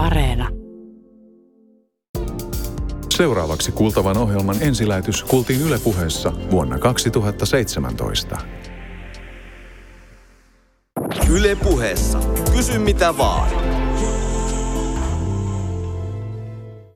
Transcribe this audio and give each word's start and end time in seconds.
Areena. 0.00 0.48
Seuraavaksi 3.16 3.72
kuultavan 3.72 4.16
ohjelman 4.16 4.56
ensilähetys 4.60 5.24
kuultiin 5.24 5.60
Yle 5.60 5.78
puheessa 5.78 6.32
vuonna 6.50 6.78
2017. 6.78 8.38
Yle 11.30 11.56
puheessa. 11.56 12.20
Kysy 12.56 12.78
mitä 12.78 13.18
vaan. 13.18 13.50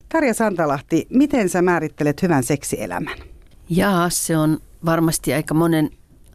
Tarja 0.08 0.34
Santalahti, 0.34 1.06
miten 1.10 1.48
sä 1.48 1.62
määrittelet 1.62 2.22
hyvän 2.22 2.42
seksielämän? 2.42 3.18
Jaa, 3.70 4.10
se 4.10 4.36
on 4.36 4.58
varmasti 4.84 5.34
aika 5.34 5.54
monen 5.54 5.90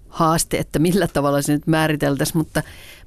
haaste, 0.07 0.57
että 0.57 0.79
millä 0.79 1.07
tavalla 1.07 1.41
se 1.41 1.53
nyt 1.53 1.67
määriteltäisiin, 1.67 2.37
mutta 2.37 2.63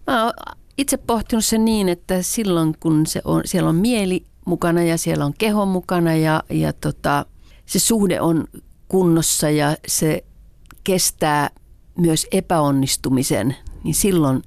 mä 0.06 0.32
itse 0.78 0.96
pohtinut 0.96 1.44
sen 1.44 1.64
niin, 1.64 1.88
että 1.88 2.22
silloin 2.22 2.74
kun 2.80 3.06
se 3.06 3.20
on, 3.24 3.42
siellä 3.44 3.68
on 3.68 3.76
mieli 3.76 4.24
mukana 4.46 4.82
ja 4.82 4.98
siellä 4.98 5.24
on 5.24 5.34
keho 5.38 5.66
mukana 5.66 6.14
ja, 6.14 6.42
ja 6.50 6.72
tota, 6.72 7.26
se 7.66 7.78
suhde 7.78 8.20
on 8.20 8.44
kunnossa 8.88 9.50
ja 9.50 9.76
se 9.86 10.24
kestää 10.84 11.50
myös 11.98 12.26
epäonnistumisen, 12.32 13.56
niin 13.84 13.94
silloin 13.94 14.42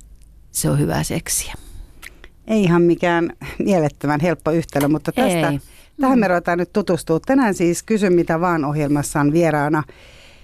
se 0.52 0.70
on 0.70 0.80
hyvää 0.80 1.04
seksiä. 1.04 1.54
Ei 2.48 2.64
ihan 2.64 2.82
mikään 2.82 3.34
mielettömän 3.60 4.20
helppo 4.20 4.52
yhtälö, 4.52 4.88
mutta 4.88 5.12
tästä, 5.12 5.50
Ei. 5.50 5.60
tähän 6.02 6.20
me 6.20 6.28
ruvetaan 6.28 6.58
nyt 6.58 6.74
tutustua. 6.74 7.20
Tänään 7.20 7.54
siis 7.54 7.84
Kysy 7.84 8.10
mitä 8.10 8.42
vaan 8.42 8.66
ohjelmassa 8.66 9.20
on 9.20 9.34
vieraana 9.34 9.84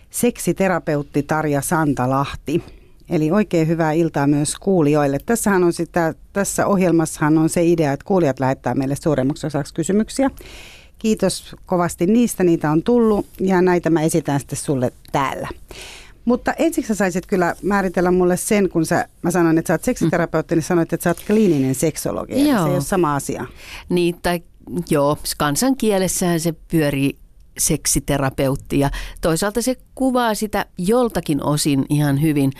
seksiterapeutti 0.09 1.23
Tarja 1.23 1.61
Santalahti. 1.61 2.63
Eli 3.11 3.31
oikein 3.31 3.67
hyvää 3.67 3.91
iltaa 3.91 4.27
myös 4.27 4.55
kuulijoille. 4.55 5.17
Tässähän 5.25 5.63
on 5.63 5.73
sitä, 5.73 6.13
tässä 6.33 6.67
ohjelmassahan 6.67 7.37
on 7.37 7.49
se 7.49 7.65
idea, 7.65 7.93
että 7.93 8.05
kuulijat 8.05 8.39
lähettää 8.39 8.75
meille 8.75 8.95
suuremmaksi 8.95 9.47
osaksi 9.47 9.73
kysymyksiä. 9.73 10.29
Kiitos 10.99 11.55
kovasti 11.65 12.05
niistä, 12.05 12.43
niitä 12.43 12.71
on 12.71 12.83
tullut 12.83 13.25
ja 13.39 13.61
näitä 13.61 13.89
mä 13.89 14.01
esitän 14.01 14.39
sitten 14.39 14.59
sulle 14.59 14.91
täällä. 15.11 15.47
Mutta 16.25 16.53
ensiksi 16.53 16.87
sä 16.87 16.95
saisit 16.95 17.25
kyllä 17.25 17.55
määritellä 17.63 18.11
mulle 18.11 18.37
sen, 18.37 18.69
kun 18.69 18.85
sä, 18.85 19.07
mä 19.21 19.31
sanoin, 19.31 19.57
että 19.57 19.67
sä 19.67 19.73
oot 19.73 19.83
seksiterapeutti, 19.83 20.55
niin 20.55 20.63
sanoit, 20.63 20.93
että 20.93 21.03
sä 21.03 21.09
oot 21.09 21.23
kliininen 21.27 21.75
seksologi. 21.75 22.49
Joo. 22.49 22.63
se 22.63 22.69
ei 22.69 22.73
ole 22.73 22.81
sama 22.81 23.15
asia. 23.15 23.45
Niin, 23.89 24.15
tai 24.21 24.41
joo, 24.89 25.17
kansankielessähän 25.37 26.39
se 26.39 26.53
pyörii 26.67 27.17
seksiterapeutti 27.57 28.79
ja 28.79 28.89
toisaalta 29.21 29.61
se 29.61 29.75
kuvaa 29.95 30.35
sitä 30.35 30.65
joltakin 30.77 31.43
osin 31.43 31.85
ihan 31.89 32.21
hyvin. 32.21 32.51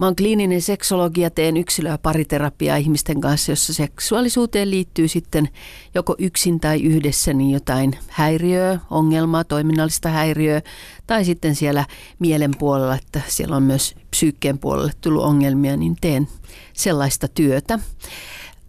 Mä 0.00 0.06
oon 0.06 0.16
kliininen 0.16 0.62
seksologi 0.62 1.20
ja 1.20 1.30
teen 1.30 1.56
yksilö- 1.56 1.88
ja 1.88 1.98
pariterapiaa 1.98 2.76
ihmisten 2.76 3.20
kanssa, 3.20 3.52
jossa 3.52 3.74
seksuaalisuuteen 3.74 4.70
liittyy 4.70 5.08
sitten 5.08 5.48
joko 5.94 6.14
yksin 6.18 6.60
tai 6.60 6.82
yhdessä 6.82 7.32
niin 7.32 7.50
jotain 7.50 7.98
häiriöä, 8.08 8.78
ongelmaa, 8.90 9.44
toiminnallista 9.44 10.08
häiriöä 10.08 10.62
tai 11.06 11.24
sitten 11.24 11.54
siellä 11.54 11.84
mielen 12.18 12.50
puolella, 12.58 12.94
että 12.94 13.20
siellä 13.28 13.56
on 13.56 13.62
myös 13.62 13.94
psyykkeen 14.10 14.58
puolelle 14.58 14.92
tullut 15.00 15.24
ongelmia, 15.24 15.76
niin 15.76 15.96
teen 16.00 16.28
sellaista 16.72 17.28
työtä 17.28 17.78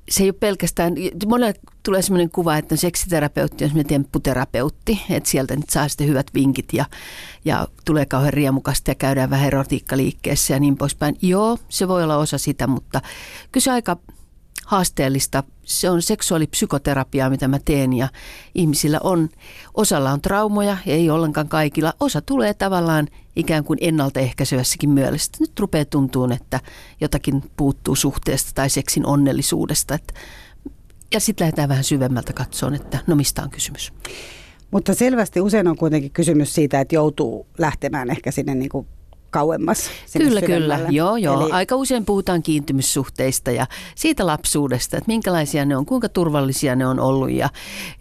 se 0.09 0.23
ei 0.23 0.30
ole 0.30 0.36
pelkästään, 0.39 0.94
monelle 1.27 1.53
tulee 1.83 2.02
sellainen 2.02 2.30
kuva, 2.30 2.58
että 2.58 2.75
seksiterapeutti 2.75 3.63
on 3.63 3.69
semmoinen 3.69 3.89
tempputerapeutti, 3.89 5.02
että 5.09 5.30
sieltä 5.30 5.55
nyt 5.55 5.69
saa 5.69 5.88
sitten 5.88 6.08
hyvät 6.08 6.27
vinkit 6.33 6.73
ja, 6.73 6.86
ja 7.45 7.67
tulee 7.86 8.05
kauhean 8.05 8.33
riemukasta 8.33 8.91
ja 8.91 8.95
käydään 8.95 9.30
vähän 9.30 9.47
erotiikkaliikkeessä 9.47 10.53
ja 10.53 10.59
niin 10.59 10.77
poispäin. 10.77 11.16
Joo, 11.22 11.58
se 11.69 11.88
voi 11.88 12.03
olla 12.03 12.17
osa 12.17 12.38
sitä, 12.38 12.67
mutta 12.67 13.02
kyllä 13.52 13.64
se 13.64 13.72
aika 13.72 13.97
haasteellista. 14.67 15.43
Se 15.63 15.89
on 15.89 16.01
seksuaalipsykoterapiaa, 16.01 17.29
mitä 17.29 17.47
mä 17.47 17.59
teen 17.65 17.93
ja 17.93 18.07
ihmisillä 18.55 18.99
on, 19.03 19.29
osalla 19.73 20.11
on 20.11 20.21
traumoja, 20.21 20.77
ei 20.85 21.09
ollenkaan 21.09 21.47
kaikilla. 21.47 21.93
Osa 21.99 22.21
tulee 22.21 22.53
tavallaan 22.53 23.07
ikään 23.35 23.64
kuin 23.64 23.80
ennaltaehkäisevässäkin 23.81 24.89
mielessä. 24.89 25.31
Nyt 25.39 25.59
rupeaa 25.59 25.86
tuntuun, 25.86 26.31
että 26.31 26.59
jotakin 27.02 27.43
puuttuu 27.58 27.95
suhteesta 27.95 28.52
tai 28.55 28.69
seksin 28.69 29.05
onnellisuudesta. 29.05 29.95
Että, 29.95 30.14
ja 31.13 31.19
sitten 31.19 31.45
lähdetään 31.45 31.69
vähän 31.69 31.83
syvemmältä 31.83 32.33
katsoon, 32.33 32.75
että 32.75 32.99
no 33.08 33.15
mistä 33.15 33.43
on 33.43 33.49
kysymys. 33.49 33.93
Mutta 34.71 34.93
selvästi 34.93 35.42
usein 35.42 35.67
on 35.67 35.77
kuitenkin 35.77 36.11
kysymys 36.11 36.55
siitä, 36.55 36.80
että 36.80 36.95
joutuu 36.95 37.47
lähtemään 37.58 38.09
ehkä 38.09 38.31
sinne 38.31 38.55
niin 38.55 38.69
kuin 38.69 38.87
kauemmas. 39.30 39.89
Kyllä, 40.17 40.42
kyllä. 40.42 40.80
Joo, 40.89 41.17
joo. 41.17 41.42
Eli... 41.42 41.52
Aika 41.52 41.76
usein 41.76 42.05
puhutaan 42.05 42.43
kiintymyssuhteista 42.43 43.52
ja 43.52 43.67
siitä 43.95 44.26
lapsuudesta, 44.26 44.98
että 44.98 45.08
minkälaisia 45.08 45.65
ne 45.65 45.77
on, 45.77 45.86
kuinka 45.86 46.10
turvallisia 46.10 46.76
ne 46.76 46.88
on 46.88 46.99
ollut 46.99 47.32
ja, 47.32 47.49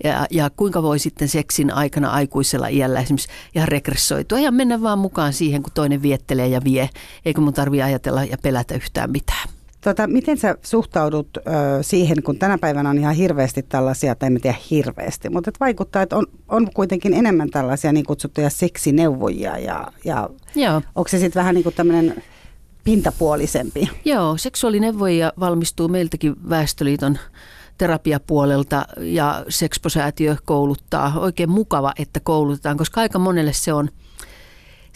ja, 0.04 0.26
ja 0.30 0.50
kuinka 0.50 0.82
voi 0.82 0.98
sitten 0.98 1.28
seksin 1.28 1.72
aikana 1.72 2.10
aikuisella 2.10 2.68
iällä 2.68 3.00
esimerkiksi 3.00 3.28
ihan 3.54 3.68
regressoitua 3.68 4.38
ja 4.38 4.52
mennä 4.52 4.82
vaan 4.82 4.98
mukaan 4.98 5.32
siihen, 5.32 5.62
kun 5.62 5.72
toinen 5.74 6.02
viettelee 6.02 6.48
ja 6.48 6.64
vie, 6.64 6.90
eikä 7.24 7.40
mun 7.40 7.54
tarvitse 7.54 7.82
ajatella 7.82 8.24
ja 8.24 8.38
pelätä 8.42 8.74
yhtään 8.74 9.10
mitään. 9.10 9.55
Tota, 9.86 10.06
miten 10.06 10.38
sä 10.38 10.56
suhtaudut 10.62 11.28
ö, 11.36 11.42
siihen, 11.82 12.22
kun 12.22 12.38
tänä 12.38 12.58
päivänä 12.58 12.90
on 12.90 12.98
ihan 12.98 13.14
hirveästi 13.14 13.62
tällaisia, 13.62 14.14
tai 14.14 14.26
en 14.26 14.40
tiedä 14.40 14.56
hirveästi, 14.70 15.30
mutta 15.30 15.50
et 15.50 15.60
vaikuttaa, 15.60 16.02
että 16.02 16.16
on, 16.16 16.26
on 16.48 16.68
kuitenkin 16.74 17.14
enemmän 17.14 17.50
tällaisia 17.50 17.92
niin 17.92 18.06
kutsuttuja 18.06 18.50
seksineuvojia 18.50 19.58
ja, 19.58 19.92
ja 20.04 20.30
Joo. 20.54 20.82
onko 20.94 21.08
se 21.08 21.18
sitten 21.18 21.40
vähän 21.40 21.54
niin 21.54 21.62
kuin 21.62 21.74
tämmöinen 21.74 22.22
pintapuolisempi? 22.84 23.90
Joo, 24.04 24.36
seksuaalineuvoja 24.36 25.32
valmistuu 25.40 25.88
meiltäkin 25.88 26.34
Väestöliiton 26.48 27.18
terapiapuolelta 27.78 28.86
ja 28.98 29.44
Sexposäätiö 29.48 30.36
kouluttaa. 30.44 31.12
Oikein 31.16 31.50
mukava, 31.50 31.92
että 31.98 32.20
koulutetaan, 32.20 32.76
koska 32.76 33.00
aika 33.00 33.18
monelle 33.18 33.52
se 33.52 33.72
on– 33.72 33.88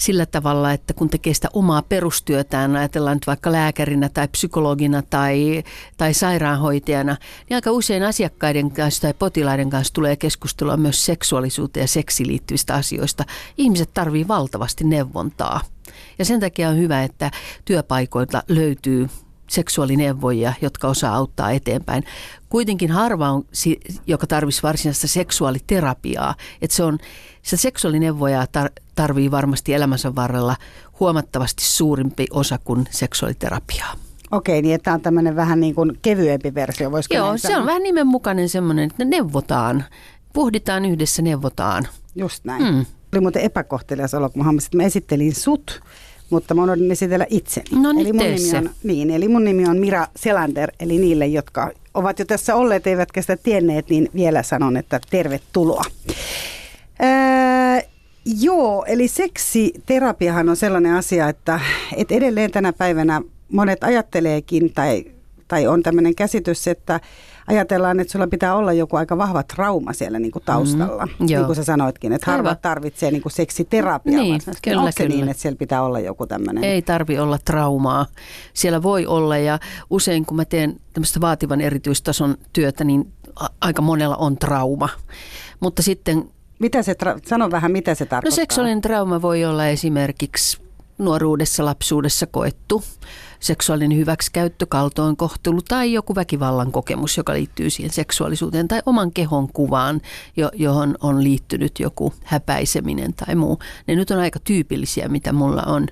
sillä 0.00 0.26
tavalla, 0.26 0.72
että 0.72 0.94
kun 0.94 1.10
tekee 1.10 1.34
sitä 1.34 1.48
omaa 1.52 1.82
perustyötään, 1.82 2.76
ajatellaan 2.76 3.16
nyt 3.16 3.26
vaikka 3.26 3.52
lääkärinä 3.52 4.08
tai 4.08 4.28
psykologina 4.28 5.02
tai, 5.02 5.62
tai 5.96 6.14
sairaanhoitajana, 6.14 7.16
niin 7.48 7.54
aika 7.54 7.70
usein 7.70 8.02
asiakkaiden 8.02 8.70
kanssa 8.70 9.02
tai 9.02 9.14
potilaiden 9.14 9.70
kanssa 9.70 9.94
tulee 9.94 10.16
keskustelua 10.16 10.76
myös 10.76 11.06
seksuaalisuuteen 11.06 11.84
ja 11.84 11.88
seksiin 11.88 12.26
liittyvistä 12.26 12.74
asioista. 12.74 13.24
Ihmiset 13.58 13.90
tarvii 13.94 14.28
valtavasti 14.28 14.84
neuvontaa. 14.84 15.60
Ja 16.18 16.24
sen 16.24 16.40
takia 16.40 16.68
on 16.68 16.78
hyvä, 16.78 17.02
että 17.02 17.30
työpaikoilta 17.64 18.42
löytyy 18.48 19.08
seksuaalineuvoja, 19.50 20.52
jotka 20.62 20.88
osaa 20.88 21.14
auttaa 21.14 21.50
eteenpäin. 21.50 22.04
Kuitenkin 22.50 22.90
harva 22.90 23.30
on, 23.30 23.44
joka 24.06 24.26
tarvitsisi 24.26 24.62
varsinaista 24.62 25.08
seksuaaliterapiaa. 25.08 26.34
Että 26.62 26.76
se 26.76 26.84
on, 26.84 26.98
se 27.42 27.56
seksuaalineuvoja 27.56 28.44
tar- 28.44 28.82
tarvii 28.94 29.30
varmasti 29.30 29.74
elämänsä 29.74 30.14
varrella 30.14 30.56
huomattavasti 31.00 31.64
suurimpi 31.64 32.26
osa 32.30 32.58
kuin 32.58 32.88
seksuaaliterapiaa. 32.90 33.94
Okei, 34.30 34.62
niin 34.62 34.74
että 34.74 34.92
on 34.92 35.00
tämmöinen 35.00 35.36
vähän 35.36 35.60
niin 35.60 35.74
kuin 35.74 35.98
kevyempi 36.02 36.54
versio, 36.54 36.92
voisiko 36.92 37.14
Joo, 37.14 37.38
se 37.38 37.56
on 37.56 37.66
vähän 37.66 37.82
nimenmukainen 37.82 38.48
semmoinen, 38.48 38.90
että 38.90 39.04
neuvotaan. 39.04 39.84
Puhditaan 40.32 40.84
yhdessä, 40.84 41.22
neuvotaan. 41.22 41.88
Just 42.14 42.44
näin. 42.44 42.66
Hmm. 42.66 42.86
Oli 43.12 43.20
muuten 43.20 43.42
epäkohtelias 43.42 44.14
olo, 44.14 44.30
kun 44.30 44.44
mä, 44.44 44.50
että 44.50 44.76
mä 44.76 44.82
esittelin 44.82 45.34
sut 45.34 45.80
mutta 46.30 46.54
mä 46.54 46.62
unohdin 46.62 46.90
esitellä 46.90 47.26
itseni. 47.30 47.66
No 47.82 47.90
eli 47.90 48.12
mun, 48.12 48.24
nimi 48.24 48.58
on, 48.58 48.70
niin, 48.82 49.10
eli 49.10 49.28
mun 49.28 49.44
nimi 49.44 49.66
on 49.68 49.78
Mira 49.78 50.06
Selander, 50.16 50.72
eli 50.80 50.98
niille, 50.98 51.26
jotka 51.26 51.70
ovat 51.94 52.18
jo 52.18 52.24
tässä 52.24 52.56
olleet 52.56 52.86
eivätkä 52.86 53.20
sitä 53.20 53.36
tienneet, 53.36 53.90
niin 53.90 54.08
vielä 54.14 54.42
sanon, 54.42 54.76
että 54.76 55.00
tervetuloa. 55.10 55.84
Ää, 57.00 57.82
joo, 58.40 58.84
eli 58.88 59.08
seksiterapiahan 59.08 60.48
on 60.48 60.56
sellainen 60.56 60.94
asia, 60.94 61.28
että, 61.28 61.60
että 61.96 62.14
edelleen 62.14 62.50
tänä 62.50 62.72
päivänä 62.72 63.22
monet 63.52 63.84
ajatteleekin 63.84 64.72
tai, 64.72 65.04
tai 65.48 65.66
on 65.66 65.82
tämmöinen 65.82 66.14
käsitys, 66.14 66.68
että 66.68 67.00
ajatellaan, 67.50 68.00
että 68.00 68.12
sulla 68.12 68.26
pitää 68.26 68.56
olla 68.56 68.72
joku 68.72 68.96
aika 68.96 69.18
vahva 69.18 69.42
trauma 69.42 69.92
siellä 69.92 70.18
niin 70.18 70.32
kuin 70.32 70.42
taustalla. 70.44 71.06
Mm, 71.06 71.26
niin 71.26 71.44
kuin 71.44 71.56
sä 71.56 71.64
sanoitkin, 71.64 72.12
että 72.12 72.30
harva 72.30 72.54
tarvitsee 72.54 73.10
niin 73.10 73.22
kuin 73.22 73.32
seksiterapiaa. 73.32 74.20
Niin, 74.20 74.40
kyllä, 74.64 74.80
Onko 74.80 74.92
kyllä. 74.96 75.08
niin, 75.08 75.28
että 75.28 75.42
siellä 75.42 75.56
pitää 75.56 75.82
olla 75.82 76.00
joku 76.00 76.26
tämmöinen? 76.26 76.64
Ei 76.64 76.82
tarvi 76.82 77.18
olla 77.18 77.38
traumaa. 77.38 78.06
Siellä 78.54 78.82
voi 78.82 79.06
olla 79.06 79.38
ja 79.38 79.58
usein 79.90 80.26
kun 80.26 80.36
mä 80.36 80.44
teen 80.44 80.80
tämmöistä 80.92 81.20
vaativan 81.20 81.60
erityistason 81.60 82.36
työtä, 82.52 82.84
niin 82.84 83.12
aika 83.60 83.82
monella 83.82 84.16
on 84.16 84.36
trauma. 84.36 84.88
Mutta 85.60 85.82
sitten... 85.82 86.30
Mitä 86.58 86.82
se 86.82 86.92
tra- 86.92 87.20
sano 87.26 87.50
vähän, 87.50 87.72
mitä 87.72 87.94
se 87.94 88.06
tarkoittaa? 88.06 88.30
No 88.30 88.42
seksuaalinen 88.42 88.80
trauma 88.80 89.22
voi 89.22 89.44
olla 89.44 89.66
esimerkiksi 89.66 90.58
nuoruudessa, 90.98 91.64
lapsuudessa 91.64 92.26
koettu 92.26 92.82
seksuaalinen 93.40 93.98
hyväksikäyttö, 93.98 94.66
kaltoinkohtelu 94.66 95.62
tai 95.62 95.92
joku 95.92 96.14
väkivallan 96.14 96.72
kokemus, 96.72 97.16
joka 97.16 97.32
liittyy 97.32 97.70
siihen 97.70 97.92
seksuaalisuuteen 97.92 98.68
tai 98.68 98.82
oman 98.86 99.12
kehon 99.12 99.52
kuvaan, 99.52 100.00
johon 100.54 100.96
on 101.00 101.24
liittynyt 101.24 101.80
joku 101.80 102.14
häpäiseminen 102.24 103.14
tai 103.14 103.34
muu. 103.34 103.58
Ne 103.86 103.94
nyt 103.94 104.10
on 104.10 104.18
aika 104.18 104.38
tyypillisiä, 104.44 105.08
mitä 105.08 105.32
mulla 105.32 105.62
on 105.62 105.86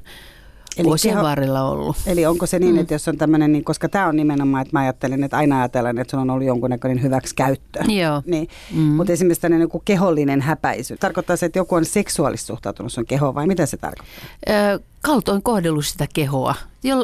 eli 0.77 0.85
vuosien 0.85 1.15
keho, 1.15 1.25
varrella 1.25 1.63
ollut. 1.63 1.97
Eli 2.07 2.27
onko 2.27 2.47
se 2.47 2.59
niin, 2.59 2.75
mm. 2.75 2.81
että 2.81 2.95
jos 2.95 3.09
on 3.09 3.19
tämmöinen, 3.19 3.53
niin, 3.53 3.65
koska 3.65 3.89
tämä 3.89 4.07
on 4.07 4.17
nimenomaan, 4.17 4.63
että 4.63 4.77
mä 4.77 4.81
ajattelin, 4.81 5.25
että 5.25 5.37
aina 5.37 5.59
ajatellaan, 5.59 5.99
että 5.99 6.11
sulla 6.11 6.23
on 6.23 6.31
ollut 6.31 6.47
jonkunnäköinen 6.47 7.03
hyväksikäyttö. 7.03 7.81
Joo. 7.89 8.23
Niin, 8.27 8.49
mm. 8.75 8.81
Mutta 8.81 9.13
esimerkiksi 9.13 9.41
tämmöinen 9.41 9.65
joku 9.65 9.83
kehollinen 9.85 10.41
häpäisy. 10.41 10.97
Tarkoittaa 10.97 11.37
se, 11.37 11.47
että 11.47 11.59
joku 11.59 11.75
on 11.75 11.85
seksuaalisesti 11.85 12.47
suhtautunut 12.47 12.93
sun 12.93 13.07
kehoon 13.07 13.35
vai 13.35 13.47
mitä 13.47 13.67
se 13.67 13.77
tarkoittaa? 13.77 14.29
Ö, 14.49 14.81
kaltoin 15.03 15.43
kohdellut 15.43 15.87
sitä 15.87 16.07
kehoa. 16.15 16.55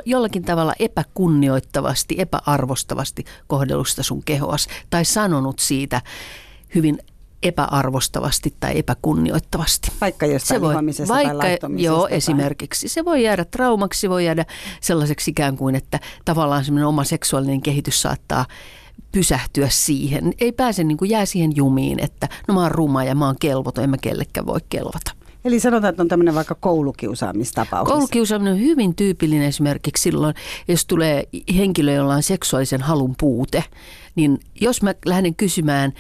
Jollakin 0.05 0.44
tavalla 0.44 0.75
epäkunnioittavasti, 0.78 2.14
epäarvostavasti 2.19 3.25
kohdellut 3.46 3.88
sitä 3.88 4.02
sun 4.02 4.22
kehoas. 4.25 4.69
Tai 4.90 5.05
sanonut 5.05 5.58
siitä 5.58 6.02
hyvin 6.75 6.99
epäarvostavasti 7.44 8.55
tai 8.61 8.79
epäkunnioittavasti. 8.79 9.93
Vaikka 10.00 10.26
jostain 10.26 10.58
se 10.58 10.61
voi, 10.61 10.75
vaikka, 11.08 11.38
tai 11.38 11.58
Joo, 11.76 12.02
tai... 12.02 12.17
esimerkiksi. 12.17 12.88
Se 12.88 13.05
voi 13.05 13.23
jäädä 13.23 13.44
traumaksi, 13.44 14.11
voi 14.11 14.25
jäädä 14.25 14.46
sellaiseksi 14.81 15.31
ikään 15.31 15.56
kuin, 15.56 15.75
että 15.75 16.00
tavallaan 16.25 16.64
semmoinen 16.64 16.87
oma 16.87 17.05
seksuaalinen 17.05 17.62
kehitys 17.62 18.02
saattaa 18.02 18.46
pysähtyä 19.12 19.69
siihen. 19.70 20.32
Ei 20.41 20.52
pääse 20.52 20.85
niin 20.85 20.96
kuin 20.96 21.11
jää 21.11 21.26
siihen 21.26 21.56
jumiin, 21.56 22.00
että 22.00 22.29
no 22.49 22.55
mä 22.55 22.62
oon 22.62 22.70
ruma 22.70 23.05
ja 23.05 23.14
mä 23.14 23.26
oon 23.26 23.37
kelvoton, 23.41 23.85
en 23.85 23.91
mä 23.91 23.99
kellekään 23.99 24.46
voi 24.46 24.61
kelvata. 24.69 25.11
Eli 25.44 25.61
sanotaan, 25.61 25.91
että 25.91 26.02
on 26.02 26.08
tämmöinen 26.08 26.35
vaikka 26.35 26.55
koulukiusaamistapaus. 26.55 27.88
Koulukiusaaminen 27.88 28.52
on 28.52 28.61
hyvin 28.61 28.94
tyypillinen 28.94 29.49
esimerkiksi 29.49 30.02
silloin, 30.02 30.35
jos 30.69 30.87
tulee 30.87 31.29
henkilö, 31.56 31.93
jolla 31.93 32.14
on 32.14 32.23
seksuaalisen 32.23 32.82
halun 32.82 33.14
puute. 33.20 33.64
Niin 34.14 34.41
jos 34.61 34.82
mä 34.82 34.94
lähden 35.06 35.35
kysymään, 35.35 35.93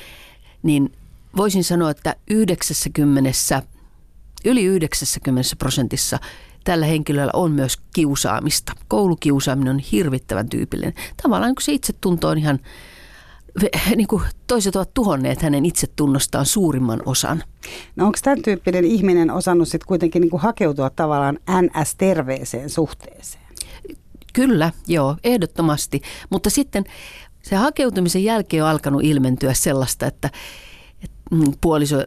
niin 0.62 0.92
voisin 1.36 1.64
sanoa, 1.64 1.90
että 1.90 2.16
90, 2.30 3.62
yli 4.44 4.64
90 4.64 5.56
prosentissa 5.58 6.18
tällä 6.64 6.86
henkilöllä 6.86 7.30
on 7.34 7.52
myös 7.52 7.76
kiusaamista. 7.94 8.72
Koulukiusaaminen 8.88 9.74
on 9.74 9.78
hirvittävän 9.78 10.48
tyypillinen. 10.48 10.94
Tavallaan 11.22 11.48
niin 11.48 11.54
kun 11.54 11.62
se 11.62 11.72
itsetunto 11.72 12.28
on 12.28 12.38
ihan, 12.38 12.58
niin 13.96 14.08
kuin 14.08 14.22
toiset 14.46 14.76
ovat 14.76 14.94
tuhonneet 14.94 15.42
hänen 15.42 15.64
itsetunnostaan 15.66 16.46
suurimman 16.46 17.02
osan. 17.06 17.42
No 17.96 18.06
onko 18.06 18.18
tämän 18.22 18.42
tyyppinen 18.42 18.84
ihminen 18.84 19.30
osannut 19.30 19.68
sitten 19.68 19.86
kuitenkin 19.86 20.20
niin 20.20 20.30
kuin 20.30 20.42
hakeutua 20.42 20.90
tavallaan 20.90 21.38
NS-terveeseen 21.50 22.70
suhteeseen? 22.70 23.44
Kyllä, 24.32 24.72
joo, 24.86 25.16
ehdottomasti. 25.24 26.02
Mutta 26.30 26.50
sitten 26.50 26.84
se 27.42 27.56
hakeutumisen 27.56 28.24
jälkeen 28.24 28.64
on 28.64 28.70
alkanut 28.70 29.04
ilmentyä 29.04 29.54
sellaista, 29.54 30.06
että, 30.06 30.30
puoliso, 31.60 32.04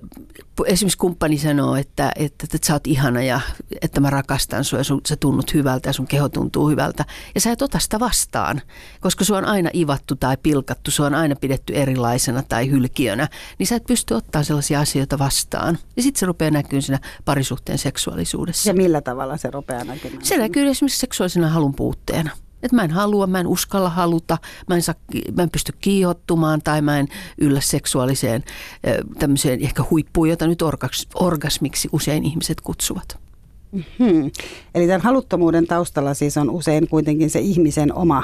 esimerkiksi 0.66 0.98
kumppani 0.98 1.38
sanoo, 1.38 1.76
että, 1.76 2.12
että, 2.16 2.48
että 2.54 2.68
sä 2.68 2.74
oot 2.74 2.88
ihana 2.88 3.22
ja 3.22 3.40
että 3.82 4.00
mä 4.00 4.10
rakastan 4.10 4.64
sua 4.64 4.80
ja 4.80 4.84
sun, 4.84 5.02
sä 5.08 5.16
tunnut 5.16 5.54
hyvältä 5.54 5.90
ja 5.90 5.94
sun 5.94 6.08
keho 6.08 6.30
tuntuu 6.30 6.70
hyvältä. 6.70 7.06
Ja 7.36 7.42
sä 7.42 7.52
et 7.52 7.62
ota 7.62 7.80
sitä 7.80 8.00
vastaan, 8.00 8.62
koska 9.02 9.24
sua 9.24 9.38
on 9.38 9.46
aina 9.46 9.70
ivattu 9.74 10.16
tai 10.16 10.38
pilkattu, 10.44 10.92
sua 10.92 11.06
on 11.06 11.16
aina 11.16 11.36
pidetty 11.36 11.74
erilaisena 11.74 12.44
tai 12.44 12.70
hylkiönä, 12.70 13.28
niin 13.60 13.68
sä 13.68 13.76
et 13.76 13.86
pysty 13.88 14.14
ottaa 14.14 14.44
sellaisia 14.44 14.80
asioita 14.80 15.20
vastaan. 15.20 15.78
Ja 15.96 16.04
sitten 16.04 16.20
se 16.20 16.26
rupeaa 16.26 16.52
näkyy 16.52 16.82
siinä 16.82 17.00
parisuhteen 17.26 17.78
seksuaalisuudessa. 17.78 18.70
Ja 18.70 18.74
millä 18.74 19.02
tavalla 19.02 19.38
se 19.38 19.52
rupeaa 19.52 19.84
näkymään? 19.84 20.26
Se 20.26 20.38
näkyy 20.38 20.68
esimerkiksi 20.68 21.00
seksuaalisena 21.00 21.50
halun 21.50 21.76
puutteena. 21.76 22.32
Että 22.64 22.76
mä 22.76 22.84
en 22.84 22.92
halua, 22.92 23.28
mä 23.28 23.40
en 23.40 23.48
uskalla 23.48 23.90
haluta, 23.90 24.38
mä 24.68 24.76
en, 24.76 24.82
saa, 24.82 24.96
mä 25.36 25.44
en 25.44 25.50
pysty 25.50 25.74
kiihottumaan 25.82 26.62
tai 26.62 26.82
mä 26.82 27.00
en 27.00 27.08
yllä 27.38 27.62
seksuaaliseen 27.62 28.44
tämmöiseen 29.20 29.64
ehkä 29.64 29.84
huippuun, 29.92 30.30
jota 30.30 30.48
nyt 30.48 30.62
orgas, 30.62 31.08
orgasmiksi 31.16 31.90
usein 31.92 32.26
ihmiset 32.26 32.62
kutsuvat. 32.62 33.18
Hmm. 33.74 34.32
Eli 34.76 34.88
tämän 34.88 35.02
haluttomuuden 35.02 35.68
taustalla 35.68 36.14
siis 36.14 36.38
on 36.38 36.50
usein 36.50 36.88
kuitenkin 36.88 37.30
se 37.30 37.40
ihmisen 37.40 37.94
oma 37.94 38.24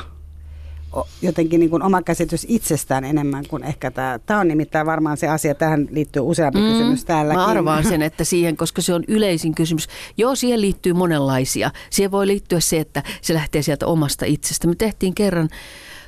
jotenkin 1.22 1.60
niin 1.60 1.69
kuin 1.69 1.84
oma 1.84 2.01
käsitys 2.01 2.45
itsestään 2.50 3.04
enemmän 3.04 3.44
kuin 3.48 3.63
ehkä 3.63 3.92
tämä. 3.92 4.19
Tämä 4.25 4.40
on 4.40 4.48
nimittäin 4.48 4.86
varmaan 4.86 5.18
se 5.18 5.28
asia, 5.28 5.56
tähän 5.56 5.88
liittyy 5.92 6.22
useampi 6.22 6.60
mm, 6.60 6.66
kysymys 6.66 7.06
täälläkin. 7.06 7.40
Mä 7.40 7.45
arvaan 7.45 7.84
sen, 7.84 8.01
että 8.01 8.24
siihen, 8.24 8.57
koska 8.57 8.81
se 8.81 8.94
on 8.94 9.04
yleisin 9.07 9.56
kysymys. 9.56 9.88
Joo, 10.18 10.36
siihen 10.36 10.62
liittyy 10.62 10.94
monenlaisia. 10.94 11.72
Siihen 11.90 12.12
voi 12.12 12.28
liittyä 12.28 12.60
se, 12.60 12.80
että 12.80 13.04
se 13.22 13.34
lähtee 13.34 13.62
sieltä 13.62 13.88
omasta 13.88 14.25
itsestä. 14.25 14.68
Me 14.68 14.75
tehtiin 14.75 15.16
kerran 15.16 15.50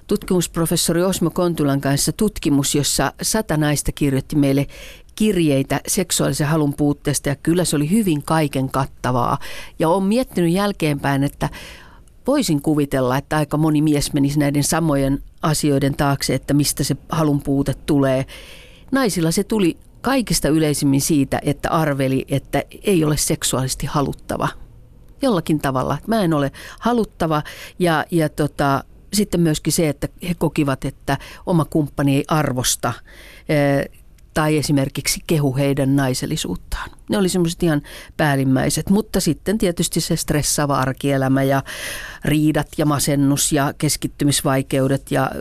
tutkimusprofessori 0.07 1.03
Osmo 1.03 1.29
Kontulan 1.29 1.81
kanssa 1.81 2.11
tutkimus, 2.11 2.75
jossa 2.75 3.13
sata 3.21 3.57
naista 3.57 3.91
kirjoitti 3.91 4.35
meille 4.35 4.67
kirjeitä 5.15 5.81
seksuaalisen 5.87 6.47
halun 6.47 6.73
puutteesta 6.73 7.29
ja 7.29 7.35
kyllä 7.35 7.65
se 7.65 7.75
oli 7.75 7.89
hyvin 7.89 8.23
kaiken 8.23 8.69
kattavaa. 8.69 9.37
Ja 9.79 9.89
olen 9.89 10.03
miettinyt 10.03 10.53
jälkeenpäin, 10.53 11.23
että 11.23 11.49
voisin 12.27 12.61
kuvitella, 12.61 13.17
että 13.17 13.37
aika 13.37 13.57
moni 13.57 13.81
mies 13.81 14.13
menisi 14.13 14.39
näiden 14.39 14.63
samojen 14.63 15.23
asioiden 15.41 15.95
taakse, 15.95 16.35
että 16.35 16.53
mistä 16.53 16.83
se 16.83 16.97
halun 17.09 17.41
puute 17.41 17.73
tulee. 17.73 18.25
Naisilla 18.91 19.31
se 19.31 19.43
tuli 19.43 19.77
kaikista 20.01 20.49
yleisimmin 20.49 21.01
siitä, 21.01 21.39
että 21.43 21.69
arveli, 21.69 22.25
että 22.29 22.63
ei 22.83 23.03
ole 23.03 23.17
seksuaalisesti 23.17 23.85
haluttava. 23.85 24.47
Jollakin 25.21 25.59
tavalla. 25.59 25.97
Mä 26.07 26.21
en 26.21 26.33
ole 26.33 26.51
haluttava 26.79 27.43
ja, 27.79 28.05
ja 28.11 28.29
tota, 28.29 28.83
sitten 29.13 29.41
myöskin 29.41 29.73
se, 29.73 29.89
että 29.89 30.07
he 30.27 30.33
kokivat, 30.33 30.85
että 30.85 31.17
oma 31.45 31.65
kumppani 31.65 32.15
ei 32.15 32.23
arvosta 32.27 32.93
tai 34.33 34.57
esimerkiksi 34.57 35.19
kehu 35.27 35.55
heidän 35.55 35.95
naisellisuuttaan. 35.95 36.89
Ne 37.09 37.17
oli 37.17 37.29
semmoiset 37.29 37.63
ihan 37.63 37.81
päällimmäiset, 38.17 38.89
mutta 38.89 39.19
sitten 39.19 39.57
tietysti 39.57 40.01
se 40.01 40.15
stressaava 40.15 40.77
arkielämä 40.77 41.43
ja 41.43 41.63
riidat 42.25 42.67
ja 42.77 42.85
masennus 42.85 43.51
ja 43.51 43.73
keskittymisvaikeudet 43.77 45.11
ja 45.11 45.31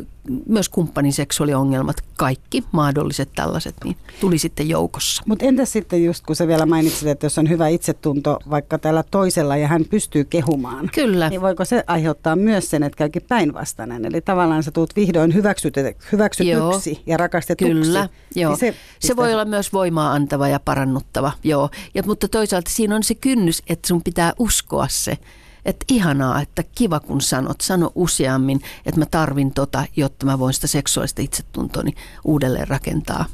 myös 0.49 0.69
kumppanin 0.69 1.13
seksuaaliongelmat, 1.13 1.97
kaikki 2.17 2.65
mahdolliset 2.73 3.29
tällaiset, 3.37 3.75
niin 3.85 3.97
tuli 4.21 4.39
sitten 4.39 4.69
joukossa. 4.69 5.23
Mutta 5.27 5.45
entäs 5.45 5.73
sitten 5.73 6.05
just 6.05 6.27
kun 6.27 6.37
sä 6.37 6.47
vielä 6.47 6.67
mainitsit, 6.67 7.09
että 7.09 7.27
jos 7.27 7.39
on 7.39 7.49
hyvä 7.49 7.69
itsetunto 7.69 8.39
vaikka 8.51 8.79
tällä 8.79 9.05
toisella 9.11 9.57
ja 9.57 9.69
hän 9.69 9.85
pystyy 9.91 10.25
kehumaan. 10.25 10.91
Kyllä. 10.95 11.29
Niin 11.29 11.41
voiko 11.41 11.65
se 11.65 11.85
aiheuttaa 11.87 12.37
myös 12.37 12.71
sen, 12.71 12.83
että 12.83 12.97
käykin 12.97 13.23
päinvastainen? 13.29 14.05
Eli 14.05 14.21
tavallaan 14.21 14.63
sä 14.63 14.71
tuut 14.71 14.97
vihdoin 14.97 15.35
hyväksytyksi 15.35 16.49
joo, 16.49 16.81
ja 17.07 17.17
rakastetuksi. 17.17 17.75
Kyllä, 17.75 18.09
joo. 18.35 18.51
Niin 18.51 18.59
se, 18.59 18.75
se 18.99 19.17
voi 19.17 19.33
olla 19.33 19.45
myös 19.45 19.73
voimaa 19.73 20.13
antava 20.13 20.49
ja 20.49 20.61
parannuttava, 20.61 21.33
joo. 21.45 21.54
Ja, 21.95 22.03
mutta 22.07 22.29
toisaalta 22.29 22.71
siinä 22.71 22.97
on 22.97 23.03
se 23.03 23.15
kynnys, 23.15 23.63
että 23.69 23.89
sun 23.89 24.03
pitää 24.03 24.33
uskoa 24.39 24.87
se 24.89 25.19
että 25.65 25.85
ihanaa, 25.89 26.41
että 26.41 26.65
kiva 26.75 27.01
kun 27.01 27.21
sanot, 27.21 27.61
sano 27.61 27.93
useammin, 27.95 28.61
että 28.87 29.01
mä 29.01 29.07
tarvin 29.07 29.55
tota, 29.55 29.85
jotta 29.97 30.27
mä 30.27 30.39
voin 30.39 30.55
sitä 30.55 30.67
seksuaalista 30.67 31.23
itsetuntoni 31.23 31.93
uudelleen 32.25 32.69
rakentaa. 32.69 33.25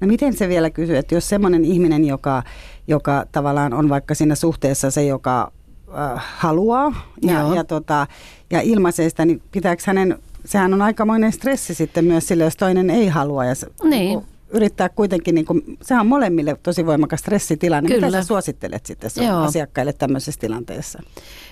No 0.00 0.06
miten 0.06 0.36
se 0.36 0.48
vielä 0.48 0.70
kysyy, 0.70 0.96
että 0.96 1.14
jos 1.14 1.28
semmoinen 1.28 1.64
ihminen, 1.64 2.04
joka, 2.04 2.42
joka 2.86 3.26
tavallaan 3.32 3.74
on 3.74 3.88
vaikka 3.88 4.14
siinä 4.14 4.34
suhteessa 4.34 4.90
se, 4.90 5.04
joka 5.04 5.52
äh, 5.88 6.24
haluaa 6.36 7.12
ja, 7.22 7.54
ja, 7.54 7.64
tota, 7.64 8.06
ja 8.50 8.60
ilmaisee 8.60 9.08
sitä, 9.08 9.24
niin 9.24 9.42
pitääkö 9.52 9.82
hänen, 9.86 10.18
sehän 10.44 10.74
on 10.74 10.82
aikamoinen 10.82 11.32
stressi 11.32 11.74
sitten 11.74 12.04
myös 12.04 12.26
sille, 12.26 12.44
jos 12.44 12.56
toinen 12.56 12.90
ei 12.90 13.08
halua. 13.08 13.44
Ja 13.44 13.54
se, 13.54 13.66
niin 13.84 14.22
yrittää 14.56 14.88
kuitenkin, 14.88 15.34
niin 15.34 15.44
kuin, 15.44 15.78
sehän 15.82 16.00
on 16.00 16.06
molemmille 16.06 16.56
tosi 16.62 16.86
voimakas 16.86 17.20
stressitilanne. 17.20 17.90
Kyllä. 17.90 18.06
Mitä 18.06 18.22
sä 18.22 18.26
suosittelet 18.26 18.86
sitten 18.86 19.10
Joo. 19.16 19.42
asiakkaille 19.42 19.92
tämmöisessä 19.92 20.40
tilanteessa? 20.40 21.02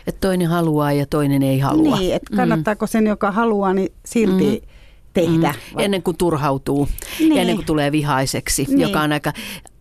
Että 0.06 0.28
toinen 0.28 0.48
haluaa 0.48 0.92
ja 0.92 1.06
toinen 1.06 1.42
ei 1.42 1.58
halua. 1.58 1.98
Niin, 1.98 2.14
että 2.14 2.36
kannattaako 2.36 2.86
sen, 2.86 3.06
joka 3.06 3.30
haluaa, 3.30 3.74
niin 3.74 3.92
silti 4.06 4.62
mm. 4.62 4.68
tehdä. 5.12 5.54
Mm. 5.74 5.78
Ennen 5.78 6.02
kuin 6.02 6.16
turhautuu, 6.16 6.88
niin. 7.18 7.38
ennen 7.38 7.56
kuin 7.56 7.66
tulee 7.66 7.92
vihaiseksi, 7.92 8.64
niin. 8.68 8.80
joka 8.80 9.00
on 9.00 9.12
aika... 9.12 9.32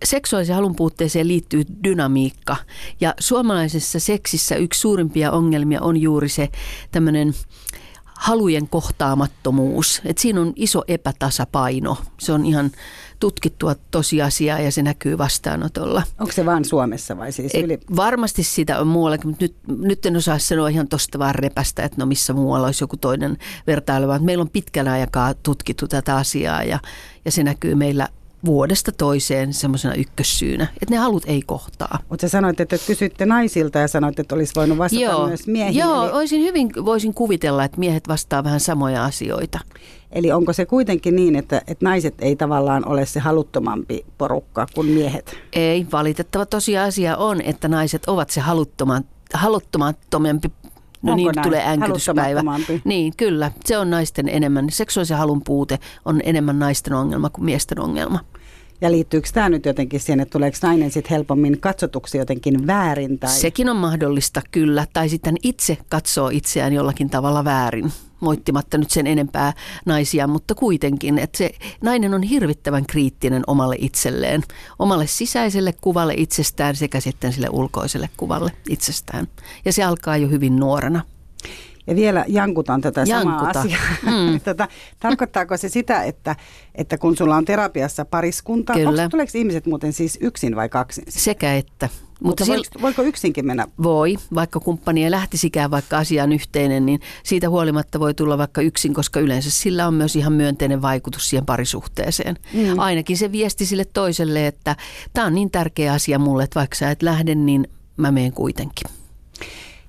Seksuaalisen 0.04 0.56
halun 0.56 0.76
puutteeseen 0.76 1.28
liittyy 1.28 1.64
dynamiikka. 1.84 2.56
Ja 3.02 3.14
suomalaisessa 3.20 4.00
seksissä 4.00 4.56
yksi 4.56 4.80
suurimpia 4.80 5.32
ongelmia 5.32 5.82
on 5.82 5.98
juuri 5.98 6.30
se 6.30 6.50
tämmöinen 6.92 7.34
halujen 8.24 8.70
kohtaamattomuus. 8.70 10.02
Et 10.06 10.18
siinä 10.18 10.42
on 10.42 10.54
iso 10.56 10.84
epätasapaino. 10.88 11.98
Se 12.20 12.34
on 12.34 12.46
ihan 12.46 12.72
tutkittua 13.20 13.76
tosiasiaa 13.92 14.60
ja 14.60 14.72
se 14.72 14.84
näkyy 14.84 15.18
vastaanotolla. 15.18 16.04
Onko 16.20 16.32
se 16.34 16.46
vain 16.46 16.66
Suomessa 16.66 17.18
vai 17.18 17.32
siis 17.32 17.54
yli? 17.56 17.80
Varmasti 17.96 18.44
sitä 18.44 18.80
on 18.80 18.88
muuallakin, 18.88 19.28
mutta 19.28 19.46
nyt, 19.46 19.56
nyt 19.68 20.06
en 20.06 20.18
osaa 20.18 20.40
sanoa 20.40 20.68
ihan 20.68 20.88
tuosta 20.88 21.20
vaan 21.20 21.36
repästä, 21.36 21.84
että 21.84 21.98
no 22.00 22.06
missä 22.06 22.34
muualla 22.34 22.68
olisi 22.68 22.84
joku 22.84 22.98
toinen 22.98 23.38
vertaileva. 23.68 24.20
Meillä 24.20 24.42
on 24.42 24.50
pitkän 24.50 24.88
aikaa 24.88 25.34
tutkittu 25.34 25.88
tätä 25.88 26.16
asiaa 26.16 26.64
ja, 26.64 26.80
ja 27.26 27.32
se 27.32 27.44
näkyy 27.44 27.76
meillä 27.76 28.08
vuodesta 28.46 28.92
toiseen 28.92 29.54
semmoisena 29.54 29.94
ykkössyynä, 29.94 30.68
että 30.82 30.96
ne 30.96 30.98
halut 30.98 31.24
ei 31.26 31.42
kohtaa. 31.42 32.00
Mutta 32.10 32.30
sanoit, 32.30 32.60
että 32.60 32.78
kysytte 32.88 33.26
naisilta 33.26 33.80
ja 33.80 33.88
sanoit, 33.88 34.20
että 34.20 34.36
olisi 34.36 34.54
voinut 34.56 34.78
vastata 34.78 35.02
Joo. 35.02 35.28
myös 35.28 35.48
miehille. 35.48 35.82
Joo, 35.82 36.04
eli... 36.04 36.12
olisin 36.12 36.42
hyvin, 36.42 36.72
voisin 36.86 37.14
kuvitella, 37.14 37.64
että 37.64 37.80
miehet 37.80 38.08
vastaa 38.08 38.44
vähän 38.44 38.60
samoja 38.60 39.06
asioita. 39.06 39.60
Eli 40.12 40.32
onko 40.32 40.54
se 40.54 40.66
kuitenkin 40.66 41.16
niin, 41.16 41.36
että, 41.36 41.62
että 41.68 41.86
naiset 41.86 42.14
ei 42.20 42.36
tavallaan 42.36 42.88
ole 42.88 43.06
se 43.06 43.20
haluttomampi 43.20 44.06
porukka 44.18 44.68
kuin 44.76 44.88
miehet? 44.88 45.36
Ei, 45.54 45.88
valitettava 45.92 46.46
tosiasia 46.46 47.18
on, 47.18 47.42
että 47.42 47.68
naiset 47.68 48.06
ovat 48.06 48.30
se 48.30 48.42
haluttoman, 48.42 49.04
haluttomattomampi 49.34 50.52
No 51.04 51.12
Onko 51.12 51.16
niin, 51.16 51.32
näin? 51.36 51.48
tulee 51.48 51.64
äänkytyspäivä. 51.66 52.42
Niin, 52.84 53.14
kyllä. 53.18 53.52
Se 53.66 53.78
on 53.78 53.90
naisten 53.90 54.30
enemmän. 54.30 54.68
Seksuaalisen 54.70 55.18
halun 55.18 55.42
puute 55.44 55.80
on 56.06 56.22
enemmän 56.24 56.60
naisten 56.60 56.94
ongelma 56.94 57.30
kuin 57.30 57.46
miesten 57.46 57.80
ongelma. 57.80 58.20
Ja 58.82 58.92
liittyykö 58.92 59.30
tämä 59.34 59.50
nyt 59.50 59.66
jotenkin 59.66 60.00
siihen, 60.00 60.20
että 60.20 60.32
tuleeko 60.32 60.58
nainen 60.62 60.92
sitten 60.92 61.10
helpommin 61.10 61.60
katsotuksi 61.60 62.18
jotenkin 62.18 62.68
väärin? 62.68 63.20
Tai... 63.20 63.30
Sekin 63.30 63.70
on 63.70 63.76
mahdollista, 63.76 64.42
kyllä. 64.52 64.88
Tai 64.94 65.10
sitten 65.10 65.36
itse 65.44 65.78
katsoo 65.90 66.30
itseään 66.30 66.74
jollakin 66.74 67.10
tavalla 67.10 67.46
väärin. 67.46 67.92
Moittimatta 68.20 68.78
nyt 68.78 68.92
sen 68.92 69.08
enempää 69.08 69.54
naisia, 69.86 70.28
mutta 70.28 70.56
kuitenkin, 70.56 71.18
että 71.18 71.38
se 71.38 71.52
nainen 71.82 72.14
on 72.14 72.24
hirvittävän 72.24 72.86
kriittinen 72.86 73.44
omalle 73.48 73.76
itselleen, 73.80 74.44
omalle 74.80 75.08
sisäiselle 75.08 75.74
kuvalle 75.82 76.14
itsestään 76.18 76.76
sekä 76.76 77.00
sitten 77.00 77.34
sille 77.34 77.48
ulkoiselle 77.52 78.10
kuvalle 78.18 78.52
itsestään. 78.70 79.28
Ja 79.66 79.74
se 79.74 79.84
alkaa 79.84 80.18
jo 80.18 80.28
hyvin 80.28 80.56
nuorena. 80.56 81.02
Ja 81.88 81.96
vielä 81.96 82.26
jankutan 82.28 82.82
tätä 82.82 83.06
samaa 83.06 83.34
Jankuta. 83.36 83.60
asiaa. 83.60 83.82
Mm. 84.06 84.40
tätä, 84.44 84.68
tarkoittaako 85.00 85.58
se 85.58 85.70
sitä, 85.70 86.04
että, 86.04 86.36
että 86.76 86.98
kun 86.98 87.18
sulla 87.18 87.36
on 87.36 87.46
terapiassa 87.46 88.06
pariskunta, 88.06 88.74
Kyllä. 88.74 88.90
onko, 88.90 89.10
tuleeko 89.10 89.32
ihmiset 89.36 89.66
muuten 89.66 89.94
siis 89.94 90.18
yksin 90.22 90.56
vai 90.56 90.70
kaksin? 90.70 91.04
Sekä 91.10 91.56
että. 91.56 91.90
Mutta 92.24 92.46
Mutta 92.46 92.48
voiko, 92.48 92.64
sil- 92.78 92.82
voiko 92.82 93.02
yksinkin 93.02 93.46
mennä? 93.46 93.68
voi, 93.84 94.16
vaikka 94.36 94.60
kumppani 94.60 95.04
ei 95.04 95.12
lähtisikään 95.12 95.72
vaikka 95.72 95.98
asiaan 95.98 96.32
yhteinen, 96.32 96.86
niin 96.86 97.00
siitä 97.24 97.50
huolimatta 97.50 98.00
voi 98.00 98.14
tulla 98.14 98.38
vaikka 98.38 98.62
yksin, 98.62 98.94
koska 98.94 99.20
yleensä 99.20 99.52
sillä 99.52 99.88
on 99.88 99.94
myös 99.94 100.16
ihan 100.16 100.34
myönteinen 100.34 100.82
vaikutus 100.82 101.30
siihen 101.30 101.46
parisuhteeseen. 101.46 102.36
Mm. 102.54 102.80
Ainakin 102.80 103.18
se 103.18 103.32
viesti 103.32 103.66
sille 103.66 103.86
toiselle, 103.86 104.48
että 104.48 104.76
tämä 105.14 105.28
on 105.28 105.34
niin 105.36 105.52
tärkeä 105.52 105.94
asia 105.94 106.20
mulle, 106.20 106.44
että 106.44 106.60
vaikka 106.60 106.76
sä 106.76 106.92
et 106.92 107.04
lähde, 107.04 107.36
niin 107.36 107.68
mä 107.98 108.12
menen 108.12 108.34
kuitenkin. 108.34 108.88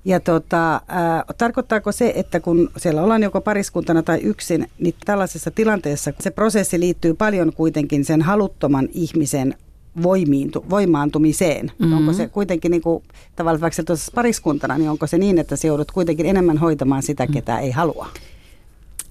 Ja 0.05 0.21
tota, 0.21 0.81
ää, 0.89 1.25
tarkoittaako 1.39 1.93
se, 1.93 2.13
että 2.17 2.41
kun 2.41 2.71
siellä 2.77 3.03
ollaan 3.03 3.23
joko 3.23 3.41
pariskuntana 3.41 4.03
tai 4.03 4.19
yksin, 4.19 4.71
niin 4.79 4.95
tällaisessa 5.05 5.51
tilanteessa 5.51 6.13
se 6.21 6.31
prosessi 6.31 6.81
liittyy 6.81 7.15
paljon 7.15 7.53
kuitenkin 7.53 8.05
sen 8.05 8.23
haluttoman 8.23 8.89
ihmisen 8.93 9.55
voimiintu, 10.03 10.65
voimaantumiseen. 10.71 11.73
Mm-hmm. 11.79 11.97
Onko 11.97 12.13
se 12.13 12.29
kuitenkin 12.29 12.71
niin 12.71 12.83
kuin, 12.83 13.03
tavallaan 13.37 13.61
vaikka 13.61 13.83
tuossa 13.83 14.13
pariskuntana, 14.15 14.79
niin 14.79 14.91
onko 14.91 15.07
se 15.07 15.19
niin, 15.19 15.39
että 15.39 15.57
se 15.57 15.69
joudut 15.69 15.91
kuitenkin 15.91 16.27
enemmän 16.27 16.59
hoitamaan 16.59 17.03
sitä, 17.03 17.27
ketä 17.27 17.59
ei 17.59 17.71
halua? 17.71 18.09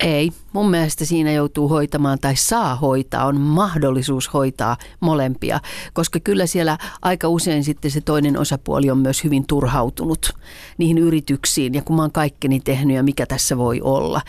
Ei, 0.03 0.31
mun 0.53 0.69
mielestä 0.69 1.05
siinä 1.05 1.31
joutuu 1.31 1.67
hoitamaan 1.67 2.19
tai 2.19 2.35
saa 2.35 2.75
hoitaa, 2.75 3.25
on 3.25 3.41
mahdollisuus 3.41 4.33
hoitaa 4.33 4.77
molempia, 4.99 5.59
koska 5.93 6.19
kyllä 6.19 6.45
siellä 6.45 6.77
aika 7.01 7.27
usein 7.27 7.63
sitten 7.63 7.91
se 7.91 8.01
toinen 8.01 8.37
osapuoli 8.37 8.89
on 8.89 8.97
myös 8.97 9.23
hyvin 9.23 9.47
turhautunut 9.47 10.33
niihin 10.77 10.97
yrityksiin 10.97 11.73
ja 11.73 11.81
kun 11.81 11.95
mä 11.95 12.01
oon 12.01 12.11
kaikkeni 12.11 12.59
tehnyt 12.59 12.95
ja 12.95 13.03
mikä 13.03 13.25
tässä 13.25 13.57
voi 13.57 13.81
olla. 13.81 14.21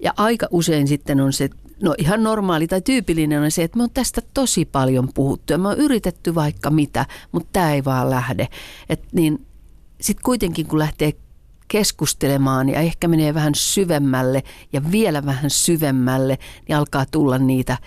Ja 0.00 0.12
aika 0.16 0.46
usein 0.50 0.88
sitten 0.88 1.20
on 1.20 1.32
se, 1.32 1.50
no 1.82 1.94
ihan 1.98 2.22
normaali 2.22 2.66
tai 2.66 2.80
tyypillinen 2.80 3.42
on 3.42 3.50
se, 3.50 3.62
että 3.62 3.76
me 3.76 3.82
on 3.82 3.90
tästä 3.90 4.20
tosi 4.34 4.64
paljon 4.64 5.08
puhuttu 5.14 5.52
ja 5.52 5.58
me 5.58 5.68
on 5.68 5.78
yritetty 5.78 6.34
vaikka 6.34 6.70
mitä, 6.70 7.06
mutta 7.32 7.48
tämä 7.52 7.72
ei 7.72 7.84
vaan 7.84 8.10
lähde. 8.10 8.48
Et 8.88 9.02
niin 9.12 9.46
sitten 10.00 10.24
kuitenkin 10.24 10.66
kun 10.66 10.78
lähtee 10.78 11.12
keskustelemaan 11.68 12.68
ja 12.68 12.80
ehkä 12.80 13.08
menee 13.08 13.34
vähän 13.34 13.54
syvemmälle 13.54 14.42
ja 14.72 14.90
vielä 14.90 15.26
vähän 15.26 15.50
syvemmälle, 15.50 16.38
niin 16.68 16.76
alkaa 16.76 17.06
tulla 17.10 17.38
niitä, 17.38 17.78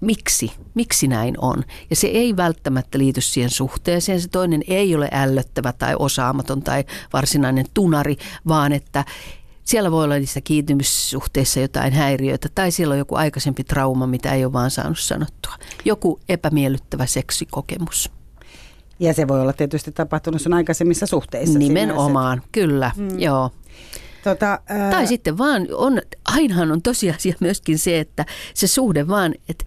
miksi, 0.00 0.52
miksi 0.74 1.08
näin 1.08 1.34
on. 1.40 1.64
Ja 1.90 1.96
se 1.96 2.06
ei 2.06 2.36
välttämättä 2.36 2.98
liity 2.98 3.20
siihen 3.20 3.50
suhteeseen, 3.50 4.20
se 4.20 4.28
toinen 4.28 4.62
ei 4.68 4.94
ole 4.94 5.08
ällöttävä 5.12 5.72
tai 5.72 5.96
osaamaton 5.98 6.62
tai 6.62 6.84
varsinainen 7.12 7.66
tunari, 7.74 8.16
vaan 8.48 8.72
että 8.72 9.04
siellä 9.64 9.90
voi 9.90 10.04
olla 10.04 10.18
niissä 10.18 10.40
kiintymyssuhteissa 10.40 11.60
jotain 11.60 11.92
häiriöitä 11.92 12.48
tai 12.54 12.70
siellä 12.70 12.92
on 12.92 12.98
joku 12.98 13.14
aikaisempi 13.14 13.64
trauma, 13.64 14.06
mitä 14.06 14.32
ei 14.32 14.44
ole 14.44 14.52
vaan 14.52 14.70
saanut 14.70 14.98
sanottua. 14.98 15.54
Joku 15.84 16.20
epämiellyttävä 16.28 17.06
seksikokemus. 17.06 18.15
Ja 19.00 19.14
se 19.14 19.28
voi 19.28 19.40
olla 19.40 19.52
tietysti 19.52 19.92
tapahtunut 19.92 20.40
sun 20.40 20.54
aikaisemmissa 20.54 21.06
suhteissa. 21.06 21.58
Nimenomaan, 21.58 22.42
kyllä, 22.52 22.90
mm. 22.96 23.18
joo. 23.18 23.50
Tota, 24.24 24.60
ää... 24.68 24.90
Tai 24.90 25.06
sitten 25.06 25.38
vaan, 25.38 25.66
on, 25.72 26.02
ainahan 26.24 26.72
on 26.72 26.82
tosiasia 26.82 27.34
myöskin 27.40 27.78
se, 27.78 28.00
että 28.00 28.26
se 28.54 28.66
suhde 28.66 29.08
vaan, 29.08 29.34
että 29.48 29.64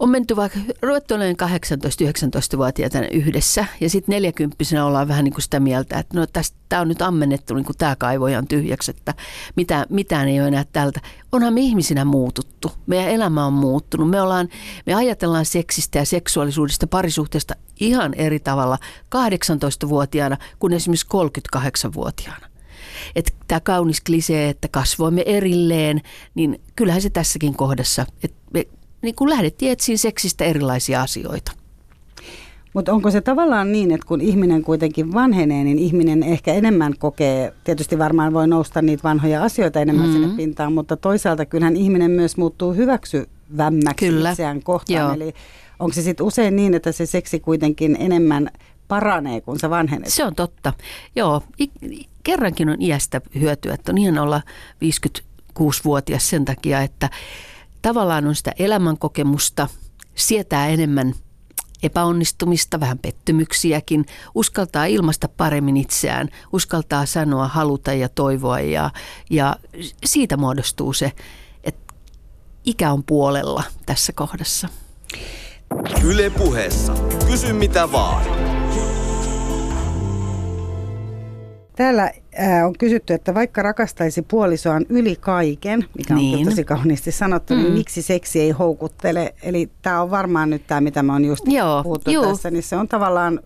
on 0.00 0.10
menty 0.10 0.36
vaikka, 0.36 0.58
ruvettu 0.82 1.14
olemaan 1.14 1.50
18-19-vuotiaita 1.50 2.98
yhdessä 3.12 3.64
ja 3.80 3.90
sitten 3.90 4.12
40 4.12 4.56
ollaan 4.84 5.08
vähän 5.08 5.24
niin 5.24 5.32
kuin 5.32 5.42
sitä 5.42 5.60
mieltä, 5.60 5.98
että 5.98 6.20
no 6.20 6.26
tämä 6.68 6.82
on 6.82 6.88
nyt 6.88 7.02
ammennettu 7.02 7.54
niin 7.54 7.64
kuin 7.64 7.76
tämä 7.76 7.96
kaivo 7.96 8.26
ihan 8.26 8.48
tyhjäksi, 8.48 8.90
että 8.90 9.14
mitään, 9.56 9.86
mitään 9.90 10.28
ei 10.28 10.40
ole 10.40 10.48
enää 10.48 10.64
tältä. 10.72 11.00
Onhan 11.32 11.54
me 11.54 11.60
ihmisinä 11.60 12.04
muututtu. 12.04 12.72
Meidän 12.86 13.08
elämä 13.08 13.46
on 13.46 13.52
muuttunut. 13.52 14.10
Me, 14.10 14.20
ollaan, 14.20 14.48
me 14.86 14.94
ajatellaan 14.94 15.44
seksistä 15.44 15.98
ja 15.98 16.04
seksuaalisuudesta 16.04 16.86
parisuhteesta 16.86 17.54
ihan 17.80 18.14
eri 18.14 18.40
tavalla 18.40 18.78
18-vuotiaana 19.16 20.36
kuin 20.58 20.72
esimerkiksi 20.72 21.06
38-vuotiaana. 21.56 22.46
Että 23.16 23.32
tämä 23.48 23.60
kaunis 23.60 24.00
klisee, 24.00 24.48
että 24.48 24.68
kasvoimme 24.68 25.22
erilleen, 25.26 26.00
niin 26.34 26.60
kyllähän 26.76 27.02
se 27.02 27.10
tässäkin 27.10 27.54
kohdassa, 27.54 28.06
että 28.22 28.36
me 28.54 28.66
niin 29.02 29.14
kun 29.14 29.30
lähdettiin 29.30 29.72
etsiin 29.72 29.98
seksistä 29.98 30.44
erilaisia 30.44 31.02
asioita. 31.02 31.52
Mutta 32.74 32.92
onko 32.92 33.10
se 33.10 33.20
tavallaan 33.20 33.72
niin, 33.72 33.90
että 33.90 34.06
kun 34.06 34.20
ihminen 34.20 34.62
kuitenkin 34.62 35.12
vanhenee, 35.12 35.64
niin 35.64 35.78
ihminen 35.78 36.22
ehkä 36.22 36.54
enemmän 36.54 36.94
kokee, 36.98 37.52
tietysti 37.64 37.98
varmaan 37.98 38.32
voi 38.32 38.48
nousta 38.48 38.82
niitä 38.82 39.02
vanhoja 39.02 39.42
asioita 39.42 39.80
enemmän 39.80 40.06
mm-hmm. 40.06 40.22
sinne 40.22 40.36
pintaan, 40.36 40.72
mutta 40.72 40.96
toisaalta 40.96 41.46
kyllähän 41.46 41.76
ihminen 41.76 42.10
myös 42.10 42.36
muuttuu 42.36 42.72
hyväksyvämmäksi 42.72 44.06
Kyllä. 44.06 44.30
itseään 44.30 44.62
kohtaan. 44.62 44.98
Joo. 44.98 45.12
Eli 45.12 45.34
onko 45.78 45.94
se 45.94 46.02
sitten 46.02 46.26
usein 46.26 46.56
niin, 46.56 46.74
että 46.74 46.92
se 46.92 47.06
seksi 47.06 47.40
kuitenkin 47.40 47.96
enemmän 48.00 48.50
paranee, 48.88 49.40
kun 49.40 49.58
sä 49.58 49.70
vanhenet? 49.70 50.08
Se 50.08 50.24
on 50.24 50.34
totta. 50.34 50.72
Joo, 51.16 51.42
kerrankin 52.22 52.68
on 52.68 52.82
iästä 52.82 53.20
hyötyä, 53.40 53.74
että 53.74 53.92
on 53.92 53.98
ihan 53.98 54.18
olla 54.18 54.42
56-vuotias 54.84 56.30
sen 56.30 56.44
takia, 56.44 56.80
että 56.80 57.10
tavallaan 57.82 58.26
on 58.26 58.34
sitä 58.34 58.52
elämänkokemusta, 58.58 59.68
sietää 60.14 60.68
enemmän 60.68 61.14
epäonnistumista, 61.82 62.80
vähän 62.80 62.98
pettymyksiäkin, 62.98 64.06
uskaltaa 64.34 64.84
ilmaista 64.84 65.28
paremmin 65.28 65.76
itseään, 65.76 66.28
uskaltaa 66.52 67.06
sanoa, 67.06 67.48
haluta 67.48 67.92
ja 67.92 68.08
toivoa 68.08 68.60
ja, 68.60 68.90
ja 69.30 69.56
siitä 70.04 70.36
muodostuu 70.36 70.92
se, 70.92 71.12
että 71.64 71.94
ikä 72.64 72.92
on 72.92 73.04
puolella 73.04 73.62
tässä 73.86 74.12
kohdassa. 74.12 74.68
Yle 76.04 76.30
puheessa. 76.30 76.94
Kysy 77.26 77.52
mitä 77.52 77.92
vaan. 77.92 78.49
Täällä 81.80 82.10
ää, 82.38 82.66
on 82.66 82.72
kysytty, 82.78 83.14
että 83.14 83.34
vaikka 83.34 83.62
rakastaisi 83.62 84.22
puolisoaan 84.22 84.86
yli 84.88 85.16
kaiken, 85.20 85.84
mikä 85.98 86.14
on 86.14 86.20
Niin. 86.20 86.36
niin. 86.36 86.48
tosi 86.48 86.64
kauniisti 86.64 87.12
sanottu, 87.12 87.54
mm. 87.54 87.60
niin 87.60 87.72
miksi 87.72 88.02
seksi 88.02 88.40
ei 88.40 88.50
houkuttele? 88.50 89.34
Eli 89.42 89.70
tämä 89.82 90.02
on 90.02 90.10
varmaan 90.10 90.50
nyt 90.50 90.66
tämä, 90.66 90.80
mitä 90.80 91.02
me 91.02 91.12
on 91.12 91.24
just 91.24 91.44
Joo, 91.46 91.82
puhuttu 91.82 92.10
juu. 92.10 92.24
tässä, 92.26 92.50
niin 92.50 92.62
se 92.62 92.76
on 92.76 92.88
tavallaan, 92.88 93.40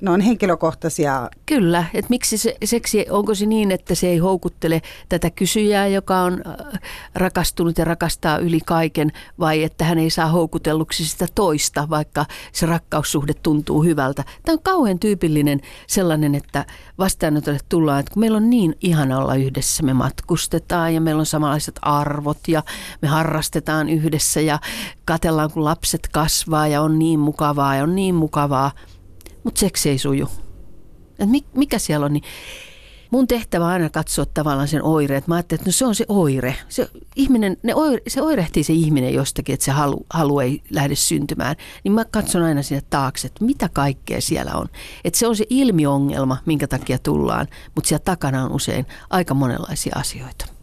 ne 0.00 0.10
on 0.10 0.20
henkilökohtaisia. 0.20 1.30
Kyllä, 1.46 1.84
että 1.94 2.10
miksi 2.10 2.38
se 2.38 2.56
seksi, 2.64 3.06
onko 3.10 3.34
se 3.34 3.46
niin, 3.46 3.70
että 3.70 3.94
se 3.94 4.08
ei 4.08 4.18
houkuttele 4.18 4.82
tätä 5.08 5.30
kysyjää, 5.30 5.86
joka 5.86 6.20
on 6.20 6.42
äh, 6.46 6.80
rakastunut 7.14 7.78
ja 7.78 7.84
rakastaa 7.84 8.38
yli 8.38 8.60
kaiken, 8.66 9.12
vai 9.38 9.62
että 9.62 9.84
hän 9.84 9.98
ei 9.98 10.10
saa 10.10 10.26
houkutelluksi 10.26 11.06
sitä 11.06 11.26
toista, 11.34 11.90
vaikka 11.90 12.26
se 12.52 12.66
rakkaussuhde 12.66 13.34
tuntuu 13.34 13.82
hyvältä. 13.82 14.24
Tämä 14.44 14.54
on 14.54 14.62
kauhean 14.62 14.98
tyypillinen 14.98 15.60
sellainen, 15.86 16.34
että 16.34 16.66
vastaanotolle 16.98 17.58
tullaan, 17.68 18.00
että 18.00 18.12
kun 18.12 18.20
meillä 18.20 18.36
on 18.36 18.50
niin 18.50 18.74
ihana 18.80 19.18
olla 19.18 19.34
yhdessä, 19.34 19.82
me 19.82 19.94
matkustetaan 19.94 20.94
ja 20.94 21.00
meillä 21.00 21.20
on 21.20 21.26
samanlaiset 21.26 21.78
arvot 21.82 22.38
ja 22.48 22.62
me 23.02 23.08
harrastetaan 23.08 23.88
yhdessä 23.88 24.40
ja 24.40 24.58
katellaan, 25.04 25.50
kun 25.50 25.64
lapset 25.64 26.08
kasvaa 26.12 26.68
ja 26.68 26.82
on 26.82 26.98
niin 26.98 27.20
mukavaa 27.20 27.76
ja 27.76 27.82
on 27.82 27.94
niin 27.94 28.14
mukavaa, 28.14 28.70
mutta 29.44 29.60
seksi 29.60 29.90
ei 29.90 29.98
suju. 29.98 30.28
Et 31.18 31.30
mi- 31.30 31.44
mikä 31.56 31.78
siellä 31.78 32.06
on, 32.06 32.12
niin 32.12 32.24
mun 33.10 33.26
tehtävä 33.26 33.64
on 33.64 33.70
aina 33.70 33.90
katsoa 33.90 34.26
tavallaan 34.26 34.68
sen 34.68 34.82
oireet. 34.82 35.26
Mä 35.28 35.34
ajattelin, 35.34 35.60
että 35.60 35.68
no 35.68 35.72
se 35.72 35.86
on 35.86 35.94
se 35.94 36.04
oire. 36.08 36.56
Se, 36.68 36.88
ihminen, 37.16 37.56
ne 37.62 37.74
oire, 37.74 38.02
se 38.08 38.22
oirehtii 38.22 38.64
se 38.64 38.72
ihminen 38.72 39.14
jostakin, 39.14 39.52
että 39.52 39.64
se 39.64 39.70
halu, 39.70 40.06
halu 40.10 40.40
ei 40.40 40.62
lähde 40.70 40.94
syntymään. 40.94 41.56
Niin 41.84 41.92
mä 41.92 42.04
katson 42.04 42.42
aina 42.42 42.62
sinne 42.62 42.82
taakse, 42.90 43.26
että 43.26 43.44
mitä 43.44 43.68
kaikkea 43.72 44.20
siellä 44.20 44.52
on. 44.54 44.66
Että 45.04 45.18
se 45.18 45.26
on 45.26 45.36
se 45.36 45.44
ilmiongelma, 45.50 46.36
minkä 46.46 46.66
takia 46.66 46.98
tullaan, 46.98 47.46
mutta 47.74 47.88
siellä 47.88 48.04
takana 48.04 48.44
on 48.44 48.52
usein 48.52 48.86
aika 49.10 49.34
monenlaisia 49.34 49.92
asioita. 49.96 50.53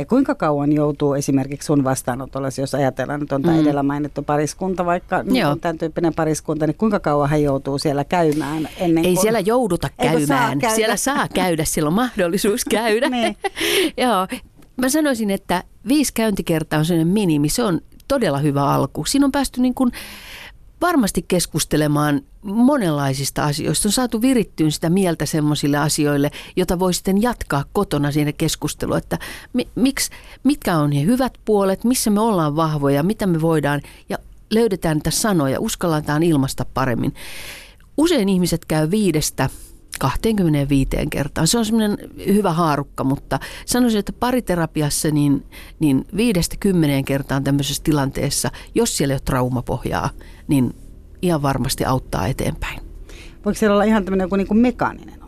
Ja 0.00 0.06
kuinka 0.06 0.34
kauan 0.34 0.72
joutuu 0.72 1.14
esimerkiksi 1.14 1.66
sun 1.66 1.84
vastaanotolla, 1.84 2.48
jos 2.60 2.74
ajatellaan, 2.74 3.22
että 3.22 3.34
on 3.34 3.42
tämä 3.42 3.54
mm. 3.54 3.60
edellä 3.60 3.82
mainittu 3.82 4.22
pariskunta, 4.22 4.86
vaikka 4.86 5.22
niin 5.22 5.46
on 5.46 5.60
tämän 5.60 5.78
tyyppinen 5.78 6.14
pariskunta, 6.14 6.66
niin 6.66 6.74
kuinka 6.74 7.00
kauan 7.00 7.30
hän 7.30 7.42
joutuu 7.42 7.78
siellä 7.78 8.04
käymään 8.04 8.68
ennen 8.76 9.04
Ei 9.04 9.14
kuin... 9.14 9.22
siellä 9.22 9.40
jouduta 9.40 9.88
käymään, 10.02 10.26
saa 10.26 10.56
käydä? 10.56 10.74
siellä 10.74 10.96
saa 10.96 11.28
käydä, 11.34 11.64
siellä 11.64 11.88
on 11.88 11.94
mahdollisuus 11.94 12.64
käydä. 12.64 13.10
Niin. 13.20 13.36
Joo, 14.04 14.26
mä 14.76 14.88
sanoisin, 14.88 15.30
että 15.30 15.64
viisi 15.88 16.14
käyntikertaa 16.14 16.78
on 16.78 16.84
sellainen 16.84 17.12
minimi, 17.12 17.48
se 17.48 17.62
on 17.62 17.80
todella 18.08 18.38
hyvä 18.38 18.64
alku. 18.64 19.04
Siinä 19.04 19.26
on 19.26 19.32
päästy 19.32 19.60
niin 19.60 19.74
kuin 19.74 19.92
varmasti 20.80 21.24
keskustelemaan 21.28 22.20
monenlaisista 22.42 23.44
asioista. 23.44 23.88
On 23.88 23.92
saatu 23.92 24.22
virittyyn 24.22 24.72
sitä 24.72 24.90
mieltä 24.90 25.26
semmoisille 25.26 25.76
asioille, 25.76 26.30
jota 26.56 26.78
voi 26.78 26.94
sitten 26.94 27.22
jatkaa 27.22 27.64
kotona 27.72 28.12
siinä 28.12 28.32
keskustelua, 28.32 28.98
että 28.98 29.18
mi, 29.52 29.68
miksi, 29.74 30.10
mitkä 30.44 30.76
on 30.76 30.90
ne 30.90 31.04
hyvät 31.04 31.32
puolet, 31.44 31.84
missä 31.84 32.10
me 32.10 32.20
ollaan 32.20 32.56
vahvoja, 32.56 33.02
mitä 33.02 33.26
me 33.26 33.40
voidaan 33.40 33.82
ja 34.08 34.18
löydetään 34.50 34.96
niitä 34.96 35.10
sanoja, 35.10 35.60
uskalletaan 35.60 36.22
ilmasta 36.22 36.64
paremmin. 36.74 37.14
Usein 37.96 38.28
ihmiset 38.28 38.64
käy 38.64 38.90
viidestä 38.90 39.50
25 39.98 40.90
kertaan. 41.10 41.46
Se 41.46 41.58
on 41.58 41.64
semmoinen 41.64 41.98
hyvä 42.26 42.52
haarukka, 42.52 43.04
mutta 43.04 43.38
sanoisin, 43.66 43.98
että 43.98 44.12
pariterapiassa 44.12 45.10
niin, 45.10 45.46
niin 45.80 46.04
viidestä 46.16 46.56
kymmeneen 46.60 47.04
kertaan 47.04 47.44
tämmöisessä 47.44 47.82
tilanteessa, 47.82 48.50
jos 48.74 48.96
siellä 48.96 49.12
ei 49.12 49.16
ole 49.16 49.20
traumapohjaa, 49.24 50.10
niin 50.48 50.74
ihan 51.22 51.42
varmasti 51.42 51.84
auttaa 51.84 52.26
eteenpäin. 52.26 52.80
Voiko 53.44 53.58
siellä 53.58 53.74
olla 53.74 53.84
ihan 53.84 54.04
tämmöinen 54.04 54.24
joku 54.24 54.36
niin 54.36 54.48
kuin 54.48 54.58
mekaaninen? 54.58 55.19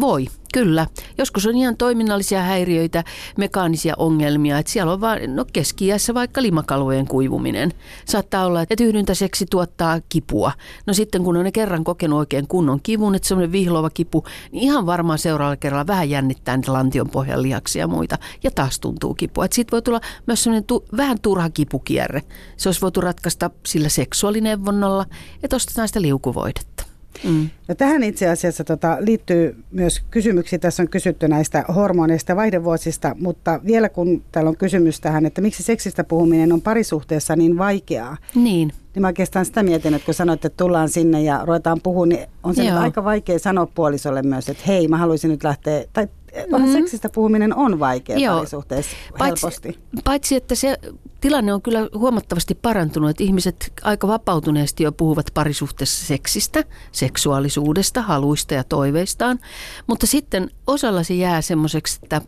Voi, 0.00 0.26
kyllä. 0.52 0.86
Joskus 1.18 1.46
on 1.46 1.56
ihan 1.56 1.76
toiminnallisia 1.76 2.42
häiriöitä, 2.42 3.04
mekaanisia 3.38 3.94
ongelmia. 3.96 4.58
Että 4.58 4.72
siellä 4.72 4.92
on 4.92 5.00
vaan, 5.00 5.18
no 5.26 5.44
keski 5.52 5.88
vaikka 6.14 6.42
limakalvojen 6.42 7.06
kuivuminen. 7.06 7.72
Saattaa 8.04 8.46
olla, 8.46 8.62
että 8.62 8.84
yhdyntäseksi 8.84 9.46
tuottaa 9.50 10.00
kipua. 10.08 10.52
No 10.86 10.94
sitten 10.94 11.24
kun 11.24 11.36
on 11.36 11.44
ne 11.44 11.52
kerran 11.52 11.84
kokenut 11.84 12.18
oikein 12.18 12.48
kunnon 12.48 12.80
kivun, 12.82 13.14
että 13.14 13.28
semmoinen 13.28 13.52
vihlova 13.52 13.90
kipu, 13.90 14.24
niin 14.52 14.62
ihan 14.62 14.86
varmaan 14.86 15.18
seuraavalla 15.18 15.56
kerralla 15.56 15.86
vähän 15.86 16.10
jännittää 16.10 16.56
niitä 16.56 16.72
lantion 16.72 17.10
pohjan 17.10 17.42
lihaksia 17.42 17.80
ja 17.80 17.88
muita. 17.88 18.18
Ja 18.42 18.50
taas 18.50 18.80
tuntuu 18.80 19.14
kipua. 19.14 19.44
Että 19.44 19.54
siitä 19.54 19.70
voi 19.70 19.82
tulla 19.82 20.00
myös 20.26 20.44
semmoinen 20.44 20.64
tu- 20.64 20.84
vähän 20.96 21.20
turha 21.20 21.50
kipukierre. 21.50 22.22
Se 22.56 22.68
olisi 22.68 22.80
voitu 22.80 23.00
ratkaista 23.00 23.50
sillä 23.66 23.88
seksuaalineuvonnalla, 23.88 25.06
että 25.42 25.56
ostetaan 25.56 25.88
sitä 25.88 26.02
liukuvoidetta. 26.02 26.87
Mm. 27.24 27.48
No 27.68 27.74
tähän 27.74 28.02
itse 28.02 28.28
asiassa 28.28 28.64
tota, 28.64 28.96
liittyy 29.00 29.64
myös 29.70 30.02
kysymyksiä. 30.10 30.58
Tässä 30.58 30.82
on 30.82 30.88
kysytty 30.88 31.28
näistä 31.28 31.64
hormoneista 31.74 32.32
ja 32.32 32.36
vaihdevuosista, 32.36 33.16
mutta 33.20 33.60
vielä 33.66 33.88
kun 33.88 34.22
täällä 34.32 34.48
on 34.48 34.56
kysymys 34.56 35.00
tähän, 35.00 35.26
että 35.26 35.40
miksi 35.40 35.62
seksistä 35.62 36.04
puhuminen 36.04 36.52
on 36.52 36.62
parisuhteessa 36.62 37.36
niin 37.36 37.58
vaikeaa. 37.58 38.16
Niin. 38.34 38.72
Niin 38.94 39.00
mä 39.00 39.06
oikeastaan 39.06 39.44
sitä 39.44 39.62
mietin, 39.62 39.94
että 39.94 40.06
kun 40.06 40.14
sanoit, 40.14 40.44
että 40.44 40.56
tullaan 40.56 40.88
sinne 40.88 41.22
ja 41.22 41.40
ruvetaan 41.44 41.80
puhumaan, 41.82 42.08
niin 42.08 42.26
on 42.42 42.54
se 42.54 42.70
aika 42.70 43.04
vaikea 43.04 43.38
sanoa 43.38 43.66
puolisolle 43.66 44.22
myös, 44.22 44.48
että 44.48 44.62
hei, 44.66 44.88
mä 44.88 44.96
haluaisin 44.96 45.30
nyt 45.30 45.44
lähteä, 45.44 45.84
tai 45.92 46.08
mm-hmm. 46.52 46.72
seksistä 46.72 47.08
puhuminen 47.08 47.54
on 47.54 47.78
vaikea 47.78 48.16
Joo. 48.18 48.36
parisuhteessa 48.36 48.96
paitsi, 49.18 49.42
helposti. 49.42 49.78
Paitsi, 50.04 50.36
että 50.36 50.54
se 50.54 50.78
tilanne 51.20 51.52
on 51.52 51.62
kyllä 51.62 51.88
huomattavasti 51.94 52.54
parantunut, 52.54 53.10
että 53.10 53.24
ihmiset 53.24 53.72
aika 53.82 54.08
vapautuneesti 54.08 54.82
jo 54.82 54.92
puhuvat 54.92 55.26
parisuhteessa 55.34 56.06
seksistä, 56.06 56.64
seksuaalisuudesta, 56.92 58.02
haluista 58.02 58.54
ja 58.54 58.64
toiveistaan, 58.64 59.38
mutta 59.86 60.06
sitten 60.06 60.50
osalla 60.66 61.02
se 61.02 61.14
jää 61.14 61.42
semmoiseksi, 61.42 62.00
että 62.02 62.22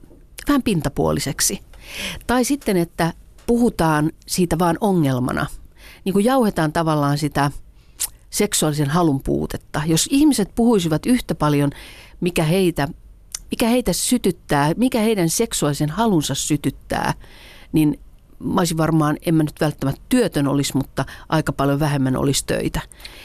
vähän 0.49 0.63
pintapuoliseksi. 0.63 1.61
Tai 2.27 2.45
sitten, 2.45 2.77
että 2.77 3.13
puhutaan 3.47 4.13
siitä 4.27 4.59
vaan 4.59 4.79
ongelmana. 4.81 5.47
Niin 6.05 6.13
kuin 6.13 6.25
jauhetaan 6.25 6.73
tavallaan 6.73 7.19
sitä 7.19 7.51
seksuaalisen 8.31 8.91
halun 8.91 9.23
puutetta. 9.23 9.83
Jos 9.87 10.09
ihmiset 10.11 10.55
puhuisivat 10.55 11.07
yhtä 11.07 11.35
paljon, 11.35 11.71
mikä 12.21 12.45
heitä 12.45 12.89
mikä 13.51 13.69
heitä 13.69 13.93
sytyttää, 13.93 14.73
mikä 14.77 15.01
heidän 15.01 15.29
seksuaalisen 15.29 15.91
halunsa 15.91 16.35
sytyttää, 16.35 17.15
niin 17.73 18.01
mä 18.41 18.61
olisin 18.61 18.77
varmaan, 18.77 19.17
en 19.27 19.35
mä 19.35 19.43
nyt 19.43 19.61
välttämättä 19.61 20.01
työtön 20.09 20.49
olisi, 20.49 20.77
mutta 20.77 21.05
aika 21.29 21.53
paljon 21.53 21.81
vähemmän 21.81 22.17
olisi 22.17 22.47
töitä. 22.47 22.81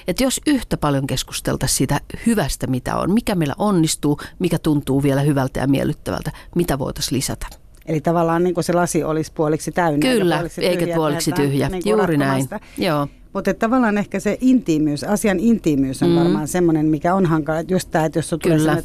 Että 0.07 0.23
jos 0.23 0.41
yhtä 0.47 0.77
paljon 0.77 1.07
keskusteltaisiin 1.07 1.77
siitä 1.77 2.01
hyvästä, 2.25 2.67
mitä 2.67 2.95
on, 2.95 3.13
mikä 3.13 3.35
meillä 3.35 3.55
onnistuu, 3.57 4.19
mikä 4.39 4.59
tuntuu 4.59 5.03
vielä 5.03 5.21
hyvältä 5.21 5.59
ja 5.59 5.67
miellyttävältä, 5.67 6.31
mitä 6.55 6.79
voitaisiin 6.79 7.17
lisätä. 7.17 7.47
Eli 7.85 8.01
tavallaan 8.01 8.43
niin 8.43 8.53
kuin 8.53 8.63
se 8.63 8.73
lasi 8.73 9.03
olisi 9.03 9.31
puoliksi 9.33 9.71
täynnä. 9.71 9.99
Kyllä, 9.99 10.35
eikä 10.37 10.47
puoliksi 10.47 10.61
tyhjä. 10.61 10.71
Eikä 10.71 10.95
puoliksi 10.95 11.31
tyhjä. 11.31 11.69
Niin 11.69 11.83
Juuri 11.85 12.17
näin. 12.17 12.47
Joo. 12.77 13.07
Mutta 13.33 13.53
tavallaan 13.53 13.97
ehkä 13.97 14.19
se 14.19 14.37
intiimyys, 14.41 15.03
asian 15.03 15.39
intiimyys 15.39 16.03
on 16.03 16.09
mm. 16.09 16.15
varmaan 16.15 16.47
semmoinen, 16.47 16.85
mikä 16.85 17.15
on 17.15 17.25
hankala. 17.25 17.61
Just 17.67 17.91
tämä, 17.91 18.05
että 18.05 18.19
jos 18.19 18.29
tulee 18.43 18.83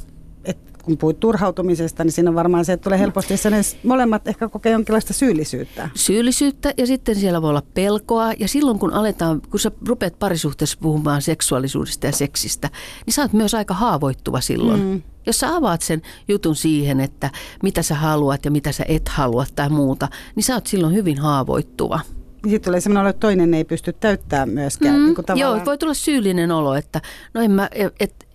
kun 0.83 0.99
puhuit 0.99 1.21
turhautumisesta, 1.21 2.05
niin 2.05 2.13
siinä 2.13 2.31
on 2.31 2.35
varmaan 2.35 2.65
se, 2.65 2.73
että 2.73 2.85
tulee 2.85 2.99
helposti 2.99 3.37
sen 3.37 3.53
molemmat 3.85 4.29
ehkä 4.29 4.49
kokee 4.49 4.73
jonkinlaista 4.73 5.13
syyllisyyttä. 5.13 5.89
Syyllisyyttä 5.95 6.75
ja 6.77 6.87
sitten 6.87 7.17
siellä 7.17 7.43
voi 7.43 7.51
olla 7.51 7.63
pelkoa 7.75 8.33
ja 8.39 8.49
silloin 8.49 8.79
kun 8.79 8.93
aletaan, 8.93 9.43
kun 9.51 9.61
sä 9.61 9.71
rupeat 9.87 10.19
parisuhteessa 10.19 10.79
puhumaan 10.81 11.23
seksuaalisuudesta 11.23 12.07
ja 12.07 12.13
seksistä, 12.13 12.71
niin 13.07 13.15
sä 13.15 13.23
oot 13.23 13.33
myös 13.33 13.55
aika 13.55 13.75
haavoittuva 13.75 14.41
silloin. 14.41 14.81
Mm. 14.81 15.03
Jos 15.27 15.39
sä 15.39 15.57
avaat 15.57 15.83
sen 15.83 16.03
jutun 16.29 16.57
siihen, 16.57 17.01
että 17.01 17.31
mitä 17.63 17.83
sä 17.83 17.95
haluat 17.95 18.45
ja 18.45 18.51
mitä 18.51 18.73
sä 18.73 18.85
et 18.89 19.09
halua 19.09 19.45
tai 19.57 19.69
muuta, 19.69 20.09
niin 20.37 20.45
sä 20.45 20.55
oot 20.55 20.67
silloin 20.67 20.95
hyvin 20.95 21.19
haavoittuva. 21.19 22.01
Niin 22.45 22.51
sitten 22.51 22.71
tulee 22.71 22.81
sellainen 22.81 23.01
olo, 23.01 23.11
että 23.11 23.21
toinen 23.21 23.55
ei 23.55 23.65
pysty 23.65 23.93
täyttämään 23.93 24.49
myöskään. 24.49 24.97
Mm, 24.97 25.05
niin 25.05 25.15
kuin 25.15 25.25
tavallaan... 25.25 25.57
Joo, 25.59 25.67
voi 25.67 25.79
tulla 25.79 25.95
syyllinen 25.95 26.53
olo, 26.53 26.75
että 26.75 27.01
no 27.35 27.41
en 27.41 27.51
mä, 27.51 27.69
et, 28.01 28.27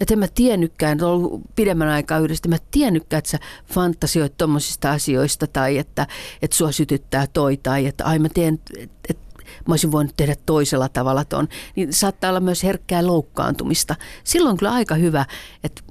että 0.00 0.14
en 0.14 0.18
mä 0.18 0.28
tiennytkään, 0.34 0.92
että 0.92 1.06
ollut 1.06 1.42
pidemmän 1.56 1.88
aikaa 1.88 2.18
yhdessä, 2.18 2.48
mä 2.48 2.56
tiennytkään, 2.70 3.18
että 3.18 3.30
sä 3.30 3.38
fantasioit 3.66 4.36
tuommoisista 4.36 4.90
asioista 4.90 5.46
tai 5.46 5.78
että, 5.78 6.06
että 6.42 6.56
sua 6.56 6.72
sytyttää 6.72 7.26
toi 7.26 7.56
tai 7.56 7.86
että 7.86 8.04
ai 8.04 8.18
mä 8.18 8.28
teen, 8.28 8.58
että, 8.78 9.00
että 9.08 9.24
mä 9.68 9.72
olisin 9.72 9.92
voinut 9.92 10.16
tehdä 10.16 10.36
toisella 10.46 10.88
tavalla 10.88 11.24
ton, 11.24 11.48
niin 11.76 11.92
saattaa 11.92 12.30
olla 12.30 12.40
myös 12.40 12.62
herkkää 12.62 13.06
loukkaantumista. 13.06 13.96
Silloin 14.24 14.52
on 14.52 14.56
kyllä 14.56 14.72
aika 14.72 14.94
hyvä, 14.94 15.26
että 15.64 15.82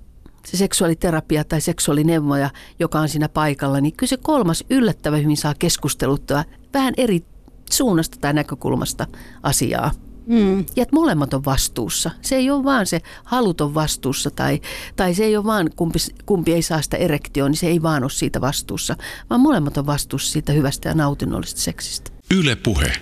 se 0.45 0.57
seksuaaliterapia 0.57 1.43
tai 1.43 1.61
seksuaalineuvoja, 1.61 2.49
joka 2.79 2.99
on 2.99 3.09
siinä 3.09 3.29
paikalla, 3.29 3.81
niin 3.81 3.93
kyllä 3.97 4.09
se 4.09 4.17
kolmas 4.17 4.63
yllättävän 4.69 5.23
hyvin 5.23 5.37
saa 5.37 5.53
keskusteluttaa 5.59 6.43
vähän 6.73 6.93
eri 6.97 7.25
suunnasta 7.71 8.17
tai 8.21 8.33
näkökulmasta 8.33 9.07
asiaa. 9.43 9.91
Mm. 10.27 10.57
Ja 10.57 10.83
että 10.83 10.95
molemmat 10.95 11.33
on 11.33 11.45
vastuussa. 11.45 12.11
Se 12.21 12.35
ei 12.35 12.49
ole 12.49 12.63
vaan 12.63 12.85
se 12.85 13.01
haluton 13.23 13.73
vastuussa 13.73 14.31
tai, 14.31 14.61
tai 14.95 15.13
se 15.13 15.23
ei 15.23 15.37
ole 15.37 15.45
vaan 15.45 15.69
kumpi, 15.75 15.99
kumpi 16.25 16.53
ei 16.53 16.61
saa 16.61 16.81
sitä 16.81 16.97
erektioon, 16.97 17.51
niin 17.51 17.59
se 17.59 17.67
ei 17.67 17.81
vaan 17.81 18.03
ole 18.03 18.11
siitä 18.11 18.41
vastuussa, 18.41 18.95
vaan 19.29 19.41
molemmat 19.41 19.77
on 19.77 19.85
vastuussa 19.85 20.31
siitä 20.31 20.53
hyvästä 20.53 20.89
ja 20.89 20.95
nautinnollisesta 20.95 21.61
seksistä. 21.61 22.11
Yle 22.31 22.55
puhe. 22.55 22.93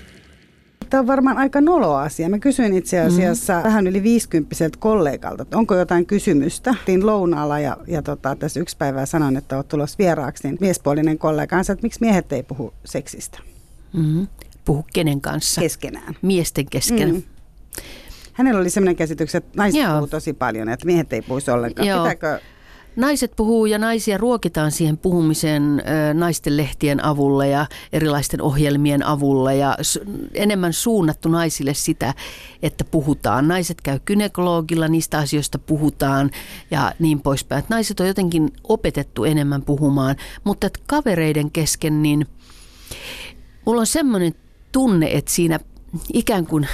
Tämä 0.89 1.01
on 1.01 1.07
varmaan 1.07 1.37
aika 1.37 1.61
nolo 1.61 1.95
asia. 1.95 2.29
Mä 2.29 2.39
kysyin 2.39 2.73
itse 2.73 2.99
asiassa 2.99 3.57
mm. 3.57 3.63
vähän 3.63 3.87
yli 3.87 4.03
50 4.03 4.55
kollegalta, 4.79 5.43
että 5.43 5.57
onko 5.57 5.75
jotain 5.75 6.05
kysymystä. 6.05 6.75
Tein 6.85 7.05
lounaalla 7.05 7.59
ja, 7.59 7.77
ja 7.87 8.01
tota, 8.01 8.35
tässä 8.35 8.59
yksi 8.59 8.77
päivä 8.77 9.05
sanoin, 9.05 9.37
että 9.37 9.55
olet 9.55 9.67
tulossa 9.67 9.95
vieraaksi, 9.99 10.47
niin 10.47 10.57
miespuolinen 10.61 11.17
kollega 11.17 11.63
sanoi, 11.63 11.75
että 11.75 11.85
miksi 11.85 12.01
miehet 12.01 12.33
ei 12.33 12.43
puhu 12.43 12.73
seksistä. 12.85 13.39
Mm 13.93 14.27
puhu 14.65 14.85
kenen 14.93 15.21
kanssa. 15.21 15.61
Keskenään. 15.61 16.15
Miesten 16.21 16.65
kesken. 16.65 17.13
Mm. 17.15 17.23
Hänellä 18.33 18.61
oli 18.61 18.69
sellainen 18.69 18.95
käsitys, 18.95 19.35
että 19.35 19.51
naiset 19.55 19.81
Joo. 19.81 19.93
puhuu 19.93 20.07
tosi 20.07 20.33
paljon, 20.33 20.69
että 20.69 20.85
miehet 20.85 21.13
ei 21.13 21.21
puhuisi 21.21 21.51
ollenkaan. 21.51 21.87
Joo. 21.87 22.03
Pitääkö 22.03 22.39
Naiset 22.95 23.31
puhuu 23.35 23.65
ja 23.65 23.79
naisia 23.79 24.17
ruokitaan 24.17 24.71
siihen 24.71 24.97
puhumiseen 24.97 25.83
naisten 26.13 26.57
lehtien 26.57 27.05
avulla 27.05 27.45
ja 27.45 27.65
erilaisten 27.93 28.41
ohjelmien 28.41 29.05
avulla 29.05 29.53
ja 29.53 29.77
enemmän 30.33 30.73
suunnattu 30.73 31.29
naisille 31.29 31.73
sitä, 31.73 32.13
että 32.61 32.83
puhutaan. 32.83 33.47
Naiset 33.47 33.81
käy 33.81 33.99
kynekologilla, 34.05 34.87
niistä 34.87 35.17
asioista 35.17 35.59
puhutaan 35.59 36.31
ja 36.71 36.93
niin 36.99 37.21
poispäin. 37.21 37.63
Naiset 37.69 37.99
on 37.99 38.07
jotenkin 38.07 38.49
opetettu 38.63 39.23
enemmän 39.23 39.61
puhumaan, 39.61 40.15
mutta 40.43 40.69
kavereiden 40.87 41.51
kesken 41.51 42.03
niin 42.03 42.27
mulla 43.65 43.81
on 43.81 43.87
semmoinen 43.87 44.33
tunne, 44.71 45.09
että 45.11 45.31
siinä 45.31 45.59
ikään 46.13 46.45
kuin 46.45 46.67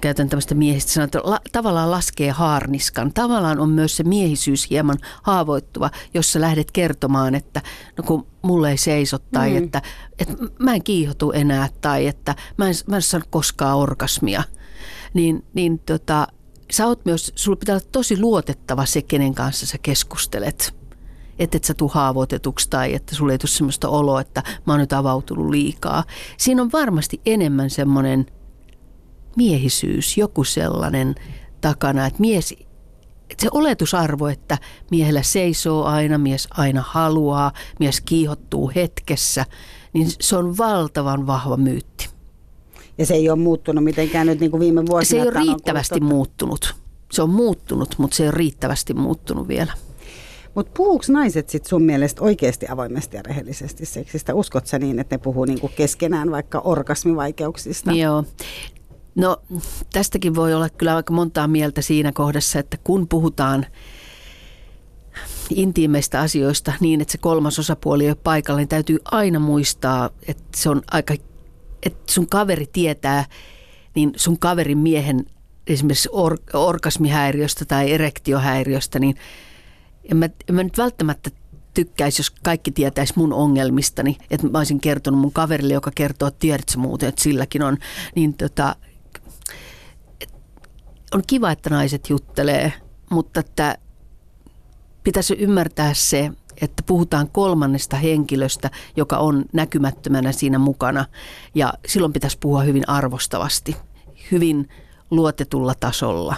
käytän 0.00 0.28
tämmöistä 0.28 0.54
miehistä 0.54 0.92
sanaa, 0.92 1.04
että 1.04 1.20
la, 1.24 1.40
tavallaan 1.52 1.90
laskee 1.90 2.30
haarniskan. 2.30 3.12
Tavallaan 3.12 3.60
on 3.60 3.70
myös 3.70 3.96
se 3.96 4.04
miehisyys 4.04 4.70
hieman 4.70 4.98
haavoittuva, 5.22 5.90
jos 6.14 6.32
sä 6.32 6.40
lähdet 6.40 6.70
kertomaan, 6.70 7.34
että 7.34 7.62
no 7.96 8.04
kun 8.04 8.26
mulle 8.42 8.70
ei 8.70 8.76
seiso 8.76 9.18
tai 9.18 9.50
mm. 9.50 9.56
että, 9.56 9.82
että 10.18 10.34
mä 10.58 10.74
en 10.74 10.84
kiihotu 10.84 11.32
enää 11.32 11.68
tai 11.80 12.06
että 12.06 12.34
mä 12.56 12.68
en, 12.68 12.74
mä 12.86 12.96
en 12.96 13.02
saa 13.02 13.20
koskaan 13.30 13.76
orgasmia. 13.76 14.42
Niin, 15.14 15.44
niin 15.54 15.78
tota, 15.78 16.28
sä 16.70 16.86
oot 16.86 17.04
myös, 17.04 17.32
sulla 17.34 17.56
pitää 17.56 17.74
olla 17.74 17.86
tosi 17.92 18.20
luotettava 18.20 18.86
se, 18.86 19.02
kenen 19.02 19.34
kanssa 19.34 19.66
sä 19.66 19.78
keskustelet. 19.82 20.74
Että 21.38 21.56
et 21.56 21.64
sä 21.64 21.74
tuu 21.74 21.88
haavoitetuksi 21.88 22.70
tai 22.70 22.94
että 22.94 23.14
sulle 23.14 23.32
ei 23.32 23.38
tule 23.38 23.50
sellaista 23.50 23.88
oloa, 23.88 24.20
että 24.20 24.42
mä 24.66 24.72
oon 24.72 24.80
nyt 24.80 24.92
avautunut 24.92 25.50
liikaa. 25.50 26.04
Siinä 26.36 26.62
on 26.62 26.72
varmasti 26.72 27.20
enemmän 27.26 27.70
semmoinen 27.70 28.26
miehisyys, 29.36 30.16
joku 30.18 30.44
sellainen 30.44 31.14
takana, 31.60 32.06
että 32.06 32.20
mies 32.20 32.54
että 33.30 33.42
se 33.42 33.48
oletusarvo, 33.52 34.26
että 34.26 34.58
miehellä 34.90 35.22
seisoo 35.22 35.84
aina, 35.84 36.18
mies 36.18 36.48
aina 36.50 36.84
haluaa, 36.86 37.52
mies 37.80 38.00
kiihottuu 38.00 38.72
hetkessä, 38.74 39.44
niin 39.92 40.08
se 40.20 40.36
on 40.36 40.58
valtavan 40.58 41.26
vahva 41.26 41.56
myytti. 41.56 42.08
Ja 42.98 43.06
se 43.06 43.14
ei 43.14 43.30
ole 43.30 43.38
muuttunut 43.38 43.84
mitenkään 43.84 44.26
nyt 44.26 44.40
niin 44.40 44.50
kuin 44.50 44.60
viime 44.60 44.86
vuosina. 44.86 45.08
Se 45.08 45.16
ei 45.16 45.22
ole 45.22 45.46
riittävästi 45.46 46.00
muuttunut. 46.00 46.74
Se 47.12 47.22
on 47.22 47.30
muuttunut, 47.30 47.94
mutta 47.98 48.16
se 48.16 48.22
ei 48.22 48.28
ole 48.28 48.36
riittävästi 48.36 48.94
muuttunut 48.94 49.48
vielä. 49.48 49.72
Mutta 50.56 50.72
puhuuko 50.76 51.04
naiset 51.08 51.48
sitten 51.48 51.68
sun 51.68 51.82
mielestä 51.82 52.22
oikeasti 52.22 52.66
avoimesti 52.68 53.16
ja 53.16 53.22
rehellisesti 53.22 53.86
seksistä? 53.86 54.34
Uskot 54.34 54.66
sä 54.66 54.78
niin, 54.78 54.98
että 54.98 55.14
ne 55.14 55.18
puhuu 55.18 55.44
niinku 55.44 55.70
keskenään 55.76 56.30
vaikka 56.30 56.58
orgasmivaikeuksista? 56.58 57.92
Joo. 57.92 58.24
No 59.14 59.36
tästäkin 59.92 60.34
voi 60.34 60.54
olla 60.54 60.68
kyllä 60.68 60.96
aika 60.96 61.12
montaa 61.12 61.48
mieltä 61.48 61.82
siinä 61.82 62.12
kohdassa, 62.12 62.58
että 62.58 62.76
kun 62.84 63.08
puhutaan 63.08 63.66
intiimeistä 65.50 66.20
asioista 66.20 66.72
niin, 66.80 67.00
että 67.00 67.12
se 67.12 67.18
kolmas 67.18 67.58
osapuoli 67.58 68.04
ei 68.04 68.10
ole 68.10 68.18
paikalla, 68.24 68.58
niin 68.58 68.68
täytyy 68.68 68.98
aina 69.04 69.38
muistaa, 69.38 70.10
että 70.28 70.44
se 70.56 70.70
on 70.70 70.82
aika, 70.90 71.14
että 71.82 72.12
sun 72.12 72.28
kaveri 72.28 72.66
tietää, 72.72 73.24
niin 73.94 74.12
sun 74.16 74.38
kaverin 74.38 74.78
miehen 74.78 75.26
esimerkiksi 75.66 76.08
or, 76.12 76.36
orgasmihäiriöstä 76.52 77.64
tai 77.64 77.92
erektiohäiriöstä, 77.92 78.98
niin 78.98 79.16
en 80.10 80.16
mä, 80.16 80.26
en 80.48 80.54
mä 80.54 80.62
nyt 80.62 80.78
välttämättä 80.78 81.30
tykkäisi, 81.74 82.20
jos 82.20 82.30
kaikki 82.30 82.70
tietäisi 82.70 83.12
mun 83.16 83.32
ongelmistani, 83.32 84.18
että 84.30 84.46
mä 84.48 84.58
olisin 84.58 84.80
kertonut 84.80 85.20
mun 85.20 85.32
kaverille, 85.32 85.74
joka 85.74 85.90
kertoo, 85.94 86.28
että 86.28 86.40
tiedätkö 86.40 86.78
muuten, 86.78 87.08
että 87.08 87.22
silläkin 87.22 87.62
on, 87.62 87.76
niin 88.14 88.34
tota, 88.34 88.76
on 91.14 91.22
kiva, 91.26 91.50
että 91.50 91.70
naiset 91.70 92.10
juttelee, 92.10 92.72
mutta 93.10 93.40
että 93.40 93.78
pitäisi 95.04 95.34
ymmärtää 95.34 95.94
se, 95.94 96.30
että 96.60 96.82
puhutaan 96.86 97.28
kolmannesta 97.30 97.96
henkilöstä, 97.96 98.70
joka 98.96 99.16
on 99.16 99.44
näkymättömänä 99.52 100.32
siinä 100.32 100.58
mukana. 100.58 101.04
Ja 101.54 101.74
silloin 101.86 102.12
pitäisi 102.12 102.38
puhua 102.40 102.62
hyvin 102.62 102.88
arvostavasti, 102.88 103.76
hyvin 104.32 104.68
luotetulla 105.10 105.74
tasolla. 105.80 106.36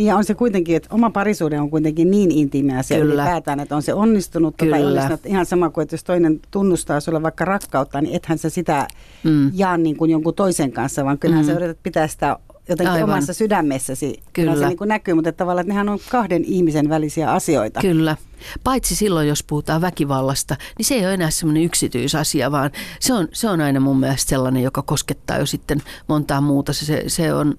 Niin 0.00 0.06
ja 0.06 0.16
on 0.16 0.24
se 0.24 0.34
kuitenkin, 0.34 0.76
että 0.76 0.88
oma 0.92 1.10
parisuuden 1.10 1.60
on 1.60 1.70
kuitenkin 1.70 2.10
niin 2.10 2.30
intiimiä 2.30 2.82
se 2.82 2.98
ylipäätään, 2.98 3.60
että 3.60 3.76
on 3.76 3.82
se 3.82 3.94
onnistunut 3.94 4.54
Kyllä. 4.56 4.76
tai 4.76 4.84
onnistunut. 4.84 5.26
Ihan 5.26 5.46
sama 5.46 5.70
kuin, 5.70 5.82
että 5.82 5.94
jos 5.94 6.04
toinen 6.04 6.40
tunnustaa 6.50 7.00
sulle 7.00 7.22
vaikka 7.22 7.44
rakkautta, 7.44 8.00
niin 8.00 8.16
ethän 8.16 8.38
sä 8.38 8.50
sitä 8.50 8.88
mm. 9.24 9.50
jaa 9.54 9.76
niin 9.76 9.96
kuin 9.96 10.10
jonkun 10.10 10.34
toisen 10.34 10.72
kanssa, 10.72 11.04
vaan 11.04 11.18
kyllähän 11.18 11.44
mm. 11.44 11.46
sä 11.46 11.56
yrität 11.56 11.78
pitää 11.82 12.08
sitä 12.08 12.36
jotenkin 12.68 12.92
Aivan. 12.92 13.10
omassa 13.10 13.32
sydämessäsi. 13.32 14.20
Kyllä. 14.32 14.56
Se 14.56 14.66
niin 14.66 14.78
kuin 14.78 14.88
näkyy, 14.88 15.14
mutta 15.14 15.32
tavallaan 15.32 15.62
että 15.62 15.72
nehän 15.72 15.88
on 15.88 15.98
kahden 16.10 16.44
ihmisen 16.44 16.88
välisiä 16.88 17.32
asioita. 17.32 17.80
Kyllä. 17.80 18.16
Paitsi 18.64 18.96
silloin, 18.96 19.28
jos 19.28 19.42
puhutaan 19.42 19.80
väkivallasta, 19.80 20.56
niin 20.78 20.86
se 20.86 20.94
ei 20.94 21.04
ole 21.04 21.14
enää 21.14 21.30
semmoinen 21.30 21.62
yksityisasia, 21.62 22.50
vaan 22.50 22.70
se 23.00 23.12
on, 23.14 23.28
se 23.32 23.48
on 23.48 23.60
aina 23.60 23.80
mun 23.80 24.00
mielestä 24.00 24.28
sellainen, 24.28 24.62
joka 24.62 24.82
koskettaa 24.82 25.38
jo 25.38 25.46
sitten 25.46 25.82
montaa 26.08 26.40
muuta. 26.40 26.72
Se, 26.72 27.04
se 27.06 27.34
on 27.34 27.54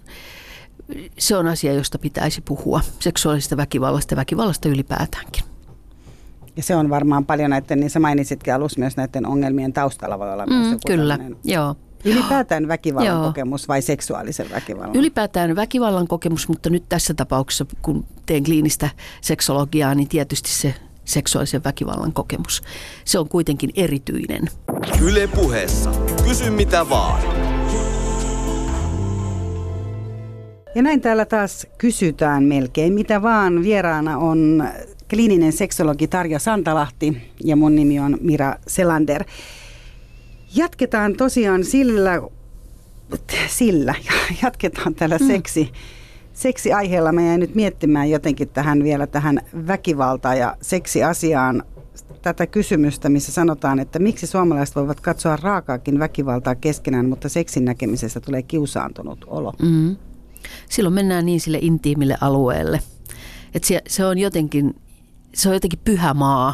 se 1.18 1.38
on 1.38 1.48
asia, 1.48 1.74
josta 1.74 2.00
pitäisi 2.00 2.42
puhua, 2.42 2.82
seksuaalisesta 3.00 3.58
väkivallasta 3.58 4.14
ja 4.14 4.18
väkivallasta 4.18 4.70
ylipäätäänkin. 4.70 5.44
Ja 6.58 6.64
se 6.64 6.76
on 6.76 6.90
varmaan 6.90 7.26
paljon 7.26 7.50
näiden, 7.50 7.80
niin 7.80 7.90
sä 7.90 8.00
mainitsitkin 8.00 8.54
alussa 8.54 8.80
myös 8.80 8.98
näiden 8.98 9.26
ongelmien 9.26 9.74
taustalla 9.74 10.20
voi 10.20 10.34
olla 10.34 10.46
mm, 10.46 10.54
myös 10.54 10.72
joku 10.72 10.82
Kyllä, 10.88 11.20
joo. 11.44 11.76
Ylipäätään 12.06 12.68
väkivallan 12.68 13.08
Joo. 13.08 13.24
kokemus 13.24 13.68
vai 13.68 13.82
seksuaalisen 13.82 14.50
väkivallan? 14.52 14.96
Ylipäätään 14.96 15.56
väkivallan 15.56 16.08
kokemus, 16.08 16.48
mutta 16.48 16.70
nyt 16.70 16.84
tässä 16.90 17.14
tapauksessa, 17.14 17.66
kun 17.82 18.06
teen 18.26 18.44
kliinistä 18.44 18.90
seksologiaa, 19.22 19.96
niin 19.96 20.08
tietysti 20.08 20.50
se 20.50 20.76
seksuaalisen 21.06 21.64
väkivallan 21.64 22.14
kokemus. 22.14 22.62
Se 23.06 23.20
on 23.20 23.30
kuitenkin 23.30 23.70
erityinen. 23.76 24.48
Yle 25.02 25.28
puheessa. 25.28 25.92
Kysy 26.28 26.50
mitä 26.50 26.90
vaan. 26.90 27.51
Ja 30.76 30.82
näin 30.82 31.02
täällä 31.02 31.26
taas 31.26 31.68
kysytään 31.78 32.44
melkein 32.44 32.94
mitä 32.94 33.22
vaan. 33.22 33.64
Vieraana 33.64 34.18
on 34.18 34.68
kliininen 35.10 35.54
seksologi 35.54 36.08
Tarja 36.08 36.40
Santalahti 36.40 37.22
ja 37.44 37.56
mun 37.56 37.76
nimi 37.76 38.00
on 38.00 38.18
Mira 38.22 38.56
Selander. 38.68 39.24
Jatketaan 40.56 41.14
tosiaan 41.14 41.64
sillä, 41.64 42.22
sillä 43.48 43.96
jatketaan 44.44 44.96
tällä 44.96 45.18
mm. 45.18 45.28
seksi, 45.28 45.72
seksiaiheella. 46.34 47.12
Mä 47.12 47.22
jäin 47.22 47.40
nyt 47.40 47.56
miettimään 47.56 48.10
jotenkin 48.10 48.50
tähän 48.50 48.84
vielä 48.84 49.08
tähän 49.08 49.42
väkivalta- 49.68 50.36
ja 50.36 50.58
seksiasiaan 50.62 51.64
tätä 52.22 52.48
kysymystä, 52.48 53.10
missä 53.10 53.32
sanotaan, 53.32 53.80
että 53.80 54.00
miksi 54.00 54.28
suomalaiset 54.28 54.76
voivat 54.76 55.00
katsoa 55.00 55.36
raakaakin 55.42 56.00
väkivaltaa 56.00 56.56
keskenään, 56.56 57.10
mutta 57.10 57.30
seksin 57.30 57.66
näkemisestä 57.66 58.20
tulee 58.20 58.42
kiusaantunut 58.42 59.26
olo. 59.28 59.54
Mm. 59.62 59.96
Silloin 60.70 60.94
mennään 60.94 61.26
niin 61.26 61.42
sille 61.42 61.60
intiimille 61.62 62.18
alueelle. 62.22 62.82
Että 63.54 63.68
se, 63.68 63.82
se 63.88 64.06
on 64.06 64.18
jotenkin, 64.18 64.76
se 65.34 65.50
on 65.50 65.56
jotenkin 65.56 65.80
pyhä 65.86 66.14
maa 66.14 66.54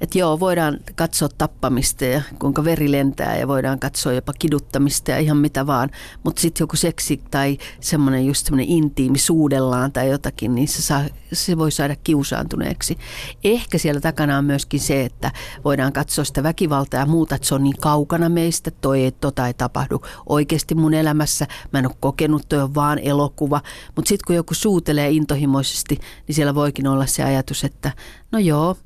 että 0.00 0.18
joo, 0.18 0.40
voidaan 0.40 0.78
katsoa 0.94 1.28
tappamista 1.38 2.04
ja 2.04 2.22
kuinka 2.38 2.64
veri 2.64 2.92
lentää 2.92 3.36
ja 3.36 3.48
voidaan 3.48 3.78
katsoa 3.78 4.12
jopa 4.12 4.32
kiduttamista 4.38 5.10
ja 5.10 5.18
ihan 5.18 5.36
mitä 5.36 5.66
vaan. 5.66 5.90
Mutta 6.24 6.40
sitten 6.40 6.62
joku 6.62 6.76
seksi 6.76 7.20
tai 7.30 7.58
semmoinen 7.80 8.26
just 8.26 8.46
semmoinen 8.46 8.68
intiimi 8.68 9.18
suudellaan 9.18 9.92
tai 9.92 10.10
jotakin, 10.10 10.54
niin 10.54 10.68
se, 10.68 10.82
saa, 10.82 11.04
se 11.32 11.58
voi 11.58 11.70
saada 11.70 11.96
kiusaantuneeksi. 11.96 12.98
Ehkä 13.44 13.78
siellä 13.78 14.00
takana 14.00 14.38
on 14.38 14.44
myöskin 14.44 14.80
se, 14.80 15.04
että 15.04 15.32
voidaan 15.64 15.92
katsoa 15.92 16.24
sitä 16.24 16.42
väkivaltaa 16.42 17.00
ja 17.00 17.06
muuta, 17.06 17.34
että 17.34 17.48
se 17.48 17.54
on 17.54 17.62
niin 17.62 17.78
kaukana 17.80 18.28
meistä, 18.28 18.70
toi 18.70 19.02
ei, 19.02 19.12
tota 19.12 19.46
ei 19.46 19.54
tapahdu 19.54 20.02
oikeasti 20.26 20.74
mun 20.74 20.94
elämässä. 20.94 21.46
Mä 21.72 21.78
en 21.78 21.86
ole 21.86 21.94
kokenut, 22.00 22.48
toi 22.48 22.58
on 22.58 22.74
vaan 22.74 22.98
elokuva. 22.98 23.60
Mutta 23.96 24.08
sitten 24.08 24.26
kun 24.26 24.36
joku 24.36 24.54
suutelee 24.54 25.10
intohimoisesti, 25.10 25.98
niin 26.26 26.34
siellä 26.34 26.54
voikin 26.54 26.86
olla 26.86 27.06
se 27.06 27.22
ajatus, 27.22 27.64
että 27.64 27.92
no 28.32 28.38
joo, 28.38 28.76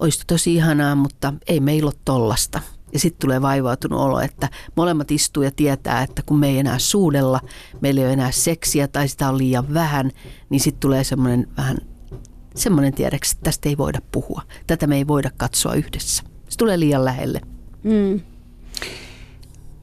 olisi 0.00 0.20
tosi 0.26 0.54
ihanaa, 0.54 0.94
mutta 0.94 1.32
ei 1.46 1.60
meillä 1.60 1.88
ole 1.88 2.00
tollasta. 2.04 2.60
Ja 2.92 2.98
sitten 2.98 3.20
tulee 3.20 3.42
vaivautunut 3.42 4.00
olo, 4.00 4.20
että 4.20 4.48
molemmat 4.76 5.10
istuu 5.10 5.42
ja 5.42 5.50
tietää, 5.50 6.02
että 6.02 6.22
kun 6.26 6.38
me 6.38 6.48
ei 6.48 6.58
enää 6.58 6.78
suudella, 6.78 7.40
meillä 7.80 8.00
ei 8.00 8.04
ole 8.04 8.12
enää 8.12 8.30
seksiä 8.30 8.88
tai 8.88 9.08
sitä 9.08 9.28
on 9.28 9.38
liian 9.38 9.74
vähän, 9.74 10.10
niin 10.50 10.60
sitten 10.60 10.80
tulee 10.80 11.04
semmoinen 11.04 11.46
vähän 11.56 11.78
semmoinen 12.56 12.94
tiedeksi, 12.94 13.36
että 13.36 13.44
tästä 13.44 13.68
ei 13.68 13.78
voida 13.78 13.98
puhua. 14.12 14.42
Tätä 14.66 14.86
me 14.86 14.96
ei 14.96 15.06
voida 15.06 15.30
katsoa 15.36 15.74
yhdessä. 15.74 16.22
Se 16.48 16.58
tulee 16.58 16.80
liian 16.80 17.04
lähelle. 17.04 17.40
Mm. 17.82 18.20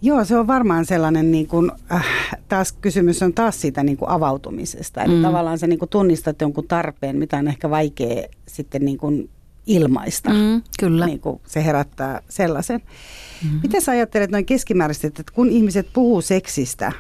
Joo, 0.02 0.26
se 0.26 0.38
on 0.38 0.48
varmaan 0.48 0.86
sellainen, 0.86 1.32
niin 1.32 1.48
kuin, 1.48 1.72
äh, 1.92 2.06
taas 2.48 2.72
kysymys 2.72 3.24
on 3.24 3.34
taas 3.34 3.62
siitä 3.62 3.84
niin 3.84 3.98
kuin 3.98 4.10
avautumisesta. 4.10 5.04
Eli 5.04 5.16
mm. 5.16 5.22
tavallaan 5.22 5.60
se 5.60 5.68
niin 5.68 5.80
kuin 5.80 5.90
tunnistat 5.90 6.42
jonkun 6.42 6.68
tarpeen, 6.68 7.18
mitä 7.18 7.38
on 7.38 7.48
ehkä 7.48 7.70
vaikea 7.70 8.28
sitten 8.48 8.86
niin 8.86 8.98
kuin 8.98 9.30
ilmaista. 9.68 10.30
Mm, 10.30 10.62
kyllä. 10.80 11.06
Niin 11.06 11.20
kuin 11.20 11.42
se 11.48 11.66
herättää 11.66 12.22
sellaisen. 12.30 12.82
Mm-hmm. 13.44 13.60
Mitä 13.64 13.82
sä 13.82 13.92
ajattelet 13.92 14.32
noin 14.32 14.46
keskimääräisesti, 14.46 15.08
että 15.08 15.24
kun 15.34 15.50
ihmiset 15.50 15.88
puhuu 15.94 16.22
seksistä, 16.22 16.92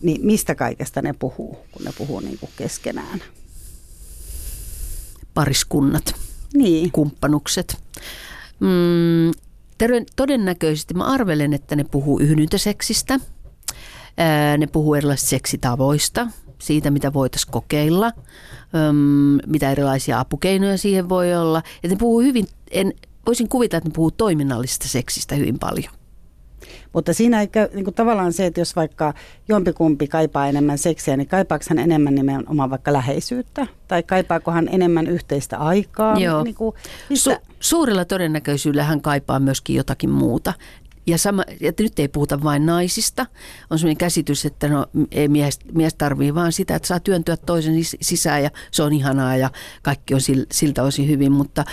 niin 0.00 0.26
mistä 0.26 0.54
kaikesta 0.54 1.02
ne 1.02 1.12
puhuu, 1.12 1.58
kun 1.72 1.84
ne 1.84 1.92
puhuu 1.98 2.20
niin 2.20 2.38
kuin 2.38 2.50
keskenään? 2.56 3.22
Pariskunnat, 5.34 6.14
niin. 6.54 6.92
kumppanukset. 6.92 7.76
Mm, 8.60 9.32
todennäköisesti 10.16 10.94
mä 10.94 11.04
arvelen, 11.04 11.52
että 11.52 11.76
ne 11.76 11.84
puhuu 11.84 12.18
yhdyntäseksistä. 12.20 13.20
Ne 14.58 14.66
puhuu 14.66 14.94
erilaisista 14.94 15.30
seksitavoista, 15.30 16.28
siitä 16.62 16.90
mitä 16.90 17.12
voitaisiin 17.12 17.52
kokeilla 17.52 18.12
mitä 19.46 19.70
erilaisia 19.70 20.20
apukeinoja 20.20 20.78
siihen 20.78 21.08
voi 21.08 21.34
olla. 21.34 21.62
Että 21.76 21.88
ne 21.88 21.96
puhuu 21.96 22.20
hyvin, 22.20 22.46
en, 22.70 22.92
voisin 23.26 23.48
kuvitella, 23.48 23.78
että 23.78 23.88
ne 23.88 23.94
puhuu 23.94 24.10
toiminnallisesta 24.10 24.88
seksistä 24.88 25.34
hyvin 25.34 25.58
paljon. 25.58 25.94
Mutta 26.92 27.12
siinä 27.12 27.40
ei 27.40 27.48
käy, 27.48 27.68
niin 27.74 27.84
kuin 27.84 27.94
tavallaan 27.94 28.32
se, 28.32 28.46
että 28.46 28.60
jos 28.60 28.76
vaikka 28.76 29.14
jompikumpi 29.48 30.08
kaipaa 30.08 30.48
enemmän 30.48 30.78
seksiä, 30.78 31.16
niin 31.16 31.28
kaipaako 31.28 31.64
hän 31.68 31.78
enemmän 31.78 32.14
nimenomaan 32.14 32.70
vaikka 32.70 32.92
läheisyyttä? 32.92 33.66
Tai 33.88 34.02
kaipaako 34.02 34.50
hän 34.50 34.68
enemmän 34.72 35.06
yhteistä 35.06 35.58
aikaa? 35.58 36.18
Joo. 36.18 36.42
Niin 36.42 36.54
kuin, 36.54 36.74
Su- 37.14 37.40
suurella 37.60 38.04
todennäköisyydellä 38.04 38.84
hän 38.84 39.00
kaipaa 39.00 39.40
myöskin 39.40 39.76
jotakin 39.76 40.10
muuta 40.10 40.52
ja 41.06 41.18
sama, 41.18 41.44
että 41.60 41.82
nyt 41.82 41.98
ei 41.98 42.08
puhuta 42.08 42.42
vain 42.42 42.66
naisista. 42.66 43.26
On 43.70 43.78
sellainen 43.78 43.96
käsitys, 43.96 44.44
että 44.44 44.68
no, 44.68 44.86
ei 45.10 45.28
mies, 45.28 45.58
mies 45.72 45.94
tarvii 45.94 46.34
vaan 46.34 46.52
sitä, 46.52 46.76
että 46.76 46.88
saa 46.88 47.00
työntyä 47.00 47.36
toisen 47.36 47.74
sisään 48.00 48.42
ja 48.42 48.50
se 48.70 48.82
on 48.82 48.92
ihanaa 48.92 49.36
ja 49.36 49.50
kaikki 49.82 50.14
on 50.14 50.20
siltä 50.52 50.82
osin 50.82 51.08
hyvin, 51.08 51.32
mutta 51.32 51.64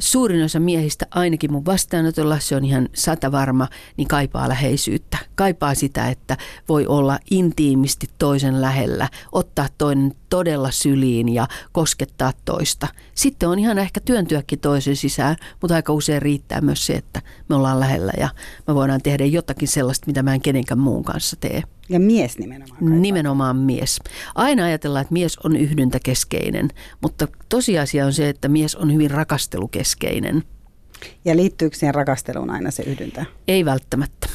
suurin 0.00 0.44
osa 0.44 0.60
miehistä, 0.60 1.06
ainakin 1.10 1.52
mun 1.52 1.66
vastaanotolla, 1.66 2.38
se 2.38 2.56
on 2.56 2.64
ihan 2.64 2.88
satavarma, 2.94 3.68
niin 3.96 4.08
kaipaa 4.08 4.48
läheisyyttä. 4.48 5.18
Kaipaa 5.34 5.74
sitä, 5.74 6.08
että 6.08 6.36
voi 6.68 6.86
olla 6.86 7.18
intiimisti 7.30 8.06
toisen 8.18 8.60
lähellä, 8.60 9.08
ottaa 9.32 9.66
toinen 9.78 10.14
todella 10.30 10.70
syliin 10.70 11.28
ja 11.28 11.48
koskettaa 11.72 12.32
toista. 12.44 12.88
Sitten 13.14 13.48
on 13.48 13.58
ihan 13.58 13.78
ehkä 13.78 14.00
työntyäkin 14.00 14.60
toisen 14.60 14.96
sisään, 14.96 15.36
mutta 15.60 15.74
aika 15.74 15.92
usein 15.92 16.22
riittää 16.22 16.60
myös 16.60 16.86
se, 16.86 16.92
että 16.92 17.22
me 17.48 17.54
ollaan 17.54 17.80
lähellä 17.80 18.12
ja 18.20 18.28
me 18.66 18.74
voidaan 18.74 19.02
tehdä 19.02 19.24
jotakin 19.24 19.68
sellaista, 19.68 20.06
mitä 20.06 20.22
mä 20.22 20.34
en 20.34 20.42
kenenkään 20.42 20.80
muun 20.80 21.04
kanssa 21.04 21.36
tee. 21.40 21.62
Ja 21.90 22.00
mies 22.00 22.38
nimenomaan. 22.38 22.78
Kaipaa. 22.78 22.98
Nimenomaan 22.98 23.56
mies. 23.56 23.98
Aina 24.34 24.64
ajatellaan, 24.64 25.02
että 25.02 25.12
mies 25.12 25.38
on 25.38 25.56
yhdyntäkeskeinen, 25.56 26.68
mutta 27.02 27.28
tosiasia 27.48 28.06
on 28.06 28.12
se, 28.12 28.28
että 28.28 28.48
mies 28.48 28.76
on 28.76 28.92
hyvin 28.92 29.10
rakastelukeskeinen. 29.10 30.42
Ja 31.24 31.36
liittyykö 31.36 31.76
siihen 31.76 31.94
rakasteluun 31.94 32.50
aina 32.50 32.70
se 32.70 32.82
yhdyntä? 32.82 33.26
Ei 33.48 33.64
välttämättä. 33.64 34.28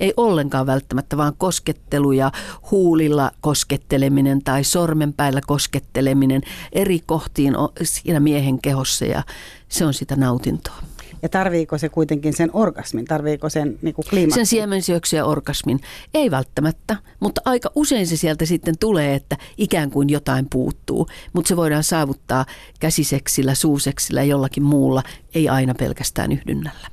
Ei 0.00 0.14
ollenkaan 0.16 0.66
välttämättä, 0.66 1.16
vaan 1.16 1.34
koskettelu 1.38 2.12
ja 2.12 2.32
huulilla 2.70 3.30
kosketteleminen 3.40 4.42
tai 4.42 4.64
sormenpäillä 4.64 5.40
kosketteleminen 5.46 6.42
eri 6.72 7.00
kohtiin 7.06 7.54
siinä 7.82 8.20
miehen 8.20 8.62
kehossa 8.62 9.04
ja 9.04 9.22
se 9.68 9.84
on 9.84 9.94
sitä 9.94 10.16
nautintoa. 10.16 10.82
Ja 11.22 11.28
tarviiko 11.28 11.78
se 11.78 11.88
kuitenkin 11.88 12.32
sen 12.32 12.50
orgasmin? 12.52 13.04
Tarviiko 13.04 13.48
sen 13.48 13.78
niin 13.82 13.94
kliimaksin? 14.10 14.34
Sen 14.34 14.46
siemensyöksy 14.46 15.16
ja 15.16 15.24
orgasmin? 15.24 15.80
Ei 16.14 16.30
välttämättä, 16.30 16.96
mutta 17.20 17.40
aika 17.44 17.70
usein 17.74 18.06
se 18.06 18.16
sieltä 18.16 18.46
sitten 18.46 18.78
tulee, 18.78 19.14
että 19.14 19.36
ikään 19.58 19.90
kuin 19.90 20.10
jotain 20.10 20.46
puuttuu. 20.50 21.08
Mutta 21.32 21.48
se 21.48 21.56
voidaan 21.56 21.84
saavuttaa 21.84 22.46
käsiseksillä, 22.80 23.54
suuseksillä 23.54 24.22
ja 24.22 24.26
jollakin 24.26 24.62
muulla, 24.62 25.02
ei 25.34 25.48
aina 25.48 25.74
pelkästään 25.74 26.32
yhdynnällä. 26.32 26.88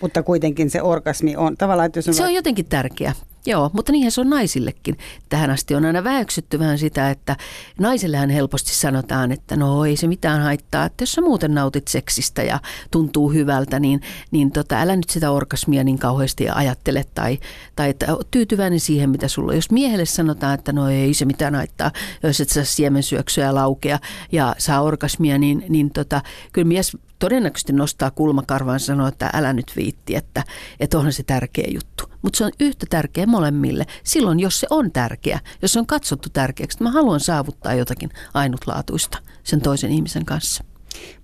Mutta 0.00 0.22
kuitenkin 0.22 0.70
se 0.70 0.82
orgasmi 0.82 1.36
on 1.36 1.56
tavallaan... 1.56 1.86
Että 1.86 1.98
jos 1.98 2.08
on... 2.08 2.14
Se 2.14 2.24
on 2.24 2.34
jotenkin 2.34 2.66
tärkeä. 2.66 3.12
Joo, 3.48 3.70
mutta 3.72 3.92
niinhän 3.92 4.12
se 4.12 4.20
on 4.20 4.30
naisillekin. 4.30 4.98
Tähän 5.28 5.50
asti 5.50 5.74
on 5.74 5.84
aina 5.84 6.04
väeksytty 6.04 6.58
vähän 6.58 6.78
sitä, 6.78 7.10
että 7.10 7.36
naisellehän 7.78 8.30
helposti 8.30 8.74
sanotaan, 8.74 9.32
että 9.32 9.56
no 9.56 9.84
ei 9.84 9.96
se 9.96 10.06
mitään 10.06 10.42
haittaa, 10.42 10.84
että 10.84 11.02
jos 11.02 11.12
sä 11.12 11.20
muuten 11.20 11.54
nautit 11.54 11.88
seksistä 11.88 12.42
ja 12.42 12.60
tuntuu 12.90 13.32
hyvältä, 13.32 13.80
niin, 13.80 14.00
niin 14.30 14.50
tota, 14.52 14.80
älä 14.80 14.96
nyt 14.96 15.10
sitä 15.10 15.30
orgasmia 15.30 15.84
niin 15.84 15.98
kauheasti 15.98 16.48
ajattele 16.48 17.04
tai, 17.14 17.38
tai 17.76 17.90
että 17.90 18.06
tyytyväinen 18.30 18.80
siihen, 18.80 19.10
mitä 19.10 19.28
sulla 19.28 19.52
on. 19.52 19.56
Jos 19.56 19.70
miehelle 19.70 20.06
sanotaan, 20.06 20.54
että 20.54 20.72
no 20.72 20.88
ei 20.88 21.14
se 21.14 21.24
mitään 21.24 21.54
haittaa, 21.54 21.90
jos 22.22 22.40
et 22.40 22.48
saa 22.48 22.64
siemensyöksyä 22.64 23.54
laukea 23.54 23.98
ja 24.32 24.54
saa 24.58 24.82
orgasmia, 24.82 25.38
niin, 25.38 25.64
niin 25.68 25.90
tota, 25.90 26.20
kyllä 26.52 26.68
mies 26.68 26.96
todennäköisesti 27.18 27.72
nostaa 27.72 28.10
kulmakarvaan 28.10 28.74
ja 28.74 28.78
sanoo, 28.78 29.06
että 29.08 29.30
älä 29.34 29.52
nyt 29.52 29.72
viitti, 29.76 30.16
että, 30.16 30.44
että 30.80 30.98
onhan 30.98 31.12
se 31.12 31.22
tärkeä 31.22 31.68
juttu. 31.74 32.04
Mutta 32.22 32.36
se 32.36 32.44
on 32.44 32.52
yhtä 32.60 32.86
tärkeä 32.90 33.26
molemmille. 33.26 33.86
Silloin, 34.04 34.40
jos 34.40 34.60
se 34.60 34.66
on 34.70 34.92
tärkeä, 34.92 35.40
jos 35.62 35.72
se 35.72 35.78
on 35.78 35.86
katsottu 35.86 36.28
tärkeäksi, 36.32 36.76
että 36.76 36.84
mä 36.84 36.90
haluan 36.90 37.20
saavuttaa 37.20 37.74
jotakin 37.74 38.10
ainutlaatuista 38.34 39.18
sen 39.44 39.60
toisen 39.60 39.90
ihmisen 39.90 40.24
kanssa. 40.24 40.64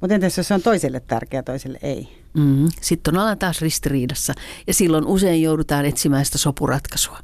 Mutta 0.00 0.14
entäs 0.14 0.36
jos 0.36 0.48
se 0.48 0.54
on 0.54 0.62
toiselle 0.62 1.00
tärkeä, 1.00 1.42
toiselle 1.42 1.78
ei? 1.82 2.24
Mm-hmm. 2.34 2.68
Sitten 2.80 3.14
on 3.14 3.22
alan 3.22 3.38
taas 3.38 3.60
ristiriidassa 3.60 4.34
ja 4.66 4.74
silloin 4.74 5.06
usein 5.06 5.42
joudutaan 5.42 5.84
etsimään 5.84 6.24
sitä 6.24 6.38
sopuratkaisua. 6.38 7.18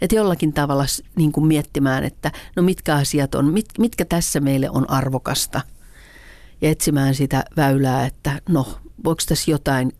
Että 0.00 0.16
jollakin 0.16 0.52
tavalla 0.52 0.84
niin 1.16 1.32
kuin 1.32 1.46
miettimään, 1.46 2.04
että 2.04 2.32
no 2.56 2.62
mitkä 2.62 2.94
asiat 2.94 3.34
on, 3.34 3.52
mit, 3.52 3.66
mitkä 3.78 4.04
tässä 4.04 4.40
meille 4.40 4.70
on 4.70 4.90
arvokasta– 4.90 5.60
ja 6.60 6.70
etsimään 6.70 7.14
sitä 7.14 7.44
väylää, 7.56 8.06
että 8.06 8.40
no, 8.48 8.66
voiko 9.04 9.22
tässä 9.28 9.50
jotain 9.50 9.92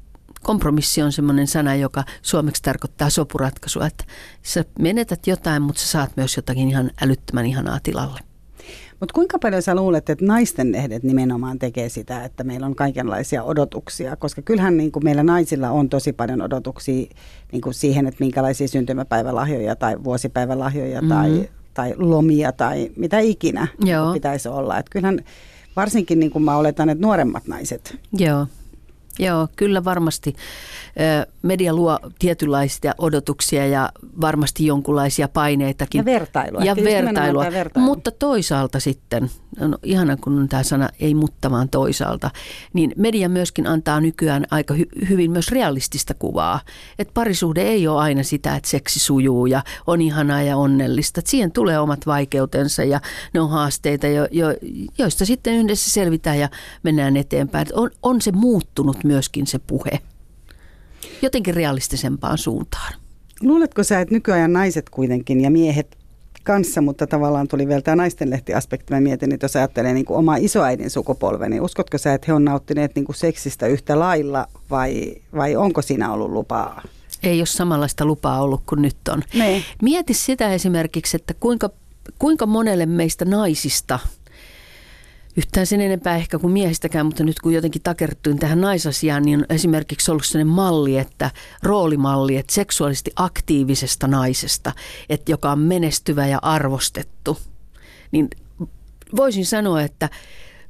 kompromissi 0.43 1.03
on 1.03 1.13
semmoinen 1.13 1.47
sana, 1.47 1.75
joka 1.75 2.05
suomeksi 2.23 2.63
tarkoittaa 2.63 3.11
sopuratkaisua, 3.11 3.87
että 3.87 4.05
sä 4.43 4.65
menetät 4.79 5.27
jotain, 5.27 5.63
mutta 5.63 5.81
sä 5.81 5.89
saat 5.89 6.17
myös 6.17 6.37
jotakin 6.37 6.69
ihan 6.69 6.91
älyttömän 7.03 7.47
ihanaa 7.47 7.79
tilalle. 7.83 8.21
Mutta 9.01 9.15
kuinka 9.15 9.39
paljon 9.39 9.63
sä 9.63 9.75
luulet, 9.75 10.11
että 10.11 10.25
naisten 10.25 10.73
lehdet 10.73 11.03
nimenomaan 11.03 11.59
tekee 11.59 11.89
sitä, 11.89 12.25
että 12.25 12.45
meillä 12.45 12.67
on 12.67 12.75
kaikenlaisia 12.75 13.43
odotuksia? 13.43 14.17
Koska 14.17 14.43
kyllähän 14.43 14.77
niin 14.77 14.93
kuin 14.93 15.05
meillä 15.05 15.23
naisilla 15.23 15.71
on 15.71 15.89
tosi 15.89 16.13
paljon 16.13 16.43
odotuksia 16.43 17.07
niin 17.53 17.61
kuin 17.61 17.75
siihen, 17.75 18.07
että 18.07 18.25
minkälaisia 18.25 18.69
syntymäpäivälahjoja 18.69 19.77
tai 19.77 20.05
vuosipäivälahjoja 20.05 21.03
mm-hmm. 21.03 21.15
tai, 21.15 21.49
tai 21.75 21.95
lomia 21.97 22.53
tai 22.53 22.91
mitä 22.97 23.19
ikinä 23.19 23.67
Joo. 23.85 24.13
pitäisi 24.13 24.49
olla. 24.49 24.79
Että 24.79 24.91
kyllähän 24.91 25.21
Varsinkin 25.77 26.21
niin 26.21 26.31
kuin 26.31 26.43
mä 26.43 26.57
oletan, 26.57 26.89
että 26.89 27.03
nuoremmat 27.03 27.47
naiset. 27.47 27.99
Joo. 28.19 28.47
Joo, 29.19 29.49
kyllä 29.57 29.85
varmasti 29.85 30.35
media 31.43 31.75
luo 31.75 31.99
tietynlaisia 32.19 32.95
odotuksia 32.99 33.67
ja 33.67 33.91
varmasti 34.21 34.67
jonkunlaisia 34.67 35.29
paineitakin. 35.29 35.99
Ja 35.99 36.05
vertailua. 36.05 36.65
Ja 36.65 36.77
vertailua. 36.77 37.45
vertailua. 37.53 37.89
Mutta 37.89 38.11
toisaalta 38.11 38.81
sitten, 38.81 39.31
no 39.61 39.79
ihana 39.83 40.17
kun 40.17 40.39
on 40.39 40.49
tämä 40.49 40.63
sana, 40.63 40.89
ei 41.01 41.15
mutta 41.15 41.51
vaan 41.51 41.69
toisaalta, 41.69 42.31
niin 42.73 42.93
media 42.97 43.29
myöskin 43.29 43.67
antaa 43.67 44.01
nykyään 44.01 44.47
aika 44.51 44.75
hy- 44.75 45.09
hyvin 45.09 45.31
myös 45.31 45.49
realistista 45.49 46.15
kuvaa. 46.15 46.61
Että 46.99 47.15
parisuhde 47.15 47.63
ei 47.63 47.89
ole 47.89 48.01
aina 48.01 48.23
sitä, 48.23 48.57
että 48.57 48.69
seksi 48.71 49.01
sujuu 49.01 49.47
ja 49.47 49.63
on 49.87 50.01
ihanaa 50.01 50.43
ja 50.43 50.57
onnellista. 50.57 51.21
Että 51.21 51.31
siihen 51.31 51.53
tulee 51.53 51.79
omat 51.79 52.07
vaikeutensa 52.07 52.85
ja 52.85 53.01
ne 53.35 53.41
on 53.41 53.51
haasteita, 53.51 54.07
jo, 54.07 54.29
jo, 54.31 54.47
joista 54.99 55.25
sitten 55.25 55.55
yhdessä 55.55 55.91
selvitään 55.91 56.39
ja 56.39 56.49
mennään 56.83 57.17
eteenpäin. 57.17 57.67
on, 57.75 57.91
on 58.03 58.21
se 58.21 58.33
muuttunut 58.33 59.04
myöskin 59.05 59.47
se 59.47 59.59
puhe 59.59 60.01
jotenkin 61.23 61.55
realistisempaan 61.55 62.39
suuntaan. 62.39 62.95
Luuletko 63.41 63.83
sä, 63.83 64.01
että 64.01 64.15
nykyajan 64.15 64.53
naiset 64.53 64.91
kuitenkin 64.91 65.41
ja 65.41 65.51
miehet 65.51 65.97
kanssa, 66.43 66.81
mutta 66.81 67.07
tavallaan 67.07 67.49
tuli 67.49 67.69
vielä 67.69 67.83
tämä 67.83 67.97
naistenlehtiaspekti. 67.97 68.95
Mä 68.95 69.01
mietin, 69.01 69.33
että 69.33 69.45
jos 69.45 69.57
ajattelee 69.57 69.95
niin 69.95 70.07
kuin 70.07 70.19
omaa 70.19 70.37
isoäidin 70.37 70.91
sukupolven, 70.91 71.51
niin 71.51 71.63
uskotko 71.63 71.99
sä, 71.99 72.15
että 72.15 72.25
he 72.29 72.33
on 72.33 72.45
nauttineet 72.45 72.95
niin 72.95 73.05
kuin 73.05 73.17
seksistä 73.17 73.67
yhtä 73.67 73.99
lailla 73.99 74.47
vai, 74.71 75.15
vai 75.35 75.57
onko 75.57 75.83
siinä 75.83 76.13
ollut 76.13 76.31
lupaa? 76.31 76.83
Ei 77.23 77.41
ole 77.41 77.47
samanlaista 77.47 78.05
lupaa 78.05 78.43
ollut 78.43 78.63
kuin 78.67 78.83
nyt 78.83 78.97
on. 79.09 79.23
Ne. 79.35 79.63
Mieti 79.83 80.15
sitä 80.15 80.53
esimerkiksi, 80.53 81.17
että 81.17 81.35
kuinka, 81.41 81.71
kuinka 82.19 82.47
monelle 82.47 82.87
meistä 82.87 83.25
naisista– 83.25 83.99
yhtään 85.37 85.67
sen 85.67 85.81
enempää 85.81 86.17
ehkä 86.17 86.39
kuin 86.39 86.53
miehistäkään, 86.53 87.07
mutta 87.07 87.25
nyt 87.25 87.41
kun 87.41 87.55
jotenkin 87.55 87.83
takertuin 87.83 88.39
tähän 88.39 88.61
naisasiaan, 88.61 89.23
niin 89.23 89.39
on 89.39 89.47
esimerkiksi 89.49 90.11
ollut 90.11 90.27
sellainen 90.27 90.55
malli, 90.55 90.99
että 90.99 91.31
roolimalli, 91.63 92.37
että 92.37 92.55
seksuaalisesti 92.55 93.13
aktiivisesta 93.17 94.09
naisesta, 94.09 94.73
että 95.09 95.33
joka 95.33 95.53
on 95.53 95.59
menestyvä 95.59 96.27
ja 96.27 96.39
arvostettu, 96.43 97.39
niin 98.13 98.29
voisin 99.17 99.47
sanoa, 99.47 99.83
että 99.83 100.09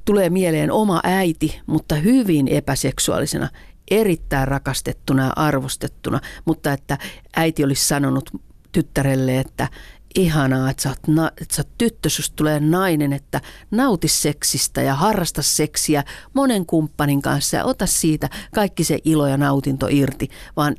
tulee 0.05 0.29
mieleen 0.29 0.71
oma 0.71 0.99
äiti, 1.03 1.61
mutta 1.65 1.95
hyvin 1.95 2.47
epäseksuaalisena, 2.47 3.49
erittäin 3.91 4.47
rakastettuna 4.47 5.23
ja 5.23 5.33
arvostettuna, 5.35 6.19
mutta 6.45 6.73
että 6.73 6.97
äiti 7.35 7.63
olisi 7.63 7.87
sanonut 7.87 8.29
tyttärelle, 8.71 9.39
että 9.39 9.67
ihanaa, 10.15 10.69
että 10.69 10.83
sä 10.83 10.89
oot, 10.89 11.07
na, 11.07 11.31
että 11.41 11.55
sä 11.55 11.61
oot 11.61 11.77
tyttö, 11.77 12.09
susta 12.09 12.35
tulee 12.35 12.59
nainen, 12.59 13.13
että 13.13 13.41
nauti 13.71 14.07
seksistä 14.07 14.81
ja 14.81 14.93
harrasta 14.93 15.41
seksiä 15.41 16.03
monen 16.33 16.65
kumppanin 16.65 17.21
kanssa 17.21 17.57
ja 17.57 17.65
ota 17.65 17.85
siitä 17.85 18.29
kaikki 18.53 18.83
se 18.83 18.99
ilo 19.03 19.27
ja 19.27 19.37
nautinto 19.37 19.87
irti, 19.89 20.29
vaan 20.55 20.75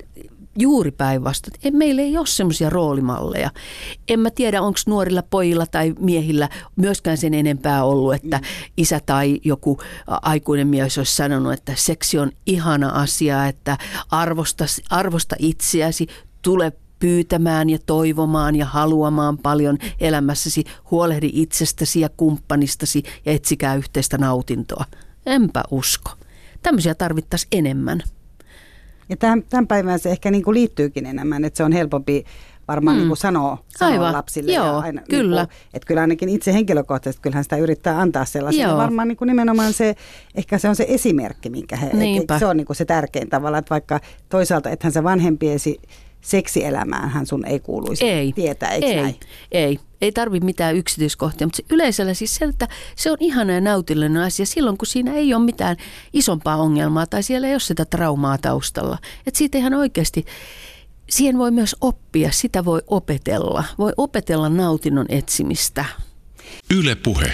juuri 0.58 0.90
päinvastoin. 0.90 1.76
Meillä 1.76 2.02
ei 2.02 2.18
ole 2.18 2.26
semmoisia 2.26 2.70
roolimalleja. 2.70 3.50
En 4.08 4.20
mä 4.20 4.30
tiedä, 4.30 4.62
onko 4.62 4.78
nuorilla 4.86 5.22
pojilla 5.22 5.66
tai 5.66 5.94
miehillä 6.00 6.48
myöskään 6.76 7.16
sen 7.16 7.34
enempää 7.34 7.84
ollut, 7.84 8.14
että 8.14 8.40
isä 8.76 9.00
tai 9.06 9.40
joku 9.44 9.78
aikuinen 10.06 10.68
mies 10.68 10.98
olisi 10.98 11.16
sanonut, 11.16 11.52
että 11.52 11.72
seksi 11.76 12.18
on 12.18 12.32
ihana 12.46 12.88
asia, 12.88 13.46
että 13.46 13.78
arvosta, 14.10 14.64
arvosta 14.90 15.36
itseäsi, 15.38 16.06
tule 16.42 16.72
pyytämään 16.98 17.70
ja 17.70 17.78
toivomaan 17.86 18.56
ja 18.56 18.66
haluamaan 18.66 19.38
paljon 19.38 19.78
elämässäsi. 20.00 20.64
Huolehdi 20.90 21.30
itsestäsi 21.32 22.00
ja 22.00 22.08
kumppanistasi 22.16 23.02
ja 23.26 23.32
etsikää 23.32 23.74
yhteistä 23.74 24.18
nautintoa. 24.18 24.84
Enpä 25.26 25.62
usko. 25.70 26.10
Tämmöisiä 26.62 26.94
tarvittaisiin 26.94 27.48
enemmän. 27.52 28.02
Ja 29.08 29.16
tämän, 29.16 29.42
tämän 29.42 29.66
päivän 29.66 29.98
se 29.98 30.10
ehkä 30.10 30.30
niin 30.30 30.42
kuin 30.42 30.54
liittyykin 30.54 31.06
enemmän, 31.06 31.44
että 31.44 31.56
se 31.56 31.64
on 31.64 31.72
helpompi 31.72 32.24
varmaan 32.68 32.96
mm. 32.96 32.98
niin 32.98 33.08
kuin 33.08 33.16
sanoo, 33.16 33.58
sanoo 33.68 33.92
Aivan. 33.94 34.12
lapsille. 34.12 34.52
Joo, 34.52 34.66
ja 34.66 34.78
aina, 34.78 35.02
kyllä. 35.10 35.40
Niin 35.40 35.48
kuin, 35.48 35.58
että 35.74 35.86
kyllä 35.86 36.00
ainakin 36.00 36.28
itse 36.28 36.52
henkilökohtaisesti, 36.52 37.22
kyllähän 37.22 37.44
sitä 37.44 37.56
yrittää 37.56 38.00
antaa 38.00 38.24
sellaiselle. 38.24 38.68
Joo. 38.68 38.76
Varmaan 38.76 39.08
niin 39.08 39.16
kuin 39.16 39.28
nimenomaan 39.28 39.72
se, 39.72 39.96
ehkä 40.34 40.58
se 40.58 40.68
on 40.68 40.76
se 40.76 40.86
esimerkki, 40.88 41.50
minkä 41.50 41.76
he, 41.76 41.86
et, 41.86 42.38
se 42.38 42.46
on 42.46 42.56
niin 42.56 42.66
kuin 42.66 42.76
se 42.76 42.84
tärkein 42.84 43.28
tavalla, 43.28 43.58
että 43.58 43.70
vaikka 43.70 44.00
toisaalta 44.28 44.70
ethän 44.70 44.92
se 44.92 45.04
vanhempiesi 45.04 45.80
seksielämäänhän 46.26 47.26
sun 47.26 47.46
ei 47.46 47.60
kuuluisi 47.60 48.04
ei, 48.04 48.32
tietää, 48.32 48.70
eikö 48.70 48.86
ei, 48.86 48.96
näin? 49.02 49.20
Ei, 49.52 49.78
ei 50.00 50.12
tarvi 50.12 50.40
mitään 50.40 50.76
yksityiskohtia, 50.76 51.46
mutta 51.46 51.56
se 51.56 51.64
yleisellä 51.70 52.14
siis 52.14 52.34
se, 52.34 52.44
että 52.44 52.68
se 52.96 53.10
on 53.10 53.16
ihana 53.20 53.52
ja 53.52 53.60
nautillinen 53.60 54.22
asia 54.22 54.46
silloin, 54.46 54.78
kun 54.78 54.86
siinä 54.86 55.14
ei 55.14 55.34
ole 55.34 55.44
mitään 55.44 55.76
isompaa 56.12 56.56
ongelmaa 56.56 57.06
tai 57.06 57.22
siellä 57.22 57.46
ei 57.46 57.54
ole 57.54 57.60
sitä 57.60 57.84
traumaa 57.84 58.38
taustalla. 58.38 58.98
Että 59.26 59.38
siitä 59.38 59.58
ihan 59.58 59.74
oikeasti, 59.74 60.24
siihen 61.10 61.38
voi 61.38 61.50
myös 61.50 61.76
oppia, 61.80 62.32
sitä 62.32 62.64
voi 62.64 62.80
opetella. 62.86 63.64
Voi 63.78 63.92
opetella 63.96 64.48
nautinnon 64.48 65.06
etsimistä. 65.08 65.84
Yle 66.74 66.94
puhe. 66.94 67.32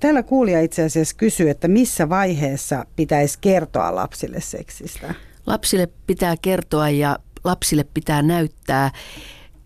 Täällä 0.00 0.22
kuulija 0.22 0.60
itse 0.60 0.82
asiassa 0.82 1.16
kysyy, 1.16 1.50
että 1.50 1.68
missä 1.68 2.08
vaiheessa 2.08 2.86
pitäisi 2.96 3.38
kertoa 3.40 3.94
lapsille 3.94 4.40
seksistä? 4.40 5.14
Lapsille 5.46 5.88
pitää 6.06 6.34
kertoa 6.42 6.90
ja 6.90 7.18
lapsille 7.46 7.84
pitää 7.84 8.22
näyttää, 8.22 8.90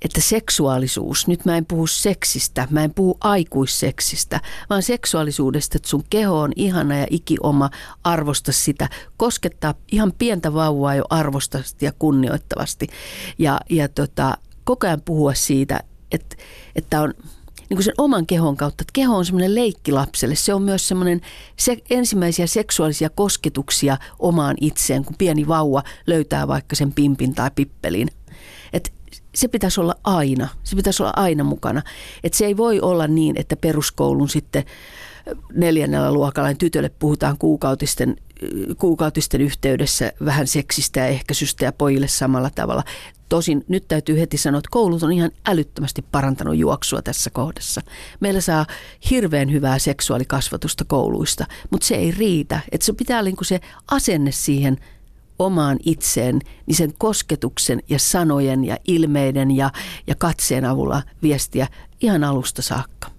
että 0.02 0.20
seksuaalisuus, 0.20 1.28
nyt 1.28 1.44
mä 1.44 1.56
en 1.56 1.66
puhu 1.66 1.86
seksistä, 1.86 2.68
mä 2.70 2.84
en 2.84 2.94
puhu 2.94 3.16
aikuisseksistä, 3.20 4.40
vaan 4.70 4.82
seksuaalisuudesta, 4.82 5.76
että 5.76 5.88
sun 5.88 6.04
keho 6.10 6.40
on 6.40 6.52
ihana 6.56 6.96
ja 6.96 7.06
ikioma, 7.10 7.70
arvosta 8.04 8.52
sitä, 8.52 8.88
koskettaa 9.16 9.74
ihan 9.92 10.12
pientä 10.18 10.54
vauvaa 10.54 10.94
jo 10.94 11.04
arvostavasti 11.10 11.84
ja 11.84 11.92
kunnioittavasti. 11.98 12.86
Ja, 13.38 13.60
ja 13.70 13.88
tota, 13.88 14.38
koko 14.64 14.86
ajan 14.86 15.02
puhua 15.04 15.34
siitä, 15.34 15.80
että, 16.12 16.36
että 16.76 17.00
on 17.00 17.14
niin 17.70 17.76
kuin 17.76 17.84
sen 17.84 17.94
oman 17.98 18.26
kehon 18.26 18.56
kautta. 18.56 18.82
Että 18.82 18.92
keho 18.92 19.16
on 19.16 19.24
semmoinen 19.24 19.54
leikki 19.54 19.92
lapselle. 19.92 20.34
Se 20.34 20.54
on 20.54 20.62
myös 20.62 20.88
semmoinen 20.88 21.20
se, 21.56 21.76
ensimmäisiä 21.90 22.46
seksuaalisia 22.46 23.10
kosketuksia 23.10 23.98
omaan 24.18 24.56
itseen, 24.60 25.04
kun 25.04 25.16
pieni 25.18 25.48
vauva 25.48 25.82
löytää 26.06 26.48
vaikka 26.48 26.76
sen 26.76 26.92
pimpin 26.92 27.34
tai 27.34 27.50
pippelin. 27.54 28.08
Et 28.72 28.92
se 29.34 29.48
pitäisi 29.48 29.80
olla 29.80 29.94
aina. 30.04 30.48
Se 30.64 30.76
pitäisi 30.76 31.02
olla 31.02 31.12
aina 31.16 31.44
mukana. 31.44 31.82
Et 32.24 32.34
se 32.34 32.46
ei 32.46 32.56
voi 32.56 32.80
olla 32.80 33.06
niin, 33.06 33.36
että 33.38 33.56
peruskoulun 33.56 34.28
sitten 34.28 34.64
neljännellä 35.54 36.12
luokalla 36.12 36.48
niin 36.48 36.58
tytölle 36.58 36.88
puhutaan 36.88 37.38
kuukautisten, 37.38 38.16
kuukautisten 38.78 39.40
yhteydessä 39.40 40.12
vähän 40.24 40.46
seksistä 40.46 41.00
ja 41.00 41.06
ehkäisystä 41.06 41.64
ja 41.64 41.72
pojille 41.72 42.08
samalla 42.08 42.50
tavalla. 42.54 42.84
Tosin 43.28 43.64
nyt 43.68 43.88
täytyy 43.88 44.20
heti 44.20 44.36
sanoa, 44.36 44.58
että 44.58 44.68
koulut 44.70 45.02
on 45.02 45.12
ihan 45.12 45.30
älyttömästi 45.46 46.02
parantanut 46.12 46.56
juoksua 46.56 47.02
tässä 47.02 47.30
kohdassa. 47.30 47.80
Meillä 48.20 48.40
saa 48.40 48.66
hirveän 49.10 49.52
hyvää 49.52 49.78
seksuaalikasvatusta 49.78 50.84
kouluista, 50.84 51.46
mutta 51.70 51.86
se 51.86 51.94
ei 51.94 52.10
riitä. 52.10 52.60
Että 52.72 52.84
se 52.84 52.92
pitää 52.92 53.22
niin 53.22 53.36
se 53.42 53.60
asenne 53.90 54.32
siihen 54.32 54.76
omaan 55.38 55.78
itseen, 55.84 56.38
niin 56.66 56.76
sen 56.76 56.92
kosketuksen 56.98 57.82
ja 57.88 57.98
sanojen 57.98 58.64
ja 58.64 58.76
ilmeiden 58.86 59.50
ja, 59.50 59.70
ja 60.06 60.14
katseen 60.14 60.64
avulla 60.64 61.02
viestiä 61.22 61.66
ihan 62.00 62.24
alusta 62.24 62.62
saakka. 62.62 63.10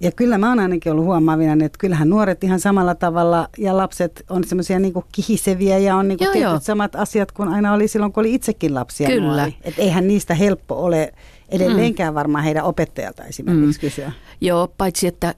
Ja 0.00 0.12
kyllä 0.12 0.38
mä 0.38 0.48
oon 0.48 0.58
ainakin 0.58 0.92
ollut 0.92 1.04
huomaavina, 1.04 1.64
että 1.64 1.78
kyllähän 1.78 2.10
nuoret 2.10 2.44
ihan 2.44 2.60
samalla 2.60 2.94
tavalla 2.94 3.48
ja 3.58 3.76
lapset 3.76 4.24
on 4.30 4.44
semmoisia 4.44 4.78
niinku 4.78 5.04
kihiseviä 5.12 5.78
ja 5.78 5.96
on 5.96 6.08
niinku 6.08 6.24
joo, 6.24 6.32
tietyt 6.32 6.50
joo. 6.50 6.60
samat 6.60 6.96
asiat 6.96 7.32
kuin 7.32 7.48
aina 7.48 7.72
oli 7.72 7.88
silloin, 7.88 8.12
kun 8.12 8.20
oli 8.20 8.34
itsekin 8.34 8.74
lapsia 8.74 9.08
Kyllä. 9.08 9.52
Että 9.64 9.82
eihän 9.82 10.08
niistä 10.08 10.34
helppo 10.34 10.84
ole 10.84 11.12
edelleenkään 11.48 12.12
mm. 12.12 12.14
varmaan 12.14 12.44
heidän 12.44 12.64
opettajalta 12.64 13.24
esimerkiksi 13.24 13.78
mm. 13.78 13.80
kysyä. 13.80 14.12
Joo, 14.40 14.74
paitsi 14.78 15.06
että 15.06 15.34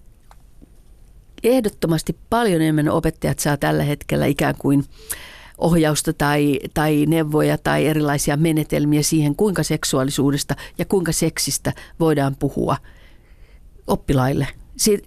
ehdottomasti 1.45 2.17
paljon 2.31 2.63
enemmän 2.63 2.89
opettajat 2.89 3.39
saa 3.39 3.57
tällä 3.57 3.83
hetkellä 3.83 4.27
ikään 4.27 4.55
kuin 4.59 4.85
ohjausta 5.59 6.13
tai, 6.13 6.61
tai 6.75 7.07
neuvoja 7.07 7.59
tai 7.59 7.87
erilaisia 7.87 8.37
menetelmiä 8.37 9.03
siihen, 9.03 9.37
kuinka 9.37 9.63
seksuaalisuudesta 9.63 10.57
ja 10.79 10.85
kuinka 10.85 11.13
seksistä 11.13 11.73
voidaan 12.01 12.37
puhua– 12.39 12.77
oppilaille. 13.89 14.47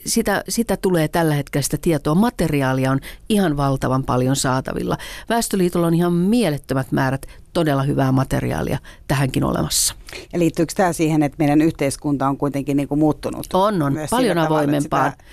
Sitä, 0.05 0.43
sitä 0.49 0.77
tulee 0.77 1.07
tällä 1.07 1.33
hetkellä 1.35 1.63
sitä 1.63 1.77
tietoa. 1.81 2.15
Materiaalia 2.15 2.91
on 2.91 2.99
ihan 3.29 3.57
valtavan 3.57 4.03
paljon 4.03 4.35
saatavilla. 4.35 4.97
Väestöliitolla 5.29 5.87
on 5.87 5.93
ihan 5.93 6.13
mielettömät 6.13 6.91
määrät 6.91 7.25
todella 7.53 7.83
hyvää 7.83 8.11
materiaalia 8.11 8.79
tähänkin 9.07 9.43
olemassa. 9.43 9.95
Ja 10.33 10.39
liittyykö 10.39 10.73
tämä 10.77 10.93
siihen, 10.93 11.23
että 11.23 11.35
meidän 11.39 11.61
yhteiskunta 11.61 12.27
on 12.27 12.37
kuitenkin 12.37 12.77
niin 12.77 12.87
kuin 12.87 12.99
muuttunut? 12.99 13.47
On, 13.53 13.81
on. 13.81 13.97
Paljon 14.09 14.37
avoimempaan, 14.37 15.11
sitä... 15.11 15.23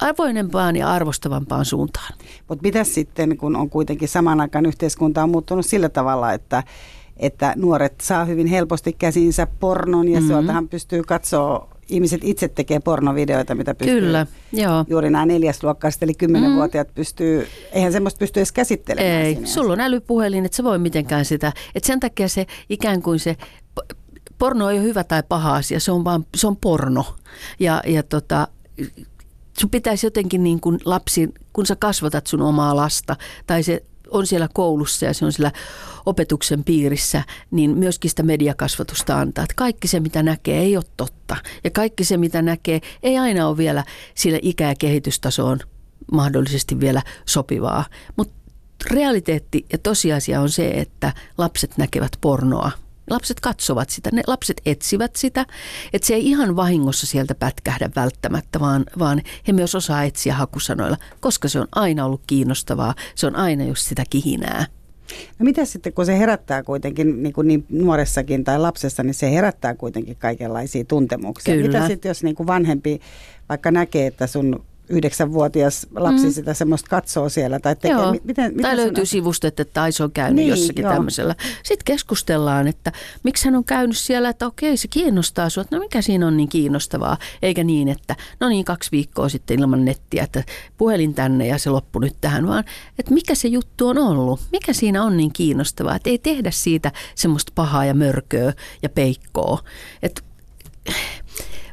avoimempaan 0.00 0.76
ja 0.76 0.92
arvostavampaan 0.92 1.64
suuntaan. 1.64 2.12
Mutta 2.48 2.62
mitä 2.62 2.84
sitten, 2.84 3.36
kun 3.36 3.56
on 3.56 3.70
kuitenkin 3.70 4.08
saman 4.08 4.40
aikaan 4.40 4.66
yhteiskunta 4.66 5.22
on 5.22 5.30
muuttunut 5.30 5.66
sillä 5.66 5.88
tavalla, 5.88 6.32
että 6.32 6.62
että 7.16 7.52
nuoret 7.56 8.00
saa 8.00 8.24
hyvin 8.24 8.46
helposti 8.46 8.92
käsinsä 8.92 9.46
pornon 9.60 10.08
ja 10.08 10.20
mm-hmm. 10.20 10.28
sieltähän 10.34 10.68
pystyy 10.68 11.02
katsoa 11.02 11.75
ihmiset 11.88 12.24
itse 12.24 12.48
tekee 12.48 12.80
pornovideoita, 12.80 13.54
mitä 13.54 13.74
pystyy. 13.74 14.00
Kyllä, 14.00 14.26
joo. 14.52 14.84
Juuri 14.88 15.10
nämä 15.10 15.26
neljäsluokkaiset, 15.26 16.02
eli 16.02 16.14
kymmenenvuotiaat 16.14 16.88
mm. 16.88 16.94
pystyy, 16.94 17.46
eihän 17.72 17.92
semmoista 17.92 18.18
pysty 18.18 18.40
edes 18.40 18.52
käsittelemään. 18.52 19.22
Ei, 19.22 19.38
sulla 19.44 19.72
on 19.72 19.80
älypuhelin, 19.80 20.44
että 20.44 20.56
se 20.56 20.64
voi 20.64 20.78
mitenkään 20.78 21.24
sitä. 21.24 21.52
Että 21.74 21.86
sen 21.86 22.00
takia 22.00 22.28
se 22.28 22.46
ikään 22.68 23.02
kuin 23.02 23.18
se 23.18 23.36
porno 24.38 24.70
ei 24.70 24.78
ole 24.78 24.84
hyvä 24.84 25.04
tai 25.04 25.22
paha 25.28 25.56
asia, 25.56 25.80
se 25.80 25.92
on 25.92 26.04
vaan, 26.04 26.26
se 26.36 26.46
on 26.46 26.56
porno. 26.56 27.04
Ja, 27.58 27.82
ja 27.86 28.02
tota, 28.02 28.48
sun 29.58 29.70
pitäisi 29.70 30.06
jotenkin 30.06 30.42
niin 30.42 30.60
kuin 30.60 30.78
lapsi, 30.84 31.34
kun 31.52 31.66
sä 31.66 31.76
kasvatat 31.76 32.26
sun 32.26 32.42
omaa 32.42 32.76
lasta, 32.76 33.16
tai 33.46 33.62
se 33.62 33.82
on 34.10 34.26
siellä 34.26 34.48
koulussa 34.52 35.06
ja 35.06 35.14
se 35.14 35.24
on 35.24 35.32
siellä 35.32 35.52
opetuksen 36.06 36.64
piirissä, 36.64 37.22
niin 37.50 37.78
myöskin 37.78 38.10
sitä 38.10 38.22
mediakasvatusta 38.22 39.20
antaa. 39.20 39.44
Että 39.44 39.54
kaikki 39.56 39.88
se, 39.88 40.00
mitä 40.00 40.22
näkee, 40.22 40.58
ei 40.58 40.76
ole 40.76 40.84
totta. 40.96 41.36
Ja 41.64 41.70
kaikki 41.70 42.04
se, 42.04 42.16
mitä 42.16 42.42
näkee, 42.42 42.80
ei 43.02 43.18
aina 43.18 43.48
ole 43.48 43.56
vielä 43.56 43.84
sille 44.14 44.38
ikä- 44.42 44.68
ja 44.68 44.74
kehitystasoon 44.78 45.60
mahdollisesti 46.12 46.80
vielä 46.80 47.02
sopivaa. 47.26 47.84
Mutta 48.16 48.34
realiteetti 48.90 49.66
ja 49.72 49.78
tosiasia 49.78 50.40
on 50.40 50.50
se, 50.50 50.70
että 50.70 51.12
lapset 51.38 51.78
näkevät 51.78 52.12
pornoa 52.20 52.70
Lapset 53.10 53.40
katsovat 53.40 53.90
sitä, 53.90 54.10
ne 54.12 54.22
lapset 54.26 54.60
etsivät 54.66 55.16
sitä, 55.16 55.46
että 55.92 56.06
se 56.06 56.14
ei 56.14 56.26
ihan 56.26 56.56
vahingossa 56.56 57.06
sieltä 57.06 57.34
pätkähdä 57.34 57.90
välttämättä, 57.96 58.60
vaan, 58.60 58.84
vaan 58.98 59.22
he 59.48 59.52
myös 59.52 59.74
osaa 59.74 60.04
etsiä 60.04 60.34
hakusanoilla, 60.34 60.96
koska 61.20 61.48
se 61.48 61.60
on 61.60 61.68
aina 61.72 62.04
ollut 62.04 62.22
kiinnostavaa, 62.26 62.94
se 63.14 63.26
on 63.26 63.36
aina 63.36 63.64
just 63.64 63.88
sitä 63.88 64.04
kihinää. 64.10 64.66
No 65.38 65.44
mitä 65.44 65.64
sitten, 65.64 65.92
kun 65.92 66.06
se 66.06 66.18
herättää 66.18 66.62
kuitenkin 66.62 67.22
niin, 67.22 67.32
kuin 67.32 67.48
niin 67.48 67.64
nuoressakin 67.68 68.44
tai 68.44 68.58
lapsessa, 68.58 69.02
niin 69.02 69.14
se 69.14 69.30
herättää 69.30 69.74
kuitenkin 69.74 70.16
kaikenlaisia 70.16 70.84
tuntemuksia. 70.84 71.54
Kyllä. 71.54 71.66
Mitä 71.78 71.86
sitten, 71.86 72.10
jos 72.10 72.22
niin 72.22 72.36
kuin 72.36 72.46
vanhempi 72.46 73.00
vaikka 73.48 73.70
näkee, 73.70 74.06
että 74.06 74.26
sun 74.26 74.64
yhdeksänvuotias 74.88 75.86
lapsi 75.94 76.26
mm. 76.26 76.32
sitä 76.32 76.54
semmoista 76.54 76.88
katsoo 76.88 77.28
siellä. 77.28 77.60
Tai, 77.60 77.76
tekee, 77.76 77.90
joo. 77.90 78.12
Miten, 78.12 78.26
miten 78.26 78.62
tai 78.62 78.76
löytyy 78.76 79.06
sivusta, 79.06 79.48
että 79.48 79.64
Taiso 79.64 80.04
on 80.04 80.12
käynyt 80.12 80.36
niin, 80.36 80.48
jossakin 80.48 80.82
joo. 80.82 80.92
tämmöisellä. 80.92 81.34
Sitten 81.62 81.84
keskustellaan, 81.84 82.68
että 82.68 82.92
miksi 83.22 83.44
hän 83.44 83.56
on 83.56 83.64
käynyt 83.64 83.96
siellä, 83.96 84.28
että 84.28 84.46
okei 84.46 84.76
se 84.76 84.88
kiinnostaa 84.88 85.50
sinua, 85.50 85.66
no 85.70 85.78
mikä 85.78 86.02
siinä 86.02 86.26
on 86.26 86.36
niin 86.36 86.48
kiinnostavaa. 86.48 87.16
Eikä 87.42 87.64
niin, 87.64 87.88
että 87.88 88.16
no 88.40 88.48
niin 88.48 88.64
kaksi 88.64 88.90
viikkoa 88.92 89.28
sitten 89.28 89.60
ilman 89.60 89.84
nettiä, 89.84 90.22
että 90.22 90.44
puhelin 90.78 91.14
tänne 91.14 91.46
ja 91.46 91.58
se 91.58 91.70
loppu 91.70 91.98
nyt 91.98 92.16
tähän, 92.20 92.46
vaan 92.46 92.64
että 92.98 93.14
mikä 93.14 93.34
se 93.34 93.48
juttu 93.48 93.88
on 93.88 93.98
ollut. 93.98 94.40
Mikä 94.52 94.72
siinä 94.72 95.02
on 95.02 95.16
niin 95.16 95.32
kiinnostavaa, 95.32 95.96
että 95.96 96.10
ei 96.10 96.18
tehdä 96.18 96.50
siitä 96.50 96.92
semmoista 97.14 97.52
pahaa 97.54 97.84
ja 97.84 97.94
mörköä 97.94 98.52
ja 98.82 98.88
peikkoa. 98.88 99.58
Että 100.02 100.22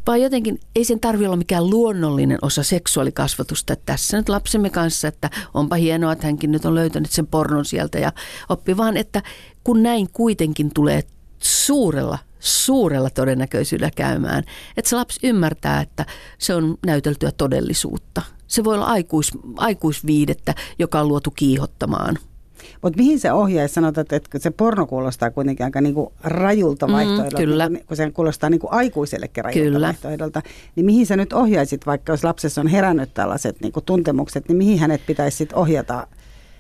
vaan 0.07 0.21
jotenkin 0.21 0.59
ei 0.75 0.85
sen 0.85 0.99
tarvitse 0.99 1.27
olla 1.27 1.37
mikään 1.37 1.69
luonnollinen 1.69 2.37
osa 2.41 2.63
seksuaalikasvatusta. 2.63 3.73
Että 3.73 3.85
tässä 3.85 4.17
nyt 4.17 4.29
lapsemme 4.29 4.69
kanssa, 4.69 5.07
että 5.07 5.29
onpa 5.53 5.75
hienoa, 5.75 6.11
että 6.11 6.27
hänkin 6.27 6.51
nyt 6.51 6.65
on 6.65 6.75
löytänyt 6.75 7.11
sen 7.11 7.27
pornon 7.27 7.65
sieltä 7.65 7.99
ja 7.99 8.11
oppi 8.49 8.77
vaan, 8.77 8.97
että 8.97 9.21
kun 9.63 9.83
näin 9.83 10.09
kuitenkin 10.13 10.71
tulee 10.73 11.03
suurella, 11.39 12.17
suurella 12.39 13.09
todennäköisyydellä 13.09 13.91
käymään, 13.95 14.43
että 14.77 14.89
se 14.89 14.95
lapsi 14.95 15.19
ymmärtää, 15.27 15.81
että 15.81 16.05
se 16.37 16.55
on 16.55 16.77
näyteltyä 16.85 17.31
todellisuutta. 17.31 18.21
Se 18.47 18.63
voi 18.63 18.75
olla 18.75 18.85
aikuis, 18.85 19.31
aikuisviidettä, 19.57 20.55
joka 20.79 20.99
on 20.99 21.07
luotu 21.07 21.31
kiihottamaan– 21.31 22.17
mutta 22.81 22.97
mihin 22.97 23.19
se 23.19 23.31
ohjaisi? 23.31 23.73
Sanotaan, 23.73 24.05
että 24.11 24.39
se 24.39 24.51
porno 24.51 24.85
kuulostaa 24.85 25.31
kuitenkin 25.31 25.63
aika 25.63 25.81
niinku 25.81 26.13
rajulta 26.23 26.87
mm, 26.87 26.93
vaihtoehdolta, 26.93 27.37
kyllä. 27.37 27.69
kun 27.87 27.97
se 27.97 28.11
kuulostaa 28.11 28.49
niinku 28.49 28.67
aikuisellekin 28.71 29.43
rajulta 29.43 29.71
kyllä. 29.71 29.87
vaihtoehdolta. 29.87 30.41
Niin 30.75 30.85
mihin 30.85 31.05
sä 31.05 31.17
nyt 31.17 31.33
ohjaisit, 31.33 31.85
vaikka 31.85 32.13
jos 32.13 32.23
lapsessa 32.23 32.61
on 32.61 32.67
herännyt 32.67 33.13
tällaiset 33.13 33.61
niinku 33.61 33.81
tuntemukset, 33.81 34.47
niin 34.47 34.57
mihin 34.57 34.79
hänet 34.79 35.01
pitäisi 35.05 35.37
sit 35.37 35.53
ohjata 35.53 36.07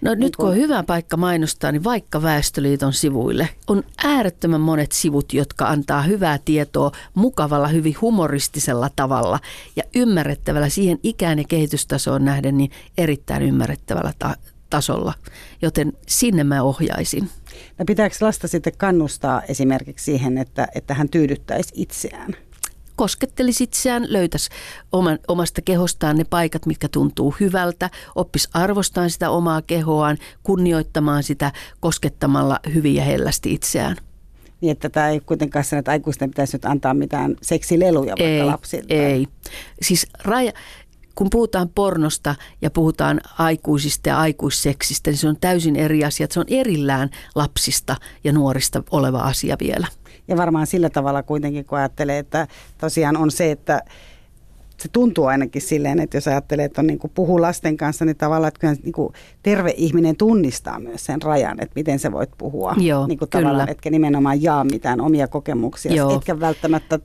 No 0.03 0.11
nyt 0.11 0.19
niin 0.19 0.31
kun 0.37 0.49
on 0.49 0.55
hyvä 0.55 0.83
paikka 0.83 1.17
mainostaa, 1.17 1.71
niin 1.71 1.83
vaikka 1.83 2.21
Väestöliiton 2.21 2.93
sivuille 2.93 3.49
on 3.67 3.83
äärettömän 4.03 4.61
monet 4.61 4.91
sivut, 4.91 5.33
jotka 5.33 5.67
antaa 5.67 6.01
hyvää 6.01 6.39
tietoa 6.45 6.91
mukavalla, 7.13 7.67
hyvin 7.67 7.95
humoristisella 8.01 8.89
tavalla 8.95 9.39
ja 9.75 9.83
ymmärrettävällä 9.95 10.69
siihen 10.69 10.99
ikään 11.03 11.39
ja 11.39 11.45
kehitystasoon 11.47 12.25
nähden 12.25 12.57
niin 12.57 12.71
erittäin 12.97 13.43
ymmärrettävällä 13.43 14.13
ta- 14.19 14.35
tasolla, 14.73 15.13
joten 15.61 15.93
sinne 16.07 16.43
mä 16.43 16.63
ohjaisin. 16.63 17.29
No 17.79 17.85
pitääkö 17.85 18.15
lasta 18.21 18.47
sitten 18.47 18.73
kannustaa 18.77 19.41
esimerkiksi 19.41 20.05
siihen, 20.05 20.37
että, 20.37 20.67
että 20.75 20.93
hän 20.93 21.09
tyydyttäisi 21.09 21.73
itseään? 21.75 22.35
koskettelisi 22.95 23.63
itseään, 23.63 24.05
löytäisi 24.09 24.49
oman, 24.91 25.19
omasta 25.27 25.61
kehostaan 25.61 26.17
ne 26.17 26.23
paikat, 26.23 26.65
mitkä 26.65 26.87
tuntuu 26.87 27.35
hyvältä, 27.39 27.89
oppisi 28.15 28.49
arvostamaan 28.53 29.09
sitä 29.09 29.29
omaa 29.29 29.61
kehoaan, 29.61 30.17
kunnioittamaan 30.43 31.23
sitä 31.23 31.51
koskettamalla 31.79 32.59
hyvin 32.73 32.95
ja 32.95 33.03
hellästi 33.03 33.53
itseään. 33.53 33.97
Niin, 34.61 34.71
että 34.71 34.89
tämä 34.89 35.09
ei 35.09 35.19
kuitenkaan 35.19 35.65
sen, 35.65 35.79
että 35.79 35.91
aikuisten 35.91 36.29
pitäisi 36.29 36.55
nyt 36.55 36.65
antaa 36.65 36.93
mitään 36.93 37.35
seksileluja 37.41 38.09
vaikka 38.09 38.23
ei, 38.23 38.43
lapsille. 38.43 38.93
Ei, 38.93 39.27
siis 39.81 40.07
raja, 40.23 40.51
kun 41.15 41.27
puhutaan 41.29 41.69
pornosta 41.69 42.35
ja 42.61 42.71
puhutaan 42.71 43.21
aikuisista 43.39 44.09
ja 44.09 44.19
aikuisseksistä, 44.19 45.11
niin 45.11 45.17
se 45.17 45.27
on 45.27 45.37
täysin 45.41 45.75
eri 45.75 46.03
asia. 46.03 46.27
Se 46.29 46.39
on 46.39 46.45
erillään 46.47 47.09
lapsista 47.35 47.95
ja 48.23 48.33
nuorista 48.33 48.83
oleva 48.91 49.19
asia 49.19 49.57
vielä. 49.59 49.87
Ja 50.27 50.37
varmaan 50.37 50.67
sillä 50.67 50.89
tavalla 50.89 51.23
kuitenkin, 51.23 51.65
kun 51.65 51.77
ajattelee, 51.77 52.17
että 52.17 52.47
tosiaan 52.77 53.17
on 53.17 53.31
se, 53.31 53.51
että 53.51 53.81
se 54.77 54.89
tuntuu 54.89 55.25
ainakin 55.25 55.61
silleen, 55.61 55.99
että 55.99 56.17
jos 56.17 56.27
ajattelee, 56.27 56.65
että 56.65 56.81
on 56.81 56.87
niin 56.87 56.99
kuin 56.99 57.11
puhuu 57.15 57.41
lasten 57.41 57.77
kanssa, 57.77 58.05
niin 58.05 58.15
tavallaan, 58.15 58.47
että 58.47 58.59
kyllä 58.59 58.75
niin 58.83 58.93
kuin 58.93 59.13
terve 59.43 59.73
ihminen 59.77 60.15
tunnistaa 60.15 60.79
myös 60.79 61.05
sen 61.05 61.21
rajan, 61.21 61.57
että 61.61 61.73
miten 61.75 61.99
sä 61.99 62.11
voit 62.11 62.29
puhua. 62.37 62.75
Joo, 62.77 63.07
niin 63.07 63.17
kuin 63.17 63.29
kyllä. 63.29 63.43
tavallaan, 63.43 63.69
etkä 63.69 63.89
nimenomaan 63.89 64.43
jaa 64.43 64.63
mitään 64.63 65.01
omia 65.01 65.27
kokemuksia, 65.27 65.93
Joo. 65.93 66.15
etkä 66.15 66.39
välttämättä, 66.39 66.99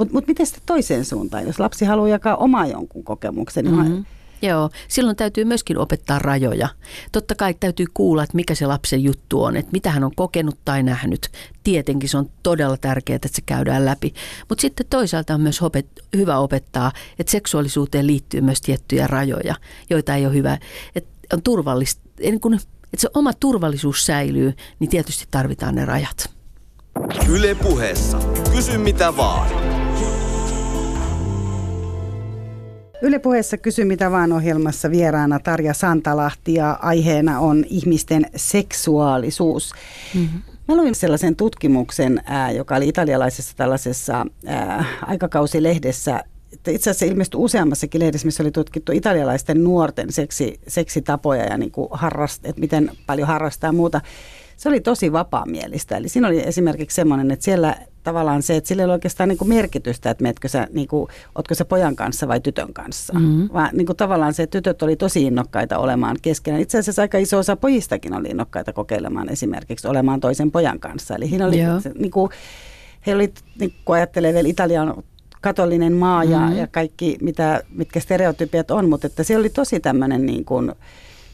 mutta 0.00 0.14
mut 0.14 0.26
miten 0.26 0.46
sitten 0.46 0.62
toiseen 0.66 1.04
suuntaan, 1.04 1.46
jos 1.46 1.60
lapsi 1.60 1.84
haluaa 1.84 2.08
jakaa 2.08 2.36
omaa 2.36 2.66
jonkun 2.66 3.04
kokemuksen, 3.04 3.64
niin 3.64 3.76
mm-hmm. 3.76 4.04
Joo, 4.42 4.70
silloin 4.88 5.16
täytyy 5.16 5.44
myöskin 5.44 5.78
opettaa 5.78 6.18
rajoja. 6.18 6.68
Totta 7.12 7.34
kai 7.34 7.54
täytyy 7.54 7.86
kuulla, 7.94 8.22
että 8.22 8.36
mikä 8.36 8.54
se 8.54 8.66
lapsen 8.66 9.02
juttu 9.02 9.42
on, 9.42 9.56
että 9.56 9.72
mitä 9.72 9.90
hän 9.90 10.04
on 10.04 10.14
kokenut 10.16 10.58
tai 10.64 10.82
nähnyt. 10.82 11.28
Tietenkin 11.64 12.08
se 12.08 12.18
on 12.18 12.30
todella 12.42 12.76
tärkeää, 12.76 13.16
että 13.16 13.28
se 13.28 13.42
käydään 13.46 13.84
läpi. 13.84 14.14
Mutta 14.48 14.62
sitten 14.62 14.86
toisaalta 14.90 15.34
on 15.34 15.40
myös 15.40 15.62
opet, 15.62 15.86
hyvä 16.16 16.38
opettaa, 16.38 16.92
että 17.18 17.30
seksuaalisuuteen 17.30 18.06
liittyy 18.06 18.40
myös 18.40 18.60
tiettyjä 18.60 19.06
rajoja, 19.06 19.54
joita 19.90 20.14
ei 20.14 20.26
ole 20.26 20.34
hyvä. 20.34 20.58
Että 20.94 21.10
on 21.32 21.42
turvallista, 21.42 22.02
niin 22.20 22.40
kun, 22.40 22.54
että 22.54 22.68
se 22.96 23.08
oma 23.14 23.32
turvallisuus 23.32 24.06
säilyy, 24.06 24.54
niin 24.78 24.90
tietysti 24.90 25.24
tarvitaan 25.30 25.74
ne 25.74 25.84
rajat. 25.84 26.30
Yle 27.28 27.54
puheessa. 27.54 28.18
Kysy 28.52 28.78
mitä 28.78 29.16
vaan. 29.16 29.59
Yle 33.02 33.18
puheessa 33.18 33.56
Kysy 33.56 33.84
mitä 33.84 34.10
vaan 34.10 34.32
ohjelmassa 34.32 34.90
vieraana 34.90 35.38
Tarja 35.38 35.74
Santalahti 35.74 36.54
ja 36.54 36.78
aiheena 36.82 37.40
on 37.40 37.64
ihmisten 37.68 38.26
seksuaalisuus. 38.36 39.72
Mm-hmm. 40.14 40.42
Mä 40.68 40.76
luin 40.76 40.94
sellaisen 40.94 41.36
tutkimuksen, 41.36 42.20
ää, 42.24 42.50
joka 42.50 42.76
oli 42.76 42.88
italialaisessa 42.88 43.56
tällaisessa 43.56 44.26
ää, 44.46 44.84
aikakausilehdessä, 45.02 46.24
itse 46.52 46.90
asiassa 46.90 47.06
ilmestyi 47.06 47.40
useammassakin 47.40 48.00
lehdessä, 48.00 48.26
missä 48.26 48.42
oli 48.42 48.50
tutkittu 48.50 48.92
italialaisten 48.92 49.64
nuorten 49.64 50.12
seksi, 50.12 50.60
seksitapoja 50.68 51.44
ja 51.44 51.58
niin 51.58 51.72
kuin 51.72 51.88
harrast, 51.92 52.46
että 52.46 52.60
miten 52.60 52.90
paljon 53.06 53.28
harrastaa 53.28 53.68
ja 53.68 53.72
muuta. 53.72 54.00
Se 54.60 54.68
oli 54.68 54.80
tosi 54.80 55.12
vapaamielistä. 55.12 55.96
Eli 55.96 56.08
siinä 56.08 56.28
oli 56.28 56.42
esimerkiksi 56.46 56.94
semmoinen, 56.94 57.30
että 57.30 57.44
siellä 57.44 57.76
tavallaan 58.02 58.42
se, 58.42 58.56
että 58.56 58.68
sillä 58.68 58.82
ei 58.82 58.84
ole 58.84 58.92
oikeastaan 58.92 59.28
niin 59.28 59.38
kuin 59.38 59.48
merkitystä, 59.48 60.10
että 60.10 60.22
meetkö 60.22 60.48
sä, 60.48 60.68
niin 60.72 60.88
kuin, 60.88 61.08
ootko 61.34 61.54
sä 61.54 61.64
pojan 61.64 61.96
kanssa 61.96 62.28
vai 62.28 62.40
tytön 62.40 62.72
kanssa. 62.72 63.12
Mm-hmm. 63.12 63.48
Vaan 63.52 63.70
niin 63.72 63.86
kuin 63.86 63.96
tavallaan 63.96 64.34
se, 64.34 64.42
että 64.42 64.58
tytöt 64.58 64.82
oli 64.82 64.96
tosi 64.96 65.22
innokkaita 65.22 65.78
olemaan 65.78 66.16
keskenään. 66.22 66.62
Itse 66.62 66.78
asiassa 66.78 67.02
aika 67.02 67.18
iso 67.18 67.38
osa 67.38 67.56
pojistakin 67.56 68.14
oli 68.14 68.28
innokkaita 68.28 68.72
kokeilemaan 68.72 69.28
esimerkiksi 69.28 69.88
olemaan 69.88 70.20
toisen 70.20 70.50
pojan 70.50 70.80
kanssa. 70.80 71.14
Eli 71.14 71.28
siinä 71.28 71.46
oli, 71.46 71.58
se, 71.82 71.92
niin 71.98 72.10
kuin, 72.10 72.30
he 73.06 73.14
oli, 73.14 73.32
niin 73.60 73.74
kuin 73.84 73.96
ajattelee 73.96 74.34
vielä 74.34 74.48
Italian 74.48 75.02
katolinen 75.40 75.92
maa 75.92 76.24
ja, 76.24 76.38
mm-hmm. 76.38 76.56
ja 76.56 76.66
kaikki, 76.66 77.18
mitä, 77.20 77.62
mitkä 77.70 78.00
stereotypiat 78.00 78.70
on, 78.70 78.88
mutta 78.88 79.06
että 79.06 79.22
se 79.22 79.36
oli 79.36 79.50
tosi 79.50 79.80
tämmöinen 79.80 80.26
niin 80.26 80.44
kuin, 80.44 80.72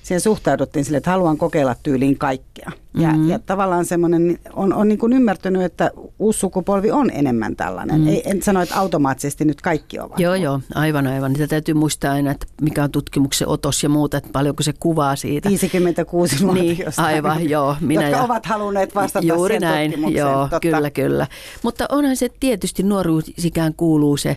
siihen 0.07 0.20
suhtauduttiin 0.20 0.84
sille, 0.84 0.98
että 0.98 1.11
haluan 1.11 1.38
kokeilla 1.38 1.74
tyyliin 1.82 2.18
kaikkea. 2.18 2.72
Ja, 2.94 3.09
mm-hmm. 3.09 3.28
ja 3.28 3.38
tavallaan 3.38 3.84
semmoinen, 3.84 4.38
on, 4.52 4.72
on 4.72 4.88
niin 4.88 4.98
kuin 4.98 5.12
ymmärtänyt, 5.12 5.62
että 5.62 5.90
uusi 6.18 6.38
sukupolvi 6.38 6.90
on 6.90 7.11
enemmän 7.11 7.57
tällainen. 7.57 8.00
Mm. 8.00 8.09
Ei, 8.09 8.30
en 8.30 8.42
sano, 8.42 8.62
että 8.62 8.76
automaattisesti 8.76 9.44
nyt 9.44 9.61
kaikki 9.61 9.98
ovat. 9.98 10.20
Joo, 10.20 10.34
joo, 10.34 10.61
aivan, 10.74 11.07
aivan. 11.07 11.32
Niitä 11.32 11.46
täytyy 11.46 11.74
muistaa 11.74 12.12
aina, 12.12 12.30
että 12.30 12.46
mikä 12.62 12.84
on 12.84 12.90
tutkimuksen 12.90 13.48
otos 13.48 13.82
ja 13.82 13.88
muuta, 13.88 14.16
että 14.16 14.30
paljonko 14.32 14.62
se 14.62 14.72
kuvaa 14.80 15.16
siitä. 15.16 15.48
56 15.48 16.46
niin, 16.46 16.78
aivan, 16.96 17.48
joo. 17.50 17.76
Minä 17.80 18.02
jotka 18.02 18.16
ja, 18.16 18.24
ovat 18.24 18.46
halunneet 18.46 18.94
vastata 18.94 19.26
Juuri 19.26 19.52
siihen 19.52 19.62
näin, 19.70 20.14
joo, 20.14 20.40
Totta. 20.40 20.61
kyllä, 20.61 20.90
kyllä. 20.90 21.26
Mutta 21.62 21.86
onhan 21.88 22.16
se 22.16 22.28
tietysti 22.40 22.82
nuoruusikään 22.82 23.74
kuuluu 23.74 24.16
se, 24.16 24.36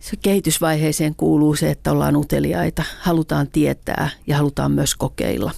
se 0.00 0.16
kehitysvaiheeseen 0.16 1.14
kuuluu 1.14 1.56
se, 1.56 1.70
että 1.70 1.92
ollaan 1.92 2.16
uteliaita, 2.16 2.82
halutaan 3.00 3.48
tietää 3.48 4.10
ja 4.26 4.36
halutaan 4.36 4.72
myös 4.72 4.94
kokeilla. 4.94 5.50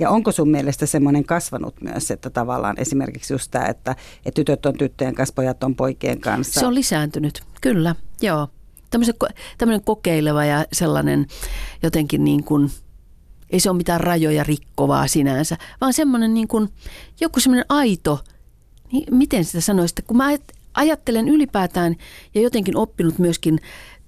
Ja 0.00 0.10
onko 0.10 0.32
sun 0.32 0.50
mielestä 0.50 0.86
semmoinen 0.86 1.24
kasvanut 1.24 1.80
myös, 1.80 2.10
että 2.10 2.30
tavallaan 2.30 2.78
esimerkiksi 2.78 3.34
just 3.34 3.50
tämä, 3.50 3.66
että, 3.66 3.96
että 4.26 4.34
tytöt 4.34 4.66
on 4.66 4.74
tyttöjen 4.74 5.14
kanssa, 5.14 5.34
pojat 5.34 5.64
on 5.64 5.76
poikien 5.76 6.20
kanssa? 6.20 6.60
Se 6.60 6.66
on 6.66 6.74
lisääntynyt, 6.74 7.42
kyllä, 7.60 7.94
joo. 8.20 8.48
Tämmöinen 9.58 9.84
kokeileva 9.84 10.44
ja 10.44 10.64
sellainen 10.72 11.26
jotenkin 11.82 12.24
niin 12.24 12.44
kuin, 12.44 12.70
ei 13.50 13.60
se 13.60 13.70
ole 13.70 13.76
mitään 13.76 14.00
rajoja 14.00 14.44
rikkovaa 14.44 15.06
sinänsä, 15.06 15.56
vaan 15.80 15.92
semmoinen 15.92 16.34
niin 16.34 16.48
kuin, 16.48 16.68
joku 17.20 17.40
semmoinen 17.40 17.66
aito, 17.68 18.20
niin 18.92 19.16
miten 19.16 19.44
sitä 19.44 19.60
sanoisi, 19.60 19.92
että 19.92 20.02
kun 20.02 20.16
mä 20.16 20.30
ajattelen 20.74 21.28
ylipäätään 21.28 21.96
ja 22.34 22.40
jotenkin 22.40 22.76
oppinut 22.76 23.18
myöskin 23.18 23.58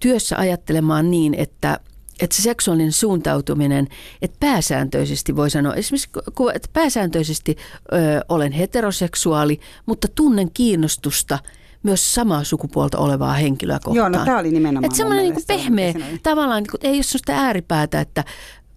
työssä 0.01 0.39
ajattelemaan 0.39 1.11
niin, 1.11 1.35
että, 1.35 1.81
että 2.21 2.37
se 2.37 2.43
seksuaalinen 2.43 2.93
suuntautuminen, 2.93 3.89
että 4.23 4.37
pääsääntöisesti 4.41 5.37
voi 5.37 5.51
sanoa, 5.51 5.75
esimerkiksi 5.75 6.11
että 6.55 6.69
pääsääntöisesti 6.73 7.57
ö, 7.93 7.97
olen 8.29 8.53
heteroseksuaali, 8.53 9.61
mutta 9.87 10.09
tunnen 10.15 10.51
kiinnostusta 10.55 11.39
myös 11.83 12.15
samaa 12.15 12.45
sukupuolta 12.45 12.99
olevaa 12.99 13.33
henkilöä 13.33 13.79
kohtaan. 13.85 14.13
Joo, 14.13 14.21
no 14.21 14.25
tämä 14.25 14.39
oli 14.39 14.51
nimenomaan 14.51 14.85
Että 14.85 14.97
semmoinen 14.97 15.25
niin 15.25 15.45
pehmeä, 15.47 15.95
tavallaan 16.23 16.63
niin 16.63 16.71
kuin, 16.71 16.81
ei 16.83 16.95
ole 16.95 17.03
sellaista 17.03 17.33
ääripäätä, 17.33 18.01
että 18.01 18.25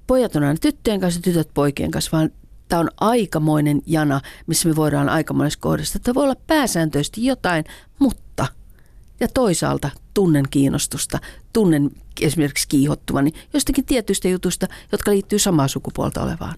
pojat 0.07 0.35
on 0.35 0.43
aina 0.43 0.57
tyttöjen 0.61 0.99
kanssa, 0.99 1.21
tytöt 1.21 1.49
poikien 1.53 1.91
kanssa, 1.91 2.17
vaan 2.17 2.29
tämä 2.67 2.79
on 2.79 2.89
aikamoinen 2.97 3.81
jana, 3.85 4.21
missä 4.47 4.69
me 4.69 4.75
voidaan 4.75 5.09
aikamoisessa 5.09 5.59
kohdassa. 5.59 5.99
Tämä 5.99 6.13
voi 6.13 6.23
olla 6.23 6.35
pääsääntöisesti 6.47 7.25
jotain, 7.25 7.63
mutta 7.99 8.47
ja 9.19 9.27
toisaalta 9.27 9.89
tunnen 10.13 10.45
kiinnostusta, 10.49 11.19
tunnen 11.53 11.91
esimerkiksi 12.21 12.67
kiihottuvani 12.67 13.31
jostakin 13.53 13.85
tietystä 13.85 14.27
jutusta, 14.27 14.67
jotka 14.91 15.11
liittyy 15.11 15.39
samaa 15.39 15.67
sukupuolta 15.67 16.23
olevaan. 16.23 16.55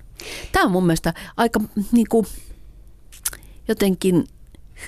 Tämä 0.51 0.65
on 0.65 0.71
mun 0.71 0.85
mielestä 0.85 1.13
aika 1.37 1.59
niin 1.91 2.07
kuin, 2.09 2.25
jotenkin 3.67 4.27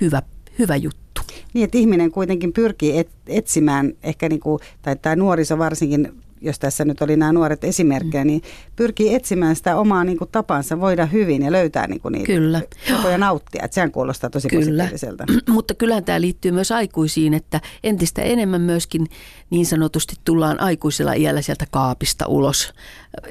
hyvä, 0.00 0.22
hyvä 0.58 0.76
juttu. 0.76 1.20
Niin, 1.52 1.64
että 1.64 1.78
ihminen 1.78 2.12
kuitenkin 2.12 2.52
pyrkii 2.52 2.98
et, 2.98 3.10
etsimään, 3.26 3.92
ehkä 4.02 4.28
niin 4.28 4.40
kuin, 4.40 4.60
tai 4.82 4.96
tämä 4.96 5.16
nuoriso 5.16 5.58
varsinkin 5.58 6.22
jos 6.40 6.58
tässä 6.58 6.84
nyt 6.84 7.02
oli 7.02 7.16
nämä 7.16 7.32
nuoret 7.32 7.64
esimerkkejä, 7.64 8.24
mm. 8.24 8.26
niin 8.26 8.42
pyrkii 8.76 9.14
etsimään 9.14 9.56
sitä 9.56 9.76
omaa 9.76 10.04
niin 10.04 10.18
kuin, 10.18 10.30
tapansa 10.32 10.80
voida 10.80 11.06
hyvin 11.06 11.42
ja 11.42 11.52
löytää 11.52 11.86
niin 11.86 12.00
kuin, 12.00 12.12
niitä 12.12 12.26
Kyllä. 12.26 12.62
tapoja 12.90 13.18
nauttia. 13.18 13.64
Että 13.64 13.74
sehän 13.74 13.92
kuulostaa 13.92 14.30
tosi 14.30 14.48
Kyllä. 14.48 14.64
positiiviselta. 14.64 15.24
Mutta 15.48 15.74
kyllähän 15.74 16.04
tämä 16.04 16.20
liittyy 16.20 16.52
myös 16.52 16.72
aikuisiin, 16.72 17.34
että 17.34 17.60
entistä 17.84 18.22
enemmän 18.22 18.60
myöskin 18.60 19.06
niin 19.50 19.66
sanotusti 19.66 20.16
tullaan 20.24 20.60
aikuisella 20.60 21.12
iällä 21.12 21.42
sieltä 21.42 21.66
kaapista 21.70 22.26
ulos. 22.26 22.72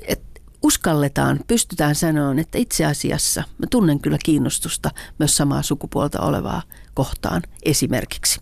Et 0.07 0.22
uskalletaan, 0.64 1.39
pystytään 1.47 1.95
sanomaan, 1.95 2.39
että 2.39 2.57
itse 2.57 2.86
asiassa 2.86 3.43
mä 3.57 3.68
tunnen 3.70 3.99
kyllä 3.99 4.18
kiinnostusta 4.26 4.91
myös 5.20 5.38
samaa 5.38 5.62
sukupuolta 5.62 6.22
olevaa 6.22 6.62
kohtaan 6.93 7.41
esimerkiksi. 7.64 8.41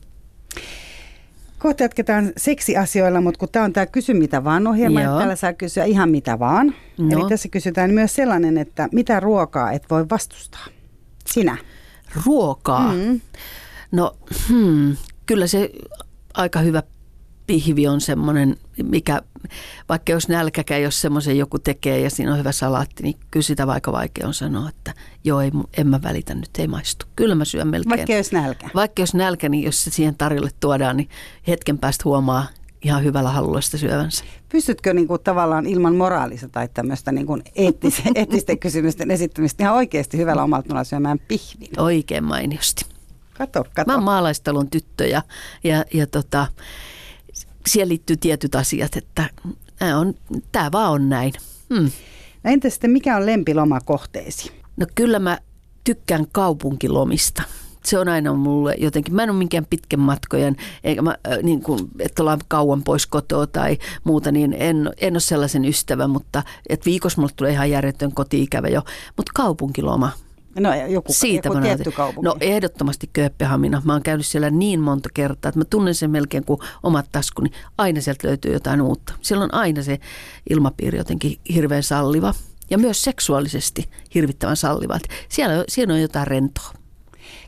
Kohta 1.60 1.84
jatketaan 1.84 2.32
seksiasioilla, 2.38 3.22
mutta 3.22 3.40
kun 3.40 3.50
tämä 3.52 3.66
on 3.66 3.74
tämä 3.74 3.86
Kysy 3.86 4.14
mitä 4.14 4.44
vaan 4.44 4.68
ohjelma, 4.68 5.02
että 5.02 5.18
täällä 5.18 5.36
saa 5.36 5.54
kysyä 5.54 5.84
ihan 5.84 6.10
mitä 6.10 6.40
vaan. 6.40 6.76
No. 6.98 7.20
Eli 7.20 7.30
tässä 7.30 7.50
kysytään 7.50 7.94
myös 7.94 8.16
sellainen, 8.16 8.58
että 8.58 8.90
mitä 8.92 9.20
ruokaa 9.20 9.72
et 9.72 9.84
voi 9.90 10.06
vastustaa? 10.10 10.66
Sinä. 11.26 11.58
Ruokaa? 12.26 12.94
Mm. 12.94 13.22
No, 13.92 14.18
hmm, 14.50 14.98
kyllä 15.26 15.48
se 15.48 15.70
aika 16.34 16.60
hyvä 16.60 16.84
pihvi 17.48 17.88
on 17.88 18.02
semmoinen, 18.02 18.58
mikä 18.84 19.22
vaikka 19.90 20.12
jos 20.12 20.28
nälkäkään, 20.28 20.82
jos 20.82 21.02
semmoisen 21.02 21.38
joku 21.38 21.60
tekee 21.60 22.00
ja 22.00 22.10
siinä 22.10 22.32
on 22.32 22.40
hyvä 22.40 22.52
salaatti, 22.52 23.04
niin 23.04 23.16
kyllä 23.32 23.44
sitä 23.44 23.68
vaikka 23.68 23.92
vaikea 23.92 24.28
on 24.28 24.34
sanoa, 24.34 24.70
että 24.70 24.94
joo, 25.24 25.42
ei, 25.42 25.52
en 25.78 25.88
mä 25.88 26.02
välitä 26.02 26.36
nyt, 26.36 26.50
ei 26.60 26.68
maistu. 26.68 27.06
Kyllä 27.16 27.36
mä 27.36 27.46
syön 27.46 27.68
melkein. 27.68 27.98
Vaikka 27.98 28.14
jos 28.14 28.32
nälkä. 28.32 28.70
Vaikka 28.76 29.02
jos 29.02 29.14
nälkä, 29.14 29.50
niin 29.50 29.64
jos 29.64 29.84
se 29.84 29.92
siihen 29.92 30.16
tarjolle 30.18 30.50
tuodaan, 30.60 30.98
niin 30.98 31.10
hetken 31.48 31.78
päästä 31.78 32.02
huomaa 32.06 32.48
ihan 32.82 33.04
hyvällä 33.04 33.30
halulla 33.30 33.62
sitä 33.62 33.78
syövänsä. 33.78 34.24
Pystytkö 34.50 34.94
niin 34.94 35.08
kuin, 35.08 35.22
tavallaan 35.24 35.66
ilman 35.66 35.96
moraalista 35.96 36.50
tai 36.50 36.70
tämmöistä 36.74 37.12
niin 37.12 37.28
kuin 37.28 37.44
eettise, 37.56 38.04
eettisten 38.16 38.60
kysymysten 38.60 39.12
esittämistä 39.12 39.64
ihan 39.64 39.76
oikeasti 39.76 40.18
hyvällä 40.18 40.44
omalta 40.44 40.84
syömään 40.84 41.20
pihvin? 41.28 41.70
Oikein 41.78 42.24
mainiosti. 42.24 42.86
Kato, 43.34 43.64
kato. 43.74 43.92
Mä 43.92 43.96
oon 43.96 44.04
maalaistalon 44.04 44.70
tyttö 44.70 45.08
ja, 45.08 45.22
ja, 45.64 45.86
ja 45.94 46.08
tota, 46.08 46.48
siihen 47.68 47.90
liittyy 47.90 48.18
tietyt 48.18 48.56
asiat, 48.56 48.96
että 48.96 49.30
tämä, 49.80 49.98
on, 49.98 50.14
tämä 50.52 50.72
vaan 50.72 50.92
on 50.92 51.10
näin. 51.10 51.34
Hmm. 51.76 51.92
No 52.44 52.52
entä 52.52 52.70
sitten 52.70 52.92
mikä 52.92 53.18
on 53.18 53.26
lempilomakohteesi? 53.26 54.52
No 54.78 54.86
kyllä 54.96 55.20
mä 55.20 55.40
tykkään 55.84 56.26
kaupunkilomista 56.32 57.44
se 57.88 58.00
on 58.00 58.10
aina 58.10 58.34
mulle 58.34 58.76
jotenkin, 58.78 59.16
mä 59.16 59.24
en 59.24 59.30
ole 59.30 59.38
minkään 59.38 59.66
pitkän 59.70 60.00
matkojen, 60.00 60.56
eikä 60.84 61.02
mä, 61.02 61.18
äh, 61.32 61.38
niin 61.44 61.62
kuin, 61.62 61.80
että 62.00 62.24
ollaan 62.24 62.40
kauan 62.48 62.84
pois 62.84 63.08
kotoa 63.08 63.48
tai 63.48 63.78
muuta, 64.04 64.32
niin 64.32 64.56
en, 64.60 64.94
en 64.98 65.14
ole 65.14 65.20
sellaisen 65.20 65.66
ystävä, 65.66 66.08
mutta 66.08 66.44
että 66.70 66.86
viikossa 66.86 67.22
mulle 67.22 67.34
tulee 67.36 67.52
ihan 67.52 67.72
järjetön 67.72 68.12
koti-ikävä 68.12 68.68
jo, 68.68 68.82
mutta 69.18 69.32
kaupunkiloma, 69.36 70.12
No 70.60 70.70
joku, 70.88 71.14
Siitä 71.14 71.50
joku 71.50 71.62
tietty 71.62 71.92
kaupunki. 71.92 72.26
No 72.26 72.36
ehdottomasti 72.42 73.10
Kööpenhamina. 73.14 73.82
Mä 73.86 73.94
oon 73.94 74.04
käynyt 74.04 74.26
siellä 74.26 74.50
niin 74.50 74.80
monta 74.80 75.10
kertaa, 75.14 75.50
että 75.50 75.60
mä 75.60 75.66
tunnen 75.66 75.96
sen 75.96 76.12
melkein 76.12 76.46
kuin 76.46 76.60
omat 76.84 77.06
taskuni. 77.12 77.50
Aina 77.78 78.02
sieltä 78.02 78.28
löytyy 78.28 78.54
jotain 78.54 78.82
uutta. 78.82 79.14
Siellä 79.22 79.44
on 79.44 79.54
aina 79.54 79.84
se 79.84 80.00
ilmapiiri 80.50 80.98
jotenkin 80.98 81.40
hirveän 81.54 81.84
salliva. 81.84 82.34
Ja 82.70 82.78
myös 82.78 83.02
seksuaalisesti 83.02 83.90
hirvittävän 84.16 84.58
salliva. 84.58 85.00
Siellä, 85.30 85.64
siellä 85.68 85.94
on 85.94 86.02
jotain 86.02 86.28
rentoa. 86.28 86.74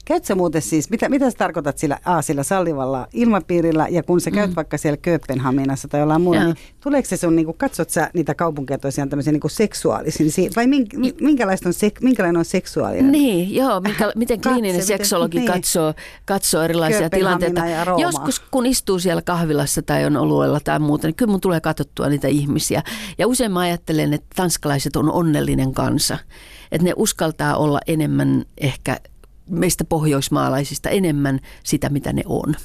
Käytkö 0.09 0.35
muuten 0.35 0.61
siis, 0.61 0.89
mitä, 0.89 1.09
mitä 1.09 1.31
sä 1.31 1.37
tarkoitat 1.37 1.77
sillä, 1.77 1.99
a, 2.05 2.21
sillä 2.21 2.43
sallivalla 2.43 3.07
ilmapiirillä 3.13 3.87
ja 3.89 4.03
kun 4.03 4.21
sä 4.21 4.31
käyt 4.31 4.49
mm. 4.49 4.55
vaikka 4.55 4.77
siellä 4.77 4.97
Kööpenhaminassa 4.97 5.87
tai 5.87 5.99
jollain 5.99 6.21
muulla, 6.21 6.43
niin 6.43 6.55
tuleeko 6.83 7.09
se 7.09 7.17
sun, 7.17 7.35
niin 7.35 7.45
kuin, 7.45 7.57
katsot 7.57 7.89
sä 7.89 8.09
niitä 8.13 8.35
kaupunkeja 8.35 8.77
tosiaan 8.77 9.09
tämmöisiä 9.09 9.33
niin 9.33 9.41
seksuaalisin, 9.47 10.51
vai 10.55 10.67
mink, 10.67 10.93
minkälaista 11.21 11.69
on, 11.69 11.73
sek, 11.73 12.01
minkälainen 12.01 12.39
on 12.39 12.45
seksuaalinen? 12.45 13.11
Niin, 13.11 13.55
joo, 13.55 13.79
minkä, 13.79 14.11
miten 14.15 14.41
kliininen 14.41 14.75
Katse, 14.75 14.87
seksologi 14.87 15.39
miten, 15.39 15.53
niin. 15.53 15.61
katsoo, 15.61 15.93
katsoo 16.25 16.61
erilaisia 16.61 17.09
tilanteita. 17.09 17.61
Joskus 18.01 18.39
kun 18.39 18.65
istuu 18.65 18.99
siellä 18.99 19.21
kahvilassa 19.21 19.81
tai 19.81 20.05
on 20.05 20.17
oluella 20.17 20.59
tai 20.59 20.79
muuta, 20.79 21.07
niin 21.07 21.15
kyllä 21.15 21.31
mun 21.31 21.41
tulee 21.41 21.61
katsottua 21.61 22.09
niitä 22.09 22.27
ihmisiä. 22.27 22.83
Ja 23.17 23.27
usein 23.27 23.51
mä 23.51 23.59
ajattelen, 23.59 24.13
että 24.13 24.27
tanskalaiset 24.35 24.95
on 24.95 25.11
onnellinen 25.11 25.73
kansa. 25.73 26.17
Että 26.71 26.85
ne 26.85 26.93
uskaltaa 26.95 27.55
olla 27.55 27.79
enemmän 27.87 28.45
ehkä 28.57 28.97
meistä 29.49 29.83
pohjoismaalaisista 29.83 30.89
enemmän 30.89 31.39
sitä, 31.63 31.89
mitä 31.89 32.13
ne 32.13 32.21
on. 32.25 32.55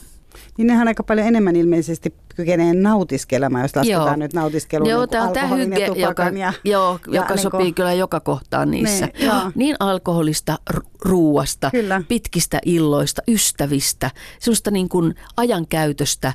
Niin 0.58 0.66
nehän 0.66 0.88
aika 0.88 1.02
paljon 1.02 1.26
enemmän 1.26 1.56
ilmeisesti 1.56 2.14
kykenee 2.36 2.74
nautiskelemaan, 2.74 3.64
jos 3.64 3.76
lasketaan 3.76 4.06
joo. 4.06 4.16
nyt 4.16 4.32
nautiskelun 4.32 4.88
joo, 4.88 5.06
niin 5.10 5.20
alkoholin 5.20 5.68
hygge, 5.68 5.86
ja 5.86 6.08
joka, 6.08 6.22
ja, 6.22 6.52
joo, 6.64 6.98
ja 7.06 7.14
joka 7.14 7.34
niin 7.34 7.42
sopii 7.42 7.58
kuin, 7.58 7.74
kyllä 7.74 7.92
joka 7.92 8.20
kohtaan 8.20 8.70
niissä. 8.70 9.06
Ne, 9.06 9.30
niin 9.54 9.76
alkoholista, 9.80 10.58
ruuasta, 11.04 11.70
kyllä. 11.70 12.02
pitkistä 12.08 12.58
illoista, 12.64 13.22
ystävistä, 13.28 14.10
sellaista 14.38 14.70
niin 14.70 14.88
kuin 14.88 15.14
ajankäytöstä 15.36 16.28
äh, 16.28 16.34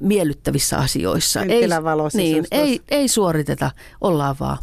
miellyttävissä 0.00 0.78
asioissa. 0.78 1.42
Ei, 1.42 1.68
niin, 2.14 2.44
ei, 2.50 2.80
ei 2.90 3.08
suoriteta, 3.08 3.70
ollaan 4.00 4.36
vaan. 4.40 4.58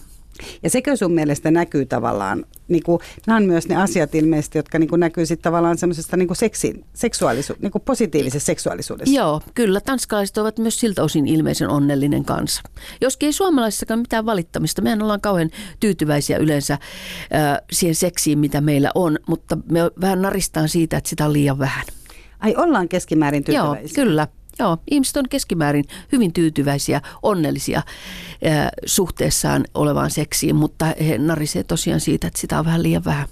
Ja 0.64 0.70
sekö 0.70 0.96
sun 0.96 1.12
mielestä 1.12 1.52
näkyy 1.52 1.86
tavallaan, 1.86 2.46
niin 2.68 2.84
kuin, 2.84 3.00
nämä 3.28 3.38
on 3.38 3.44
myös 3.44 3.68
ne 3.68 3.76
asiat 3.76 4.16
ilmeisesti, 4.16 4.58
jotka 4.58 4.80
niin 4.80 4.90
kuin 4.90 5.00
näkyy 5.00 5.26
sitten 5.26 5.44
tavallaan 5.44 5.78
semmoisesta 5.78 6.18
niin 6.18 6.36
seksi, 6.36 6.86
seksuaalisuus, 6.94 7.60
niin 7.60 7.72
kuin 7.72 7.82
positiivisessa 7.82 8.46
seksuaalisuudessa. 8.46 9.16
Joo, 9.16 9.42
kyllä. 9.54 9.82
Tanskalaiset 9.82 10.38
ovat 10.38 10.60
myös 10.60 10.80
siltä 10.80 11.04
osin 11.04 11.28
ilmeisen 11.28 11.70
onnellinen 11.70 12.26
kanssa. 12.26 12.62
Joskin 13.02 13.28
ei 13.28 13.34
suomalaisissakaan 13.34 14.00
mitään 14.00 14.26
valittamista. 14.26 14.82
Mehän 14.82 15.02
ollaan 15.02 15.22
kauhean 15.22 15.50
tyytyväisiä 15.80 16.38
yleensä 16.38 16.74
äh, 16.74 16.80
siihen 17.72 17.96
seksiin, 17.96 18.40
mitä 18.40 18.62
meillä 18.62 18.92
on, 18.96 19.20
mutta 19.28 19.58
me 19.72 19.80
vähän 20.02 20.22
naristaan 20.22 20.70
siitä, 20.70 20.98
että 20.98 21.10
sitä 21.10 21.26
on 21.26 21.34
liian 21.34 21.60
vähän. 21.60 21.86
Ai 22.40 22.56
ollaan 22.58 22.90
keskimäärin 22.90 23.44
tyytyväisiä? 23.44 23.82
Joo, 23.82 24.06
kyllä. 24.06 24.28
Joo, 24.60 24.78
ihmiset 24.92 25.18
on 25.18 25.30
keskimäärin 25.30 25.86
hyvin 26.12 26.34
tyytyväisiä, 26.34 27.02
onnellisia 27.24 27.78
äh, 27.78 28.68
suhteessaan 28.86 29.66
olevaan 29.74 30.12
seksiin, 30.12 30.56
mutta 30.56 30.86
he 31.08 31.18
narisee 31.18 31.64
tosiaan 31.64 32.00
siitä, 32.00 32.28
että 32.28 32.40
sitä 32.40 32.60
on 32.60 32.66
vähän 32.66 32.84
liian 32.84 33.06
vähän. 33.06 33.28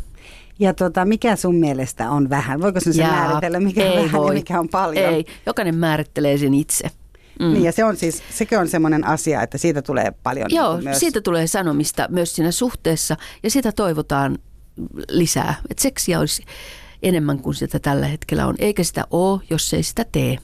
Ja 0.60 0.74
tota, 0.74 1.06
mikä 1.06 1.36
sun 1.36 1.56
mielestä 1.56 2.12
on 2.12 2.30
vähän? 2.30 2.62
Voiko 2.62 2.80
sen 2.80 2.94
määritellä, 2.98 3.60
mikä 3.60 3.86
on 3.86 3.96
vähän 3.96 4.12
voi. 4.12 4.28
ja 4.28 4.34
mikä 4.34 4.60
on 4.60 4.70
paljon? 4.70 5.14
Ei, 5.14 5.26
jokainen 5.46 5.76
määrittelee 5.76 6.38
sen 6.38 6.54
itse. 6.54 6.92
Mm. 7.40 7.54
Niin 7.54 7.64
ja 7.64 7.72
se 7.72 7.84
on 7.84 7.98
siis, 7.98 8.24
sekin 8.30 8.60
on 8.60 8.68
semmoinen 8.68 9.08
asia, 9.08 9.42
että 9.42 9.58
siitä 9.58 9.82
tulee 9.82 10.14
paljon. 10.24 10.48
Joo, 10.50 10.76
niin 10.76 10.84
myös. 10.84 11.00
siitä 11.00 11.22
tulee 11.22 11.48
sanomista 11.48 12.08
myös 12.10 12.36
siinä 12.36 12.52
suhteessa 12.52 13.18
ja 13.44 13.52
sitä 13.52 13.72
toivotaan 13.72 14.38
lisää. 15.10 15.56
Että 15.70 15.82
seksiä 15.82 16.20
olisi 16.20 16.44
enemmän 17.04 17.40
kuin 17.40 17.56
sitä 17.56 17.80
tällä 17.80 18.08
hetkellä 18.08 18.48
on, 18.48 18.56
eikä 18.60 18.84
sitä 18.84 19.04
ole, 19.12 19.42
jos 19.50 19.74
ei 19.74 19.84
sitä 19.84 20.06
tee. 20.12 20.38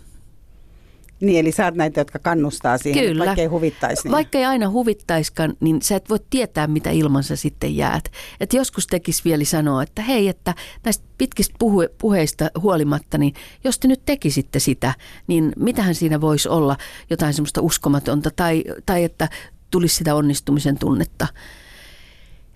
Niin, 1.23 1.39
eli 1.39 1.51
sä 1.51 1.65
oot 1.65 1.75
näitä, 1.75 2.01
jotka 2.01 2.19
kannustaa 2.19 2.77
siihen, 2.77 3.05
Kyllä. 3.05 3.25
vaikka 3.25 3.41
ei 3.41 3.47
huvittaisi. 3.47 4.03
Niin. 4.03 4.11
Vaikka 4.11 4.37
ei 4.37 4.45
aina 4.45 4.69
huvittaiskaan, 4.69 5.53
niin 5.59 5.81
sä 5.81 5.95
et 5.95 6.09
voi 6.09 6.19
tietää, 6.29 6.67
mitä 6.67 6.89
ilman 6.89 7.23
sä 7.23 7.35
sitten 7.35 7.75
jäät. 7.75 8.11
Et 8.39 8.53
joskus 8.53 8.87
tekisi 8.87 9.21
vielä 9.25 9.43
sanoa, 9.43 9.83
että 9.83 10.01
hei, 10.01 10.27
että 10.27 10.55
näistä 10.85 11.05
pitkistä 11.17 11.55
puhe- 11.59 11.89
puheista 11.97 12.49
huolimatta, 12.61 13.17
niin 13.17 13.33
jos 13.63 13.79
te 13.79 13.87
nyt 13.87 14.01
tekisitte 14.05 14.59
sitä, 14.59 14.93
niin 15.27 15.53
mitähän 15.57 15.95
siinä 15.95 16.21
voisi 16.21 16.49
olla 16.49 16.77
jotain 17.09 17.33
semmoista 17.33 17.61
uskomatonta 17.61 18.31
tai, 18.35 18.63
tai 18.85 19.03
että 19.03 19.29
tulisi 19.71 19.95
sitä 19.95 20.15
onnistumisen 20.15 20.79
tunnetta. 20.79 21.27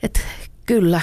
Et 0.03 0.22
kyllä, 0.65 1.01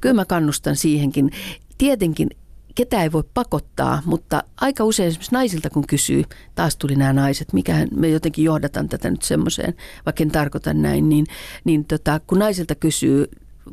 kyllä 0.00 0.14
mä 0.14 0.24
kannustan 0.24 0.76
siihenkin. 0.76 1.30
Tietenkin 1.78 2.28
ketä 2.76 3.02
ei 3.02 3.12
voi 3.12 3.24
pakottaa, 3.34 4.02
mutta 4.04 4.42
aika 4.60 4.84
usein 4.84 5.08
esimerkiksi 5.08 5.32
naisilta 5.32 5.70
kun 5.70 5.86
kysyy, 5.86 6.24
taas 6.54 6.76
tuli 6.76 6.96
nämä 6.96 7.12
naiset, 7.12 7.52
mikä 7.52 7.86
me 7.96 8.08
jotenkin 8.08 8.44
johdatan 8.44 8.88
tätä 8.88 9.10
nyt 9.10 9.22
semmoiseen, 9.22 9.74
vaikka 10.06 10.22
en 10.22 10.30
tarkoita 10.30 10.74
näin, 10.74 11.08
niin, 11.08 11.26
niin 11.64 11.84
tota, 11.84 12.20
kun 12.26 12.38
naisilta 12.38 12.74
kysyy 12.74 13.30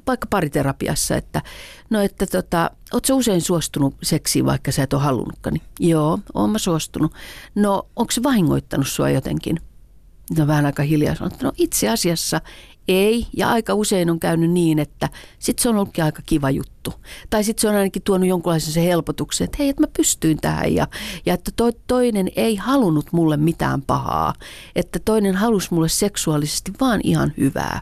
vaikka 0.08 0.28
pariterapiassa, 0.30 1.16
että 1.16 1.42
no 1.90 2.02
että 2.02 2.26
tota, 2.28 2.72
ootko 2.94 3.14
usein 3.14 3.42
suostunut 3.42 3.96
seksiin, 4.04 4.46
vaikka 4.46 4.72
sä 4.72 4.84
et 4.84 4.94
ole 4.94 5.02
halunnutkaan? 5.02 5.54
Niin, 5.54 5.90
Joo, 5.92 6.20
oon 6.34 6.50
mä 6.50 6.58
suostunut. 6.58 7.14
No, 7.56 7.88
onko 7.96 8.12
se 8.12 8.24
vahingoittanut 8.24 8.88
sua 8.88 9.10
jotenkin? 9.10 9.60
No 10.38 10.48
vähän 10.48 10.66
aika 10.66 10.84
hiljaa 10.84 11.16
sanottu, 11.16 11.46
no 11.46 11.52
itse 11.58 11.90
asiassa 11.90 12.42
ei, 12.88 13.28
ja 13.38 13.50
aika 13.50 13.74
usein 13.74 14.10
on 14.10 14.20
käynyt 14.20 14.52
niin, 14.52 14.80
että 14.80 15.10
sit 15.40 15.60
se 15.60 15.70
on 15.70 15.76
ollutkin 15.76 16.04
aika 16.04 16.22
kiva 16.26 16.50
juttu. 16.50 16.94
Tai 17.30 17.44
sitten 17.44 17.62
se 17.62 17.70
on 17.70 17.76
ainakin 17.76 18.02
tuonut 18.02 18.30
jonkunlaisen 18.30 18.74
se 18.74 18.84
helpotuksen, 18.84 19.46
että 19.46 19.58
hei, 19.60 19.70
että 19.70 19.84
mä 19.84 19.88
pystyin 19.98 20.38
tähän 20.42 20.76
ja, 20.76 20.88
ja 21.26 21.34
että 21.34 21.52
to, 21.56 21.72
toinen 21.88 22.32
ei 22.36 22.56
halunnut 22.56 23.06
mulle 23.12 23.38
mitään 23.38 23.82
pahaa. 23.82 24.34
Että 24.76 25.00
toinen 25.06 25.36
halusi 25.36 25.68
mulle 25.72 25.90
seksuaalisesti 25.90 26.72
vaan 26.82 27.00
ihan 27.04 27.34
hyvää. 27.38 27.82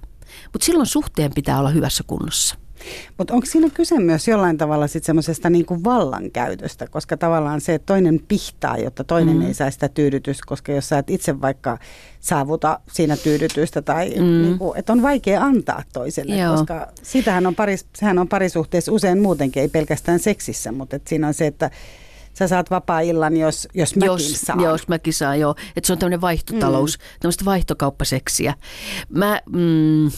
Mutta 0.53 0.65
silloin 0.65 0.87
suhteen 0.87 1.31
pitää 1.35 1.59
olla 1.59 1.69
hyvässä 1.69 2.03
kunnossa. 2.07 2.55
Mutta 3.17 3.33
onko 3.33 3.45
siinä 3.45 3.69
kyse 3.73 3.99
myös 3.99 4.27
jollain 4.27 4.57
tavalla 4.57 4.87
sitten 4.87 5.05
semmoisesta 5.05 5.49
niinku 5.49 5.83
vallankäytöstä, 5.83 6.87
koska 6.87 7.17
tavallaan 7.17 7.61
se, 7.61 7.73
että 7.73 7.85
toinen 7.85 8.19
pihtaa, 8.27 8.77
jotta 8.77 9.03
toinen 9.03 9.35
mm. 9.35 9.45
ei 9.45 9.53
saa 9.53 9.71
sitä 9.71 9.89
tyydytystä, 9.89 10.43
koska 10.47 10.71
jos 10.71 10.89
sä 10.89 10.97
et 10.97 11.09
itse 11.09 11.41
vaikka 11.41 11.77
saavuta 12.19 12.79
siinä 12.91 13.17
tyydytystä 13.17 13.81
tai 13.81 14.09
mm. 14.09 14.41
niinku, 14.41 14.73
että 14.77 14.93
on 14.93 15.01
vaikea 15.01 15.41
antaa 15.41 15.83
toiselle, 15.93 16.35
Joo. 16.35 16.55
koska 16.55 16.87
sitähän 17.03 17.47
on 17.47 17.55
paris, 17.55 17.85
sehän 17.97 18.19
on 18.19 18.27
parisuhteessa 18.27 18.91
usein 18.91 19.21
muutenkin, 19.21 19.61
ei 19.61 19.69
pelkästään 19.69 20.19
seksissä, 20.19 20.71
mutta 20.71 20.95
et 20.95 21.07
siinä 21.07 21.27
on 21.27 21.33
se, 21.33 21.47
että 21.47 21.71
sä 22.33 22.47
saat 22.47 22.71
vapaa-illan, 22.71 23.37
jos, 23.37 23.67
jos 23.73 23.95
mäkin 23.95 24.07
jos, 24.07 24.41
saan. 24.41 24.59
Jos 24.59 24.87
mäkin 24.87 25.13
saan, 25.13 25.39
joo. 25.39 25.55
Että 25.75 25.87
se 25.87 25.93
on 25.93 25.99
tämmöinen 25.99 26.21
vaihtotalous, 26.21 26.97
mm. 26.97 27.03
tämmöistä 27.19 27.45
vaihtokauppaseksiä. 27.45 28.53
Mä... 29.09 29.41
Mm, 29.49 30.11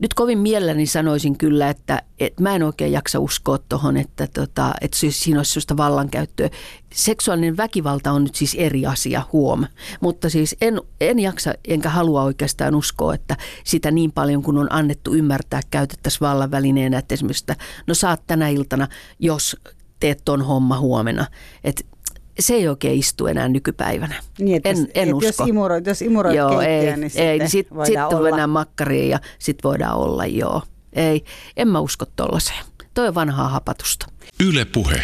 nyt 0.00 0.14
kovin 0.14 0.38
mielelläni 0.38 0.86
sanoisin 0.86 1.38
kyllä, 1.38 1.70
että, 1.70 2.02
että 2.20 2.42
mä 2.42 2.54
en 2.54 2.62
oikein 2.62 2.92
jaksa 2.92 3.20
uskoa 3.20 3.58
tuohon, 3.58 3.96
että, 3.96 4.26
tota, 4.34 4.72
että 4.80 4.96
siinä 5.10 5.38
olisi 5.38 5.52
sellaista 5.52 5.76
vallankäyttöä. 5.76 6.50
Seksuaalinen 6.92 7.56
väkivalta 7.56 8.12
on 8.12 8.24
nyt 8.24 8.34
siis 8.34 8.54
eri 8.54 8.86
asia, 8.86 9.22
huom. 9.32 9.64
Mutta 10.00 10.30
siis 10.30 10.56
en, 10.60 10.80
en 11.00 11.18
jaksa 11.18 11.54
enkä 11.68 11.88
halua 11.88 12.22
oikeastaan 12.22 12.74
uskoa, 12.74 13.14
että 13.14 13.36
sitä 13.64 13.90
niin 13.90 14.12
paljon 14.12 14.42
kuin 14.42 14.58
on 14.58 14.72
annettu 14.72 15.14
ymmärtää 15.14 15.60
käytettäisiin 15.70 16.20
vallan 16.20 16.50
välineenä, 16.50 16.98
että 16.98 17.14
esimerkiksi, 17.14 17.44
että 17.48 17.64
no 17.86 17.94
saat 17.94 18.22
tänä 18.26 18.48
iltana, 18.48 18.88
jos 19.18 19.56
teet 20.00 20.22
ton 20.24 20.42
homma 20.42 20.78
huomenna. 20.78 21.26
Että 21.64 21.84
se 22.42 22.54
ei 22.54 22.68
oikein 22.68 22.98
istu 22.98 23.26
enää 23.26 23.48
nykypäivänä. 23.48 24.14
Niin, 24.38 24.56
että 24.56 24.68
en, 24.68 24.76
jos, 24.76 24.86
en 24.94 25.02
että 25.02 25.14
usko. 25.14 25.26
Jos 25.26 25.48
imuroit, 25.48 25.86
jos 25.86 26.02
imuroit 26.02 26.36
joo, 26.36 26.58
keittiö, 26.58 26.90
ei, 26.90 26.96
niin 26.96 27.02
ei, 27.02 27.10
sitten 27.10 27.38
niin 27.38 27.50
sit, 27.50 27.70
voidaan 27.70 27.86
sitten 27.86 28.18
olla. 28.18 28.28
mennään 28.28 28.50
makkariin 28.50 29.10
ja 29.10 29.18
sitten 29.38 29.68
voidaan 29.68 29.96
olla, 29.96 30.26
joo. 30.26 30.62
Ei, 30.92 31.24
en 31.56 31.68
mä 31.68 31.80
usko 31.80 32.04
tollaiseen. 32.16 32.64
Toi 32.94 33.08
on 33.08 33.14
vanhaa 33.14 33.48
hapatusta. 33.48 34.06
Yle 34.46 34.64
Puhe. 34.64 35.02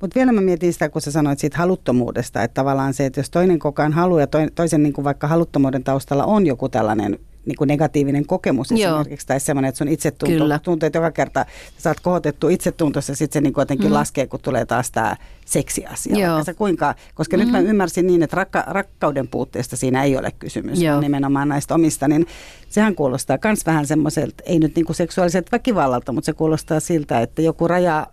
Mutta 0.00 0.14
vielä 0.14 0.32
mä 0.32 0.40
mietin 0.40 0.72
sitä, 0.72 0.88
kun 0.88 1.02
sä 1.02 1.10
sanoit 1.10 1.38
siitä 1.38 1.58
haluttomuudesta, 1.58 2.42
että 2.42 2.54
tavallaan 2.54 2.94
se, 2.94 3.06
että 3.06 3.20
jos 3.20 3.30
toinen 3.30 3.58
koko 3.58 3.82
ajan 3.82 3.92
haluaa 3.92 4.20
ja 4.20 4.26
toisen 4.54 4.82
niin 4.82 4.92
kuin 4.92 5.04
vaikka 5.04 5.26
haluttomuuden 5.26 5.84
taustalla 5.84 6.24
on 6.24 6.46
joku 6.46 6.68
tällainen 6.68 7.18
niin 7.46 7.56
kuin 7.56 7.68
negatiivinen 7.68 8.26
kokemus 8.26 8.70
Joo. 8.70 8.78
esimerkiksi, 8.78 9.26
tai 9.26 9.40
semmoinen, 9.40 9.68
että 9.68 9.78
sun 9.78 9.88
itsetunto, 9.88 10.58
tunteet 10.62 10.94
joka 10.94 11.10
kerta, 11.10 11.46
sä 11.76 11.82
saat 11.82 12.00
kohotettua 12.00 12.50
itsetuntossa, 12.50 13.14
sitten 13.14 13.32
se 13.32 13.40
niin 13.40 13.52
kuin 13.52 13.62
jotenkin 13.62 13.86
mm. 13.86 13.94
laskee, 13.94 14.26
kun 14.26 14.40
tulee 14.40 14.66
taas 14.66 14.90
tämä 14.90 15.16
seksiasia. 15.44 16.18
Joo. 16.18 16.42
Kuinka, 16.56 16.94
koska 17.14 17.36
mm. 17.36 17.42
nyt 17.42 17.52
mä 17.52 17.60
ymmärsin 17.60 18.06
niin, 18.06 18.22
että 18.22 18.36
rakka, 18.36 18.64
rakkauden 18.66 19.28
puutteesta 19.28 19.76
siinä 19.76 20.02
ei 20.04 20.16
ole 20.16 20.30
kysymys, 20.38 20.82
Joo. 20.82 21.00
nimenomaan 21.00 21.48
näistä 21.48 21.74
omista, 21.74 22.08
niin 22.08 22.26
sehän 22.68 22.94
kuulostaa 22.94 23.38
myös 23.44 23.66
vähän 23.66 23.86
semmoiselta, 23.86 24.42
ei 24.46 24.58
nyt 24.58 24.74
niin 24.74 24.86
kuin 24.86 24.96
seksuaaliselta 24.96 25.52
väkivallalta, 25.52 26.12
mutta 26.12 26.26
se 26.26 26.32
kuulostaa 26.32 26.80
siltä, 26.80 27.20
että 27.20 27.42
joku 27.42 27.68
raja 27.68 28.06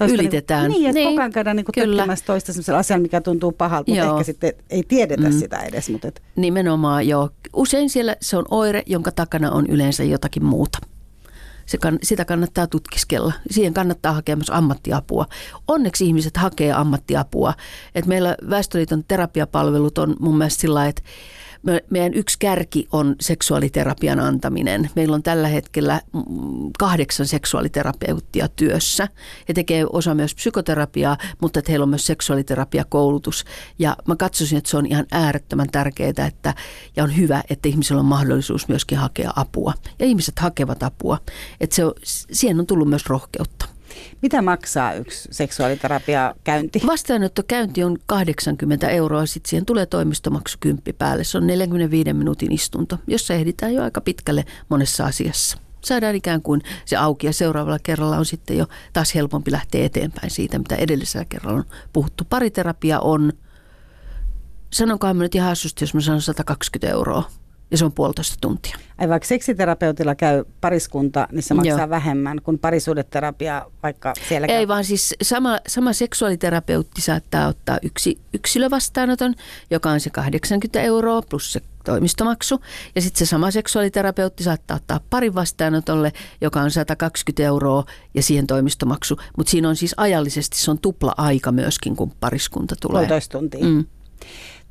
Ylitetään. 0.00 0.70
Niin, 0.70 0.86
että 0.86 0.98
Niin, 0.98 1.08
koko 1.08 1.20
ajan 1.20 1.32
käydään 1.32 1.56
niin 1.56 1.66
tökkimässä 1.74 2.24
toista 2.24 2.52
sellaisella 2.52 2.78
asialla, 2.78 3.02
mikä 3.02 3.20
tuntuu 3.20 3.52
pahalta, 3.52 3.90
mutta 3.90 4.04
Joo. 4.04 4.16
ehkä 4.16 4.24
sitten 4.24 4.52
ei 4.70 4.82
tiedetä 4.82 5.28
mm. 5.28 5.38
sitä 5.38 5.58
edes. 5.58 5.90
Mutta 5.90 6.08
et, 6.08 6.22
Nimenomaan 6.36 7.08
joo. 7.08 7.30
Usein 7.52 7.90
siellä 7.90 8.16
se 8.20 8.36
on 8.36 8.44
oire, 8.50 8.82
jonka 8.86 9.10
takana 9.10 9.50
on 9.50 9.66
yleensä 9.66 10.04
jotakin 10.04 10.44
muuta. 10.44 10.78
Se 11.66 11.78
kann, 11.78 11.98
sitä 12.02 12.24
kannattaa 12.24 12.66
tutkiskella. 12.66 13.32
Siihen 13.50 13.74
kannattaa 13.74 14.12
hakea 14.12 14.36
myös 14.36 14.50
ammattiapua. 14.50 15.26
Onneksi 15.68 16.06
ihmiset 16.06 16.36
hakee 16.36 16.72
ammattiapua. 16.72 17.54
Et 17.94 18.06
meillä 18.06 18.36
Väestöliiton 18.50 19.04
terapiapalvelut 19.08 19.98
on 19.98 20.16
mun 20.20 20.38
mielestä 20.38 20.60
sillä 20.60 20.86
että 20.86 21.02
me- 21.62 21.84
meidän 21.90 22.14
yksi 22.14 22.36
kärki 22.38 22.88
on 22.92 23.16
seksuaaliterapian 23.20 24.20
antaminen. 24.20 24.90
Meillä 24.96 25.14
on 25.14 25.22
tällä 25.22 25.48
hetkellä 25.48 26.00
mm, 26.12 26.22
kahdeksan 26.78 27.26
seksuaaliterapeuttia 27.26 28.48
työssä. 28.48 29.08
He 29.48 29.54
tekee 29.54 29.86
osa 29.92 30.14
myös 30.14 30.34
psykoterapiaa, 30.34 31.16
mutta 31.40 31.58
että 31.58 31.72
heillä 31.72 31.82
on 31.82 31.88
myös 31.88 32.06
seksuaaliterapiakoulutus. 32.06 33.44
Ja 33.78 33.96
mä 34.08 34.16
katsoisin, 34.16 34.58
että 34.58 34.70
se 34.70 34.76
on 34.76 34.86
ihan 34.86 35.06
äärettömän 35.10 35.70
tärkeää 35.72 36.26
että, 36.26 36.54
ja 36.96 37.04
on 37.04 37.16
hyvä, 37.16 37.42
että 37.50 37.68
ihmisillä 37.68 38.00
on 38.00 38.06
mahdollisuus 38.06 38.68
myöskin 38.68 38.98
hakea 38.98 39.32
apua. 39.36 39.74
Ja 39.98 40.06
ihmiset 40.06 40.38
hakevat 40.38 40.82
apua. 40.82 41.18
Että 41.60 41.76
se 41.76 41.84
on, 41.84 41.92
siihen 42.32 42.60
on 42.60 42.66
tullut 42.66 42.88
myös 42.88 43.06
rohkeutta. 43.06 43.66
Mitä 44.22 44.42
maksaa 44.42 44.94
yksi 44.94 45.28
seksuaaliterapia-käynti? 45.32 46.82
Vastaanottokäynti 46.86 47.84
on 47.84 47.98
80 48.06 48.88
euroa, 48.88 49.26
sitten 49.26 49.50
siihen 49.50 49.66
tulee 49.66 49.86
toimistomaksu 49.86 50.58
10 50.60 50.94
päälle. 50.98 51.24
Se 51.24 51.38
on 51.38 51.46
45 51.46 52.12
minuutin 52.12 52.52
istunto, 52.52 52.98
jossa 53.06 53.34
ehditään 53.34 53.74
jo 53.74 53.82
aika 53.82 54.00
pitkälle 54.00 54.44
monessa 54.68 55.04
asiassa. 55.04 55.58
Saadaan 55.84 56.14
ikään 56.14 56.42
kuin 56.42 56.62
se 56.84 56.96
auki 56.96 57.26
ja 57.26 57.32
seuraavalla 57.32 57.78
kerralla 57.82 58.16
on 58.16 58.26
sitten 58.26 58.58
jo 58.58 58.66
taas 58.92 59.14
helpompi 59.14 59.52
lähteä 59.52 59.84
eteenpäin 59.84 60.30
siitä, 60.30 60.58
mitä 60.58 60.76
edellisellä 60.76 61.24
kerralla 61.24 61.58
on 61.58 61.64
puhuttu. 61.92 62.24
Pariterapia 62.24 63.00
on, 63.00 63.32
sanonkohan 64.72 65.16
mä 65.16 65.22
nyt 65.22 65.34
ihan 65.34 65.48
hassusti, 65.48 65.82
jos 65.82 65.94
mä 65.94 66.00
sanon 66.00 66.22
120 66.22 66.88
euroa 66.96 67.30
ja 67.72 67.78
se 67.78 67.84
on 67.84 67.92
puolitoista 67.92 68.36
tuntia. 68.40 68.76
Ai 68.98 69.08
vaikka 69.08 69.28
seksiterapeutilla 69.28 70.14
käy 70.14 70.44
pariskunta, 70.60 71.28
niin 71.32 71.42
se 71.42 71.54
maksaa 71.54 71.78
Joo. 71.78 71.90
vähemmän 71.90 72.42
kuin 72.42 72.58
parisuudeterapia, 72.58 73.66
vaikka 73.82 74.12
siellä 74.28 74.46
käy. 74.46 74.56
Ei 74.56 74.68
vaan 74.68 74.84
siis 74.84 75.14
sama, 75.22 75.58
sama 75.66 75.92
seksuaaliterapeutti 75.92 77.00
saattaa 77.00 77.46
ottaa 77.48 77.78
yksi 77.82 78.18
yksilövastaanoton, 78.34 79.34
joka 79.70 79.90
on 79.90 80.00
se 80.00 80.10
80 80.10 80.80
euroa 80.80 81.22
plus 81.22 81.52
se 81.52 81.60
toimistomaksu. 81.84 82.60
Ja 82.94 83.02
sitten 83.02 83.26
se 83.26 83.30
sama 83.30 83.50
seksuaaliterapeutti 83.50 84.44
saattaa 84.44 84.76
ottaa 84.76 85.00
parin 85.10 85.34
vastaanotolle, 85.34 86.12
joka 86.40 86.60
on 86.60 86.70
120 86.70 87.42
euroa 87.42 87.84
ja 88.14 88.22
siihen 88.22 88.46
toimistomaksu. 88.46 89.16
Mutta 89.36 89.50
siinä 89.50 89.68
on 89.68 89.76
siis 89.76 89.94
ajallisesti, 89.96 90.58
se 90.58 90.70
on 90.70 90.78
tupla 90.78 91.14
aika 91.16 91.52
myöskin, 91.52 91.96
kun 91.96 92.12
pariskunta 92.20 92.74
tulee. 92.80 92.92
Puolitoista 92.92 93.38
tuntia. 93.38 93.64
Mm. 93.64 93.84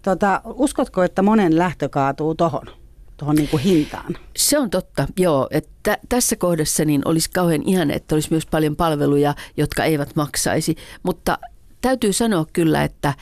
Tota, 0.02 0.42
uskotko, 0.46 1.04
että 1.04 1.22
monen 1.22 1.58
lähtö 1.58 1.90
kaatuu 1.90 2.36
tohon, 2.36 2.81
tohon 3.22 3.36
niinku 3.36 3.58
hintaan? 3.58 4.18
Se 4.36 4.60
on 4.60 4.70
totta, 4.70 5.08
joo. 5.18 5.48
Että 5.52 5.98
tässä 6.10 6.36
kohdassa 6.36 6.86
niin 6.86 7.02
olisi 7.06 7.30
kauhean 7.32 7.64
ihana, 7.66 7.94
että 7.94 8.16
olisi 8.16 8.28
myös 8.32 8.46
paljon 8.46 8.76
palveluja, 8.76 9.36
jotka 9.58 9.84
eivät 9.84 10.16
maksaisi. 10.16 10.76
Mutta 11.04 11.38
täytyy 11.82 12.14
sanoa 12.14 12.46
kyllä, 12.54 12.84
että 12.84 13.14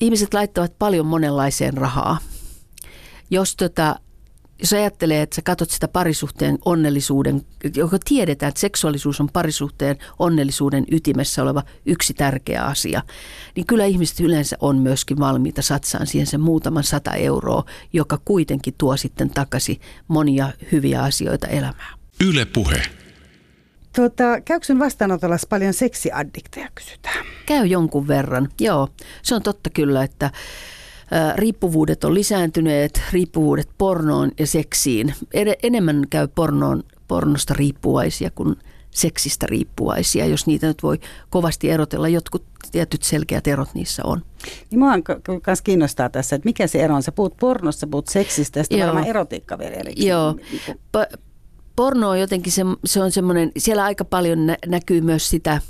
ihmiset 0.00 0.34
laittavat 0.34 0.78
paljon 0.78 1.06
monenlaiseen 1.06 1.74
rahaa. 1.74 2.18
Jos, 3.30 3.56
tota, 3.56 3.96
jos 4.62 4.72
ajattelee, 4.72 5.22
että 5.22 5.36
sä 5.36 5.42
katsot 5.42 5.70
sitä 5.70 5.88
parisuhteen 5.88 6.58
onnellisuuden, 6.64 7.42
joka 7.76 7.98
tiedetään, 8.04 8.48
että 8.48 8.60
seksuaalisuus 8.60 9.20
on 9.20 9.28
parisuhteen 9.32 9.98
onnellisuuden 10.18 10.84
ytimessä 10.90 11.42
oleva 11.42 11.62
yksi 11.86 12.14
tärkeä 12.14 12.64
asia, 12.64 13.02
niin 13.56 13.66
kyllä 13.66 13.84
ihmiset 13.84 14.20
yleensä 14.20 14.56
on 14.60 14.78
myöskin 14.78 15.18
valmiita 15.18 15.62
satsaan 15.62 16.06
siihen 16.06 16.26
sen 16.26 16.40
muutaman 16.40 16.84
sata 16.84 17.14
euroa, 17.14 17.64
joka 17.92 18.18
kuitenkin 18.24 18.74
tuo 18.78 18.96
sitten 18.96 19.30
takaisin 19.30 19.80
monia 20.08 20.52
hyviä 20.72 21.02
asioita 21.02 21.46
elämään. 21.46 21.98
Yle 22.24 22.44
Puhe. 22.44 22.82
Tota, 23.96 24.40
käykö 24.44 24.66
sun 24.66 24.78
vastaanotolla 24.78 25.36
paljon 25.48 25.74
seksiaddikteja, 25.74 26.68
kysytään. 26.74 27.26
Käy 27.46 27.66
jonkun 27.66 28.08
verran, 28.08 28.48
joo. 28.60 28.88
Se 29.22 29.34
on 29.34 29.42
totta 29.42 29.70
kyllä, 29.70 30.02
että 30.04 30.30
riippuvuudet 31.36 32.04
on 32.04 32.14
lisääntyneet, 32.14 33.02
riippuvuudet 33.12 33.68
pornoon 33.78 34.30
ja 34.38 34.46
seksiin. 34.46 35.14
Enemmän 35.62 36.04
käy 36.10 36.28
pornoon, 36.28 36.82
pornosta 37.08 37.54
riippuvaisia 37.54 38.30
kuin 38.34 38.56
seksistä 38.90 39.46
riippuvaisia, 39.46 40.26
jos 40.26 40.46
niitä 40.46 40.66
nyt 40.66 40.82
voi 40.82 40.98
kovasti 41.30 41.70
erotella. 41.70 42.08
Jotkut 42.08 42.44
tietyt 42.72 43.02
selkeät 43.02 43.46
erot 43.46 43.74
niissä 43.74 44.02
on. 44.04 44.22
Niin 44.70 44.78
mua 44.78 44.92
myös 45.46 45.62
kiinnostaa 45.62 46.08
tässä, 46.08 46.36
että 46.36 46.48
mikä 46.48 46.66
se 46.66 46.82
ero 46.84 46.94
on. 46.94 47.02
Sä 47.02 47.12
puhut 47.12 47.36
pornossa, 47.36 47.86
puhut 47.86 48.08
seksistä 48.08 48.60
ja 48.60 48.64
sitten 48.64 48.78
Joo. 48.78 48.86
varmaan 48.86 49.06
erotiikka 49.06 49.58
vielä 49.58 49.74
erikseen. 49.74 50.08
Joo. 50.08 50.36
Niinku- 50.50 50.80
Pa- 50.96 51.18
porno 51.76 52.08
on 52.10 52.20
jotenkin 52.20 52.52
se, 52.52 52.62
se 52.84 53.02
on 53.02 53.12
semmoinen, 53.12 53.52
siellä 53.58 53.84
aika 53.84 54.04
paljon 54.04 54.46
nä- 54.46 54.58
näkyy 54.66 55.00
myös 55.00 55.28
sitä 55.28 55.60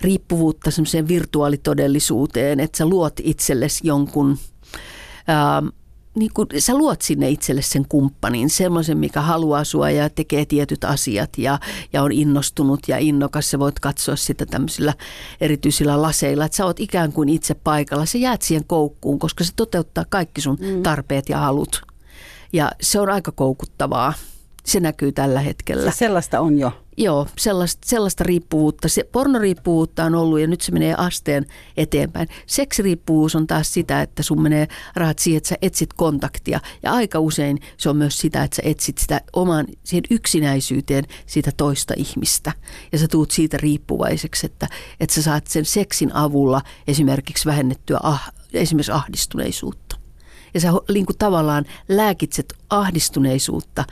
riippuvuutta 0.00 0.70
semmoiseen 0.70 1.08
virtuaalitodellisuuteen, 1.08 2.60
että 2.60 2.78
sä 2.78 2.86
luot 2.86 3.20
itsellesi 3.22 3.86
jonkun, 3.86 4.38
ää, 5.26 5.62
niin 6.14 6.30
kuin, 6.34 6.48
sä 6.58 6.74
luot 6.74 7.02
sinne 7.02 7.30
itselle 7.30 7.62
sen 7.62 7.84
kumppanin, 7.88 8.50
semmoisen, 8.50 8.98
mikä 8.98 9.20
haluaa 9.20 9.64
sua 9.64 9.90
ja 9.90 10.10
tekee 10.10 10.44
tietyt 10.44 10.84
asiat 10.84 11.38
ja, 11.38 11.58
ja 11.92 12.02
on 12.02 12.12
innostunut 12.12 12.80
ja 12.88 12.98
innokas. 12.98 13.50
Sä 13.50 13.58
voit 13.58 13.80
katsoa 13.80 14.16
sitä 14.16 14.46
tämmöisillä 14.46 14.94
erityisillä 15.40 16.02
laseilla, 16.02 16.44
että 16.44 16.56
sä 16.56 16.64
oot 16.64 16.80
ikään 16.80 17.12
kuin 17.12 17.28
itse 17.28 17.54
paikalla. 17.54 18.06
Sä 18.06 18.18
jäät 18.18 18.42
siihen 18.42 18.64
koukkuun, 18.66 19.18
koska 19.18 19.44
se 19.44 19.52
toteuttaa 19.56 20.04
kaikki 20.08 20.40
sun 20.40 20.58
tarpeet 20.82 21.28
ja 21.28 21.38
halut. 21.38 21.82
Ja 22.52 22.72
se 22.80 23.00
on 23.00 23.10
aika 23.10 23.32
koukuttavaa. 23.32 24.12
Se 24.64 24.80
näkyy 24.80 25.12
tällä 25.12 25.40
hetkellä. 25.40 25.82
Siis 25.82 25.98
sellaista 25.98 26.40
on 26.40 26.58
jo. 26.58 26.72
Joo, 27.00 27.26
sellaista, 27.38 27.88
sellaista 27.88 28.24
riippuvuutta. 28.24 28.88
Se, 28.88 29.04
pornoriippuvuutta 29.12 30.04
on 30.04 30.14
ollut 30.14 30.40
ja 30.40 30.46
nyt 30.46 30.60
se 30.60 30.72
menee 30.72 30.94
asteen 30.98 31.46
eteenpäin. 31.76 32.28
Seksiriippuvuus 32.46 33.36
on 33.36 33.46
taas 33.46 33.74
sitä, 33.74 34.02
että 34.02 34.22
sun 34.22 34.42
menee 34.42 34.68
rahat 34.96 35.18
siihen, 35.18 35.36
että 35.36 35.48
sä 35.48 35.56
etsit 35.62 35.92
kontaktia. 35.92 36.60
Ja 36.82 36.92
aika 36.92 37.20
usein 37.20 37.58
se 37.76 37.90
on 37.90 37.96
myös 37.96 38.18
sitä, 38.18 38.42
että 38.42 38.56
sä 38.56 38.62
etsit 38.64 38.98
sitä 38.98 39.20
oman 39.32 39.66
siihen 39.84 40.04
yksinäisyyteen 40.10 41.04
siitä 41.26 41.50
toista 41.56 41.94
ihmistä. 41.96 42.52
Ja 42.92 42.98
sä 42.98 43.08
tuut 43.08 43.30
siitä 43.30 43.56
riippuvaiseksi, 43.56 44.46
että, 44.46 44.68
että 45.00 45.14
sä 45.14 45.22
saat 45.22 45.46
sen 45.46 45.64
seksin 45.64 46.14
avulla 46.14 46.60
esimerkiksi 46.88 47.46
vähennettyä 47.46 48.00
ah, 48.02 48.32
esimerkiksi 48.52 48.92
ahdistuneisuutta. 48.92 49.96
Ja 50.54 50.60
sä 50.60 50.72
niin 50.92 51.06
kuin 51.06 51.18
tavallaan 51.18 51.64
lääkitset 51.88 52.54
ahdistuneisuutta 52.70 53.84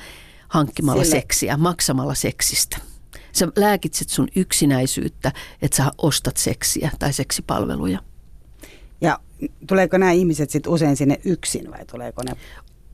hankkimalla 0.48 1.02
Sille- 1.02 1.20
seksiä, 1.20 1.56
maksamalla 1.56 2.14
seksistä. 2.14 2.78
Sä 3.36 3.48
lääkitset 3.56 4.08
sun 4.08 4.28
yksinäisyyttä, 4.36 5.32
että 5.62 5.76
sä 5.76 5.90
ostat 5.98 6.36
seksiä 6.36 6.90
tai 6.98 7.12
seksipalveluja. 7.12 7.98
Ja 9.00 9.18
tuleeko 9.66 9.98
nämä 9.98 10.12
ihmiset 10.12 10.50
sitten 10.50 10.72
usein 10.72 10.96
sinne 10.96 11.20
yksin 11.24 11.70
vai 11.70 11.86
tuleeko 11.86 12.22
ne? 12.22 12.32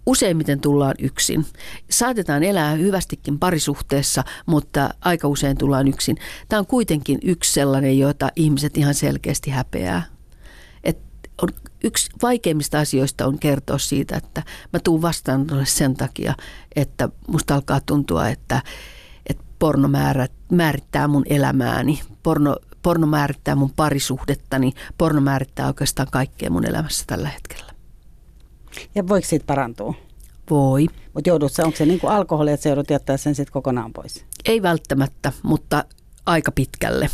Useimmiten 0.06 0.60
tullaan 0.60 0.94
yksin. 0.98 1.46
Saatetaan 1.90 2.42
elää 2.42 2.72
hyvästikin 2.72 3.38
parisuhteessa, 3.38 4.24
mutta 4.46 4.90
aika 5.00 5.28
usein 5.28 5.58
tullaan 5.58 5.88
yksin. 5.88 6.16
Tämä 6.48 6.60
on 6.60 6.66
kuitenkin 6.66 7.18
yksi 7.22 7.52
sellainen, 7.52 7.98
jota 7.98 8.28
ihmiset 8.36 8.76
ihan 8.76 8.94
selkeästi 8.94 9.50
häpeää. 9.50 10.02
Et 10.84 10.98
on, 11.42 11.48
yksi 11.84 12.10
vaikeimmista 12.22 12.78
asioista 12.78 13.26
on 13.26 13.38
kertoa 13.38 13.78
siitä, 13.78 14.16
että 14.16 14.42
mä 14.72 14.80
tuun 14.84 15.02
vastaan 15.02 15.46
sen 15.64 15.94
takia, 15.94 16.34
että 16.76 17.08
musta 17.28 17.54
alkaa 17.54 17.80
tuntua, 17.80 18.28
että, 18.28 18.56
että 18.56 18.72
porno 19.62 19.88
määrä, 19.88 20.26
määrittää 20.52 21.08
mun 21.08 21.24
elämääni. 21.26 22.00
Porno, 22.22 22.56
porno 22.82 23.06
määrittää 23.06 23.54
mun 23.54 23.70
parisuhdettani, 23.76 24.72
porno 24.98 25.20
määrittää 25.20 25.66
oikeastaan 25.66 26.08
kaikkea 26.10 26.50
mun 26.50 26.66
elämässä 26.66 27.04
tällä 27.06 27.28
hetkellä. 27.28 27.72
Ja 28.94 29.08
voiko 29.08 29.28
siitä 29.28 29.46
parantua? 29.46 29.94
Voi. 30.50 30.86
Mutta 31.14 31.30
joudut 31.30 31.52
onko 31.58 31.76
se 31.76 31.86
niin 31.86 32.00
kuin 32.00 32.12
alkoholi, 32.12 32.52
että 32.52 32.62
se 32.62 32.68
joudut 32.68 32.90
jättää 32.90 33.16
sen 33.16 33.34
sitten 33.34 33.52
kokonaan 33.52 33.92
pois? 33.92 34.24
Ei 34.44 34.62
välttämättä, 34.62 35.32
mutta 35.42 35.84
aika 36.26 36.52
pitkälle. 36.52 37.08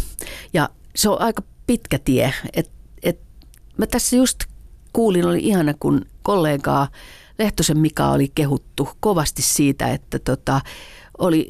Ja 0.53 0.69
se 0.97 1.09
on 1.09 1.21
aika 1.21 1.43
pitkä 1.67 1.99
tie. 1.99 2.35
Et, 2.53 2.71
et, 3.03 3.21
mä 3.77 3.87
tässä 3.87 4.17
just 4.17 4.39
kuulin, 4.93 5.27
oli 5.27 5.41
ihana, 5.41 5.75
kun 5.81 6.05
kollegaa 6.23 6.89
Lehtosen 7.39 7.79
Mika 7.79 8.11
oli 8.11 8.33
kehuttu 8.35 8.89
kovasti 9.01 9.43
siitä, 9.43 9.89
että 9.89 10.19
tota, 10.19 10.61
oli, 11.19 11.49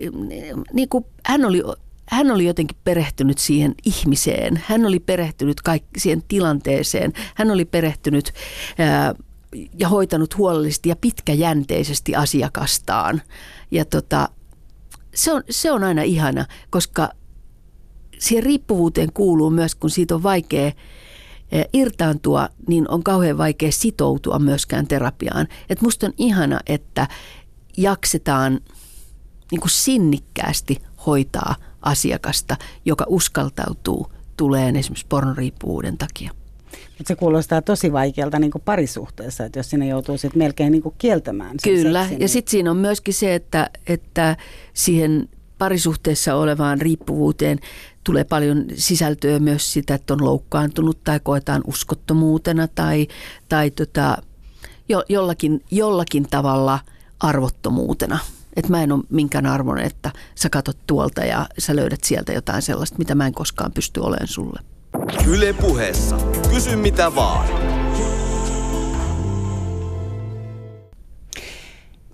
niin 0.72 0.88
kuin, 0.88 1.04
hän 1.26 1.44
oli 1.44 1.62
hän 2.10 2.30
oli 2.30 2.44
jotenkin 2.44 2.78
perehtynyt 2.84 3.38
siihen 3.38 3.74
ihmiseen. 3.84 4.62
Hän 4.66 4.86
oli 4.86 5.00
perehtynyt 5.00 5.60
kaikki 5.60 6.00
siihen 6.00 6.22
tilanteeseen. 6.28 7.12
Hän 7.34 7.50
oli 7.50 7.64
perehtynyt 7.64 8.32
ää, 8.78 9.14
ja 9.78 9.88
hoitanut 9.88 10.36
huolellisesti 10.36 10.88
ja 10.88 10.96
pitkäjänteisesti 10.96 12.14
asiakastaan. 12.14 13.22
Ja 13.70 13.84
tota, 13.84 14.28
se, 15.14 15.32
on, 15.32 15.42
se 15.50 15.72
on 15.72 15.84
aina 15.84 16.02
ihana, 16.02 16.46
koska 16.70 17.10
siihen 18.18 18.44
riippuvuuteen 18.44 19.12
kuuluu 19.12 19.50
myös, 19.50 19.74
kun 19.74 19.90
siitä 19.90 20.14
on 20.14 20.22
vaikea 20.22 20.72
irtaantua, 21.72 22.48
niin 22.68 22.90
on 22.90 23.02
kauhean 23.02 23.38
vaikea 23.38 23.72
sitoutua 23.72 24.38
myöskään 24.38 24.86
terapiaan. 24.86 25.48
Et 25.70 25.80
musta 25.80 26.06
on 26.06 26.12
ihana, 26.18 26.60
että 26.66 27.08
jaksetaan 27.76 28.60
niin 29.50 29.60
kuin 29.60 29.70
sinnikkäästi 29.70 30.82
hoitaa 31.06 31.54
asiakasta, 31.82 32.56
joka 32.84 33.04
uskaltautuu 33.08 34.12
tuleen 34.36 34.76
esimerkiksi 34.76 35.06
pornoriippuvuuden 35.08 35.98
takia. 35.98 36.30
Mutta 36.72 37.08
se 37.08 37.16
kuulostaa 37.16 37.62
tosi 37.62 37.92
vaikealta 37.92 38.38
niin 38.38 38.52
parisuhteessa, 38.64 39.44
että 39.44 39.58
jos 39.58 39.70
sinne 39.70 39.86
joutuu 39.86 40.18
sit 40.18 40.34
melkein 40.34 40.72
niin 40.72 40.82
kieltämään 40.98 41.56
sen 41.58 41.74
Kyllä, 41.74 42.00
seksin, 42.00 42.14
ja 42.14 42.18
niin... 42.18 42.28
sitten 42.28 42.50
siinä 42.50 42.70
on 42.70 42.76
myöskin 42.76 43.14
se, 43.14 43.34
että, 43.34 43.70
että 43.86 44.36
siihen 44.74 45.28
parisuhteessa 45.58 46.34
olevaan 46.34 46.80
riippuvuuteen 46.80 47.58
tulee 48.04 48.24
paljon 48.24 48.64
sisältöä 48.74 49.38
myös 49.38 49.72
sitä, 49.72 49.94
että 49.94 50.12
on 50.12 50.24
loukkaantunut 50.24 51.04
tai 51.04 51.20
koetaan 51.20 51.62
uskottomuutena 51.66 52.68
tai, 52.68 53.06
tai 53.48 53.70
tota, 53.70 54.16
jo, 54.88 55.04
jollakin, 55.08 55.64
jollakin 55.70 56.26
tavalla 56.30 56.78
arvottomuutena. 57.20 58.18
Että 58.58 58.70
mä 58.70 58.82
en 58.82 58.92
ole 58.92 59.04
minkään 59.10 59.46
arvon, 59.46 59.78
että 59.78 60.10
sä 60.34 60.50
katot 60.50 60.76
tuolta 60.86 61.24
ja 61.24 61.46
sä 61.58 61.76
löydät 61.76 62.04
sieltä 62.04 62.32
jotain 62.32 62.62
sellaista, 62.62 62.98
mitä 62.98 63.14
mä 63.14 63.26
en 63.26 63.32
koskaan 63.32 63.72
pysty 63.72 64.00
olemaan 64.00 64.26
sulle. 64.26 64.60
Yle 65.26 65.52
puheessa. 65.52 66.18
Kysy 66.50 66.76
mitä 66.76 67.14
vaan. 67.14 67.48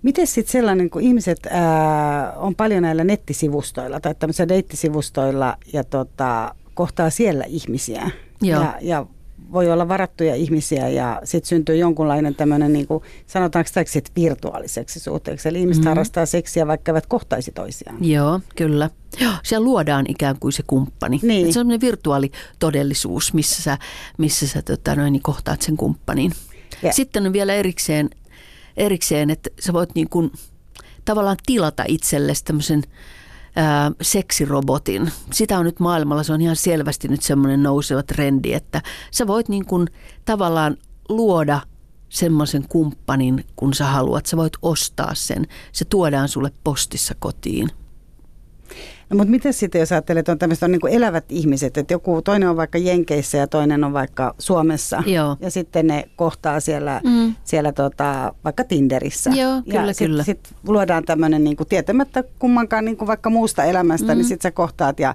Miten 0.03 0.27
sitten 0.27 0.53
sellainen, 0.53 0.91
kun 0.91 1.03
ihmiset 1.03 1.39
ää, 1.51 2.33
on 2.33 2.55
paljon 2.55 2.83
näillä 2.83 3.05
nettisivustoilla 3.05 4.01
tai 4.01 4.15
tämmöisillä 4.15 4.49
deittisivustoilla 4.49 5.57
ja 5.73 5.85
tota, 5.85 6.55
kohtaa 6.75 7.11
siellä 7.11 7.45
ihmisiä 7.45 8.11
Joo. 8.43 8.63
Ja, 8.63 8.75
ja 8.81 9.07
voi 9.55 9.71
olla 9.71 9.89
varattuja 9.89 10.35
ihmisiä 10.35 10.89
ja 10.89 11.21
sitten 11.25 11.49
syntyy 11.49 11.77
jonkunlainen 11.77 12.35
tämmöinen, 12.35 12.73
niin 12.73 12.87
kuin, 12.87 13.03
sanotaanko 13.27 13.71
täksi, 13.75 14.03
virtuaaliseksi 14.17 15.01
suhteeksi. 15.01 15.49
Eli 15.49 15.61
ihmiset 15.61 15.81
mm-hmm. 15.81 15.89
harrastaa 15.89 16.27
seksiä, 16.27 16.67
vaikka 16.67 16.93
eivät 16.93 17.07
kohtaisi 17.07 17.53
toisiaan. 17.53 18.05
Joo, 18.05 18.41
kyllä. 18.57 18.91
Joo, 19.21 19.33
siellä 19.43 19.65
luodaan 19.65 20.05
ikään 20.09 20.37
kuin 20.41 20.53
se 20.53 20.63
kumppani. 20.67 21.21
Niin. 21.23 21.43
Se 21.43 21.47
on 21.47 21.53
sellainen 21.53 21.81
virtuaalitodellisuus, 21.81 23.35
missä 23.35 23.63
sä, 23.63 23.79
missä 24.19 24.49
sä 24.49 24.63
tota, 24.63 24.95
noin, 24.95 25.13
niin 25.13 25.23
kohtaat 25.23 25.63
sen 25.63 25.77
kumppanin. 25.77 26.33
Ja. 26.83 26.93
Sitten 26.93 27.27
on 27.27 27.33
vielä 27.33 27.55
erikseen, 27.55 28.11
erikseen 28.77 29.31
että 29.31 29.51
sä 29.61 29.73
voit 29.73 29.95
niin 29.95 30.09
kuin, 30.09 30.33
tavallaan 31.05 31.37
tilata 31.47 31.85
itsellesi 31.89 32.45
tämmöisen 32.45 32.83
ää, 33.57 33.93
seksirobotin. 34.03 35.11
Sitä 35.33 35.59
on 35.59 35.65
nyt 35.65 35.81
maailmalla, 35.81 36.23
se 36.23 36.33
on 36.33 36.41
ihan 36.41 36.57
selvästi 36.57 37.09
nyt 37.09 37.23
semmoinen 37.23 37.63
nouseva 37.63 38.03
trendi, 38.03 38.53
että 38.53 38.83
sä 39.11 39.27
voit 39.27 39.49
niin 39.49 39.65
kuin 39.65 39.89
tavallaan 40.25 40.77
luoda 41.09 41.61
semmoisen 42.09 42.69
kumppanin, 42.69 43.45
kun 43.57 43.75
sä 43.75 43.85
haluat. 43.85 44.27
Sä 44.27 44.37
voit 44.37 44.53
ostaa 44.63 45.15
sen. 45.15 45.47
Se 45.73 45.85
tuodaan 45.85 46.29
sulle 46.29 46.53
postissa 46.65 47.15
kotiin. 47.19 47.69
No, 49.11 49.17
mutta 49.17 49.31
miten 49.31 49.53
sitten, 49.53 49.79
jos 49.79 49.93
ajattelet, 49.93 50.21
että 50.21 50.33
on 50.33 50.39
tämmöiset 50.39 50.63
on 50.63 50.73
niin 50.73 50.89
elävät 50.91 51.25
ihmiset, 51.29 51.77
että 51.77 51.95
joku 51.95 52.23
toinen 52.23 52.49
on 52.49 52.57
vaikka 52.57 52.79
Jenkeissä 52.79 53.39
ja 53.39 53.47
toinen 53.47 53.85
on 53.85 53.93
vaikka 53.93 54.35
Suomessa. 54.39 55.03
Joo. 55.07 55.37
Ja 55.41 55.51
sitten 55.51 55.87
ne 55.87 56.09
kohtaa 56.17 56.61
siellä, 56.61 57.01
Mm. 57.05 57.35
siellä 57.45 57.73
tota, 57.73 58.35
vaikka 58.45 58.65
Tinderissä. 58.65 59.31
Joo, 59.31 59.63
kyllä, 59.63 59.87
ja 59.87 59.95
sit, 59.95 60.07
kyllä. 60.07 60.23
Sit 60.25 60.55
luodaan 60.69 61.05
tämmöinen 61.05 61.45
niin 61.45 61.57
tietämättä 61.69 62.25
kummankaan 62.39 62.85
niin 62.85 63.07
vaikka 63.07 63.31
muusta 63.31 63.65
elämästä, 63.65 64.13
mm. 64.13 64.19
niin 64.19 64.25
sitten 64.29 64.49
sä 64.49 64.51
kohtaat 64.51 65.01
ja 65.01 65.15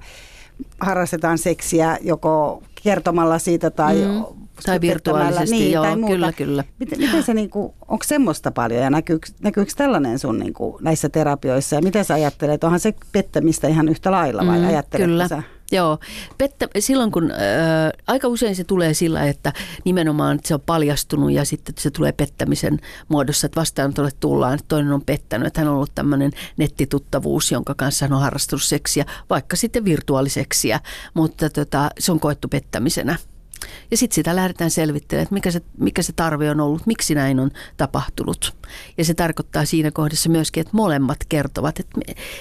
harrastetaan 0.79 1.37
seksiä 1.37 1.97
joko 2.01 2.63
kertomalla 2.83 3.39
siitä 3.39 3.69
tai 3.69 3.95
Mm. 3.95 4.23
Tai 4.65 4.81
virtuaalisesti, 4.81 5.55
niin, 5.55 5.71
joo, 5.71 5.83
tai 5.83 5.95
muuta. 5.95 6.13
kyllä, 6.13 6.31
kyllä. 6.31 6.63
Miten, 6.79 6.99
miten 6.99 7.23
se, 7.23 7.33
niin 7.33 7.49
kuin, 7.49 7.73
onko 7.87 8.03
semmoista 8.03 8.51
paljon 8.51 8.81
ja 8.83 8.89
näkyykö, 8.89 9.27
näkyykö 9.41 9.71
tällainen 9.77 10.19
sun 10.19 10.39
niin 10.39 10.53
kuin, 10.53 10.75
näissä 10.81 11.09
terapioissa 11.09 11.75
ja 11.75 11.81
miten 11.81 12.05
sä 12.05 12.13
ajattelet, 12.13 12.63
onhan 12.63 12.79
se 12.79 12.93
pettämistä 13.11 13.67
ihan 13.67 13.89
yhtä 13.89 14.11
lailla 14.11 14.47
vai 14.47 14.59
mm, 14.59 14.67
ajatteletko 14.67 15.09
Kyllä, 15.09 15.27
sä? 15.27 15.43
Joo. 15.71 15.99
Pettä, 16.37 16.67
silloin 16.79 17.11
kun, 17.11 17.31
äh, 17.31 17.37
aika 18.07 18.27
usein 18.27 18.55
se 18.55 18.63
tulee 18.63 18.93
sillä, 18.93 19.25
että 19.25 19.53
nimenomaan 19.85 20.35
että 20.35 20.47
se 20.47 20.53
on 20.53 20.61
paljastunut 20.61 21.31
ja 21.31 21.45
sitten 21.45 21.75
se 21.79 21.91
tulee 21.91 22.11
pettämisen 22.11 22.79
muodossa, 23.07 23.45
että 23.45 23.59
vastaanotolle 23.59 24.11
tullaan, 24.19 24.53
että 24.53 24.65
toinen 24.67 24.93
on 24.93 25.01
pettänyt, 25.05 25.47
että 25.47 25.61
hän 25.61 25.67
on 25.67 25.75
ollut 25.75 25.95
tämmöinen 25.95 26.31
nettituttavuus, 26.57 27.51
jonka 27.51 27.75
kanssa 27.75 28.05
hän 28.05 28.13
on 28.13 28.21
harrastanut 28.21 28.63
seksiä, 28.63 29.05
vaikka 29.29 29.55
sitten 29.55 29.85
virtuaaliseksiä, 29.85 30.79
mutta 31.13 31.49
tota, 31.49 31.89
se 31.99 32.11
on 32.11 32.19
koettu 32.19 32.47
pettämisenä. 32.47 33.17
Ja 33.91 33.97
sitten 33.97 34.15
sitä 34.15 34.35
lähdetään 34.35 34.71
selvittelemään, 34.71 35.23
että 35.23 35.33
mikä 35.33 35.51
se, 35.51 35.61
mikä 35.77 36.01
se 36.01 36.13
tarve 36.13 36.51
on 36.51 36.59
ollut, 36.59 36.85
miksi 36.85 37.15
näin 37.15 37.39
on 37.39 37.51
tapahtunut. 37.77 38.55
Ja 38.97 39.05
se 39.05 39.13
tarkoittaa 39.13 39.65
siinä 39.65 39.91
kohdassa 39.91 40.29
myöskin, 40.29 40.61
että 40.61 40.71
molemmat 40.73 41.17
kertovat, 41.29 41.79
että, 41.79 41.99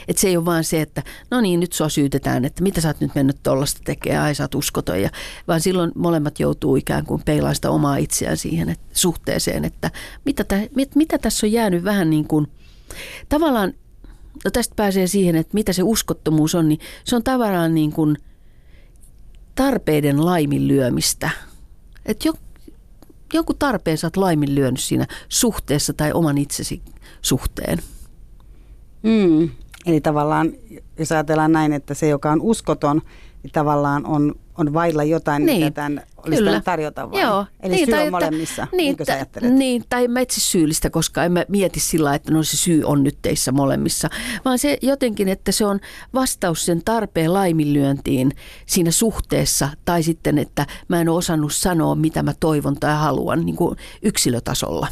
että 0.08 0.20
se 0.20 0.28
ei 0.28 0.36
ole 0.36 0.44
vaan 0.44 0.64
se, 0.64 0.80
että 0.80 1.02
no 1.30 1.40
niin, 1.40 1.60
nyt 1.60 1.72
sua 1.72 1.88
syytetään, 1.88 2.44
että 2.44 2.62
mitä 2.62 2.80
sä 2.80 2.88
oot 2.88 3.00
nyt 3.00 3.14
mennyt 3.14 3.42
tuollaista 3.42 3.80
tekemään, 3.84 4.24
ai 4.24 4.34
sä 4.34 4.44
oot 4.44 4.54
uskoton. 4.54 5.02
Ja, 5.02 5.10
vaan 5.48 5.60
silloin 5.60 5.92
molemmat 5.94 6.40
joutuu 6.40 6.76
ikään 6.76 7.06
kuin 7.06 7.22
peilaamaan 7.24 7.54
sitä 7.54 7.70
omaa 7.70 7.96
itseään 7.96 8.36
siihen 8.36 8.68
että, 8.68 8.84
suhteeseen, 8.92 9.64
että 9.64 9.90
mitä, 10.24 10.44
tä, 10.44 10.60
mit, 10.74 10.96
mitä 10.96 11.18
tässä 11.18 11.46
on 11.46 11.52
jäänyt 11.52 11.84
vähän 11.84 12.10
niin 12.10 12.28
kuin, 12.28 12.46
tavallaan, 13.28 13.72
no 14.44 14.50
tästä 14.50 14.74
pääsee 14.76 15.06
siihen, 15.06 15.36
että 15.36 15.54
mitä 15.54 15.72
se 15.72 15.82
uskottomuus 15.82 16.54
on, 16.54 16.68
niin 16.68 16.80
se 17.04 17.16
on 17.16 17.22
tavallaan 17.22 17.74
niin 17.74 17.92
kuin– 17.92 18.16
tarpeiden 19.59 20.24
laiminlyömistä. 20.24 21.30
Että 22.06 22.28
jo, 22.28 22.32
jonkun 23.34 23.56
tarpeen 23.59 23.98
sä 23.98 24.06
oot 24.06 24.16
laiminlyönyt 24.16 24.80
siinä 24.80 25.06
suhteessa 25.28 25.92
tai 25.92 26.12
oman 26.12 26.38
itsesi 26.38 26.82
suhteen. 27.22 27.78
Mm. 29.02 29.50
Eli 29.86 30.00
tavallaan, 30.00 30.52
jos 30.98 31.12
ajatellaan 31.12 31.52
näin, 31.52 31.72
että 31.72 31.94
se, 31.94 32.09
joka 32.09 32.32
on 32.32 32.40
uskoton, 32.40 33.02
niin 33.42 33.52
tavallaan 33.52 34.06
on, 34.06 34.34
on 34.59 34.74
vailla 34.74 35.04
jotain, 35.04 35.46
Niin, 35.46 35.64
mitä 35.64 35.70
tämän 35.70 36.02
olisi 36.16 36.36
kyllä. 36.36 36.61
tarjota 36.61 37.11
vai? 37.11 37.22
Joo. 37.22 37.46
Eli 37.61 37.74
niin, 37.74 37.86
syy 37.86 37.94
tai 37.94 38.04
on 38.06 38.11
molemmissa, 38.11 38.66
niin, 38.72 38.96
niin, 38.98 39.16
ajattelet? 39.16 39.52
Niin, 39.52 39.84
tai 39.88 40.09
mä 40.09 40.20
etsi 40.20 40.40
syyllistä, 40.40 40.90
koska 40.90 41.24
en 41.24 41.32
mä 41.32 41.44
mieti 41.48 41.80
sillä 41.80 42.14
että 42.14 42.32
no 42.32 42.42
se 42.42 42.56
syy 42.56 42.84
on 42.84 43.02
nyt 43.02 43.18
teissä 43.22 43.52
molemmissa. 43.52 44.09
Vaan 44.44 44.59
se 44.59 44.78
jotenkin, 44.82 45.28
että 45.28 45.52
se 45.52 45.66
on 45.66 45.80
vastaus 46.14 46.66
sen 46.66 46.82
tarpeen 46.84 47.32
laiminlyöntiin 47.32 48.32
siinä 48.66 48.90
suhteessa. 48.90 49.68
Tai 49.84 50.02
sitten, 50.02 50.38
että 50.38 50.66
mä 50.88 51.00
en 51.00 51.09
ole 51.09 51.18
osannut 51.18 51.52
sanoa, 51.52 51.94
mitä 51.94 52.22
mä 52.22 52.32
toivon 52.40 52.76
tai 52.76 52.96
haluan 52.96 53.46
niin 53.46 53.56
kuin 53.56 53.76
yksilötasolla. 54.02 54.88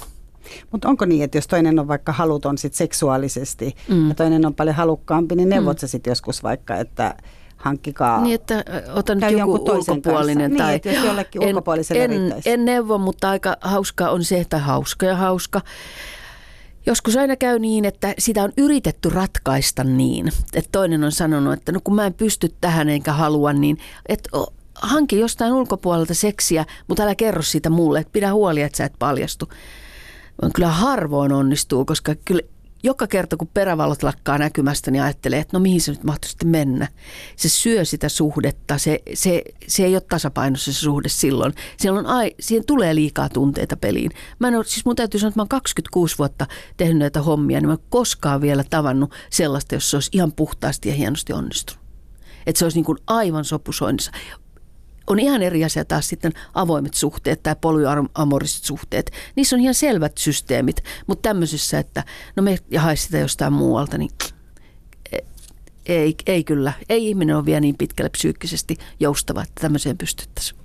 Mutta 0.73 0.89
onko 0.89 1.05
niin, 1.05 1.25
että 1.25 1.39
jos 1.39 1.47
toinen 1.47 1.79
on 1.79 1.89
vaikka 1.89 2.13
haluton 2.13 2.59
sit 2.59 2.75
seksuaalisesti 2.75 3.75
mm. 3.89 4.09
ja 4.09 4.15
toinen 4.15 4.47
on 4.47 4.55
paljon 4.55 4.77
halukkaampi, 4.77 5.37
niin 5.37 5.49
neuvot 5.49 5.77
mm. 5.77 5.81
sä 5.81 5.87
sitten 5.87 6.11
joskus 6.11 6.43
vaikka, 6.43 6.77
että 6.77 7.15
hankkikaa... 7.57 8.21
Niin, 8.21 8.35
että 8.35 8.65
otan 8.95 9.19
nyt 9.19 9.31
joku 9.31 9.53
ulkopuolinen. 9.53 10.51
kanssa. 10.51 10.65
Tai 10.65 10.67
Niin, 10.67 10.77
että 10.77 10.93
jos 10.93 11.05
jollekin 11.05 11.43
ulkopuoliselle 11.49 12.05
en, 12.05 12.11
riittäisi. 12.11 12.51
en 12.51 12.65
neuvo, 12.65 12.99
mutta 12.99 13.31
aika 13.31 13.57
hauska 13.61 14.11
on 14.11 14.25
se, 14.25 14.41
että 14.41 14.59
hauska 14.59 15.07
ja 15.07 15.17
hauska. 15.17 15.61
Joskus 16.87 17.17
aina 17.17 17.37
käy 17.37 17.59
niin, 17.59 17.85
että 17.85 18.15
sitä 18.19 18.43
on 18.43 18.53
yritetty 18.57 19.11
ratkaista 19.11 19.85
niin, 19.85 20.29
että 20.55 20.69
toinen 20.73 21.05
on 21.05 21.13
sanonut, 21.13 21.53
että 21.53 21.73
no 21.73 21.81
kun 21.85 21.95
mä 21.95 22.07
en 22.07 22.15
pysty 22.15 22.55
tähän 22.61 22.89
enkä 22.89 23.13
halua, 23.13 23.53
niin 23.53 23.79
että 24.09 24.29
hanki 24.75 25.19
jostain 25.19 25.53
ulkopuolelta 25.53 26.15
seksiä, 26.15 26.65
mutta 26.89 27.03
älä 27.03 27.15
kerro 27.15 27.43
siitä 27.43 27.71
mulle, 27.71 27.99
että 27.99 28.13
pidä 28.13 28.33
huoli, 28.33 28.63
että 28.63 28.79
sä 28.79 28.85
et 28.85 28.93
paljastu. 28.99 29.49
Vaan 30.43 30.53
Kyllä 30.53 30.69
harvoin 30.69 31.33
onnistuu, 31.33 31.85
koska 31.85 32.15
kyllä 32.25 32.43
joka 32.87 33.07
kerta 33.07 33.37
kun 33.37 33.49
perävalot 33.55 34.03
lakkaa 34.03 34.39
näkymästä, 34.39 34.91
niin 34.91 35.03
ajattelee, 35.03 35.39
että 35.39 35.57
no 35.57 35.61
mihin 35.61 35.81
se 35.81 35.91
nyt 35.91 36.05
mahtuu 36.05 36.29
sitten 36.29 36.49
mennä. 36.49 36.89
Se 37.37 37.49
syö 37.49 37.85
sitä 37.85 38.09
suhdetta, 38.09 38.79
se, 38.79 39.03
se, 39.15 39.43
se 39.67 39.85
ei 39.85 39.95
ole 39.95 40.03
tasapainossa 40.09 40.73
se 40.73 40.79
suhde 40.79 41.09
silloin. 41.09 41.53
Silloin 41.77 42.07
ai, 42.07 42.35
siihen 42.41 42.67
tulee 42.67 42.95
liikaa 42.95 43.29
tunteita 43.29 43.77
peliin. 43.77 44.11
Mä 44.39 44.49
en 44.49 44.55
ole, 44.55 44.65
siis 44.65 44.85
mun 44.85 44.97
täytyy 44.97 45.21
sanoa, 45.21 45.29
että 45.29 45.39
mä 45.39 45.43
oon 45.43 45.49
26 45.49 46.19
vuotta 46.19 46.47
tehnyt 46.77 46.99
näitä 46.99 47.23
hommia, 47.23 47.61
niin 47.61 47.69
mä 47.69 47.73
en 47.73 47.79
koskaan 47.89 48.41
vielä 48.41 48.65
tavannut 48.71 49.15
sellaista, 49.31 49.75
jos 49.75 49.91
se 49.91 49.97
olisi 49.97 50.11
ihan 50.13 50.33
puhtaasti 50.33 50.89
ja 50.89 50.95
hienosti 50.95 51.33
onnistunut. 51.33 51.87
Että 52.47 52.59
se 52.59 52.65
olisi 52.65 52.79
niin 52.79 52.85
kuin 52.85 52.99
aivan 53.07 53.45
sopusoinnissa 53.45 54.13
on 55.07 55.19
ihan 55.19 55.43
eri 55.43 55.65
asia 55.65 55.85
taas 55.85 56.09
sitten 56.09 56.33
avoimet 56.55 56.95
suhteet 56.95 57.43
tai 57.43 57.57
polyamoriset 57.61 58.65
suhteet. 58.65 59.11
Niissä 59.37 59.57
on 59.57 59.63
ihan 59.63 59.75
selvät 59.75 60.19
systeemit, 60.19 60.77
mutta 61.07 61.29
tämmöisissä, 61.29 61.79
että 61.79 62.05
no 62.37 62.43
me 62.43 62.59
hae 62.77 62.97
sitä 62.97 63.19
jostain 63.19 63.53
muualta, 63.53 63.99
niin 63.99 64.11
e, 65.13 65.19
ei, 65.87 66.15
ei 66.27 66.45
kyllä. 66.45 66.73
Ei 66.89 67.09
ihminen 67.09 67.37
ole 67.37 67.47
vielä 67.47 67.61
niin 67.61 67.77
pitkälle 67.79 68.11
psyykkisesti 68.11 68.77
joustava, 69.01 69.43
että 69.43 69.61
tämmöiseen 69.61 69.99
pystyttäisiin. 69.99 70.61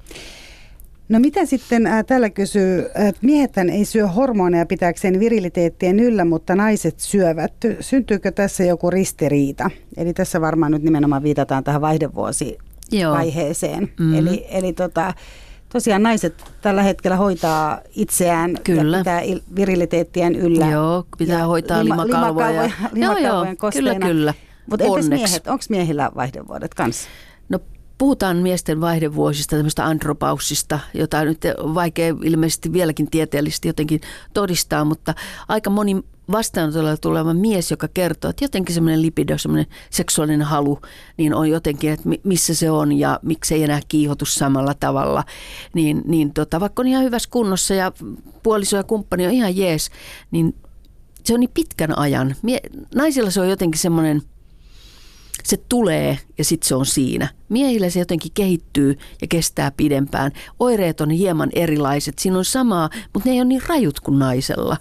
No 1.10 1.20
mitä 1.20 1.46
sitten 1.46 1.88
äh, 1.88 2.06
tällä 2.06 2.30
kysyy, 2.30 2.80
että 2.80 3.20
miehethän 3.22 3.70
ei 3.70 3.86
syö 3.86 4.08
hormoneja 4.08 4.66
pitääkseen 4.66 5.20
viriliteettien 5.20 6.00
yllä, 6.00 6.26
mutta 6.26 6.56
naiset 6.56 7.00
syövät. 7.00 7.54
Syntyykö 7.80 8.32
tässä 8.32 8.64
joku 8.64 8.90
ristiriita? 8.90 9.72
Eli 9.98 10.14
tässä 10.14 10.42
varmaan 10.42 10.72
nyt 10.72 10.84
nimenomaan 10.84 11.24
viitataan 11.24 11.64
tähän 11.64 11.82
vaihdevuosi 11.82 12.58
Joo. 12.92 13.14
vaiheeseen. 13.14 13.94
Mm. 14.00 14.14
Eli, 14.14 14.46
eli 14.50 14.74
tota, 14.74 15.14
tosiaan 15.70 16.04
naiset 16.04 16.54
tällä 16.62 16.84
hetkellä 16.84 17.18
hoitaa 17.18 17.82
itseään 17.96 18.58
kyllä. 18.64 18.98
ja 18.98 19.02
pitää 19.02 19.22
viriliteettiään 19.56 20.36
yllä. 20.36 20.66
Joo, 20.66 21.06
pitää 21.18 21.40
ja 21.40 21.46
hoitaa 21.46 21.84
lima, 21.84 22.08
limakalvoja. 22.08 22.72
limakalvoja 22.94 23.28
joo, 23.30 23.44
joo, 23.44 23.56
kosteena. 23.58 23.94
kyllä, 23.94 24.06
kyllä. 24.08 24.34
Mutta 24.70 24.86
entäs 24.86 25.10
miehet, 25.10 25.48
onko 25.48 25.64
miehillä 25.70 26.12
vaihdevuodet 26.16 26.74
kanssa? 26.74 27.10
No 27.50 27.60
puhutaan 27.98 28.38
miesten 28.38 28.82
vaihdevuosista, 28.82 29.56
tämmöistä 29.56 29.86
andropaussista, 29.86 30.80
jota 30.94 31.26
nyt 31.26 31.42
on 31.58 31.76
vaikea 31.76 32.16
ilmeisesti 32.24 32.74
vieläkin 32.74 33.12
tieteellisesti 33.12 33.68
jotenkin 33.68 34.02
todistaa, 34.34 34.86
mutta 34.86 35.14
aika 35.48 35.70
moni 35.70 36.04
vastaanotolla 36.32 36.98
tuleva 36.98 37.34
mies, 37.34 37.72
joka 37.72 37.88
kertoo, 37.94 38.30
että 38.30 38.44
jotenkin 38.44 38.76
semmoinen 38.76 39.02
lipido, 39.02 39.38
semmoinen 39.38 39.66
seksuaalinen 39.90 40.42
halu, 40.42 40.80
niin 41.18 41.34
on 41.34 41.50
jotenkin, 41.50 41.92
että 41.92 42.10
missä 42.24 42.56
se 42.56 42.72
on 42.72 42.92
ja 43.00 43.20
miksi 43.22 43.56
ei 43.56 43.64
enää 43.64 43.80
kiihotu 43.88 44.26
samalla 44.26 44.74
tavalla. 44.74 45.24
Niin, 45.74 46.02
niin 46.06 46.34
tota, 46.34 46.60
vaikka 46.60 46.82
on 46.82 46.88
ihan 46.88 47.04
hyvässä 47.04 47.30
kunnossa 47.32 47.74
ja 47.74 47.92
puoliso 48.44 48.78
ja 48.78 48.84
kumppani 48.84 49.26
on 49.26 49.34
ihan 49.34 49.58
jees, 49.58 49.90
niin 50.32 50.56
se 51.24 51.34
on 51.34 51.40
niin 51.40 51.52
pitkän 51.54 51.98
ajan. 51.98 52.36
Naisilla 52.96 53.32
se 53.32 53.42
on 53.42 53.50
jotenkin 53.50 53.80
semmoinen– 53.80 54.22
se 55.44 55.58
tulee 55.70 56.20
ja 56.38 56.44
sitten 56.44 56.68
se 56.68 56.76
on 56.76 56.86
siinä. 56.86 57.28
Miehillä 57.50 57.90
se 57.90 58.00
jotenkin 58.00 58.32
kehittyy 58.34 58.98
ja 59.22 59.28
kestää 59.28 59.72
pidempään. 59.72 60.32
Oireet 60.60 61.02
on 61.02 61.10
hieman 61.10 61.50
erilaiset, 61.54 62.20
siinä 62.20 62.38
on 62.38 62.46
samaa, 62.46 62.90
mutta 63.14 63.30
ne 63.30 63.36
ei 63.36 63.40
ole 63.40 63.46
niin 63.46 63.62
rajut 63.68 64.00
kuin 64.00 64.20
naisella. 64.20 64.78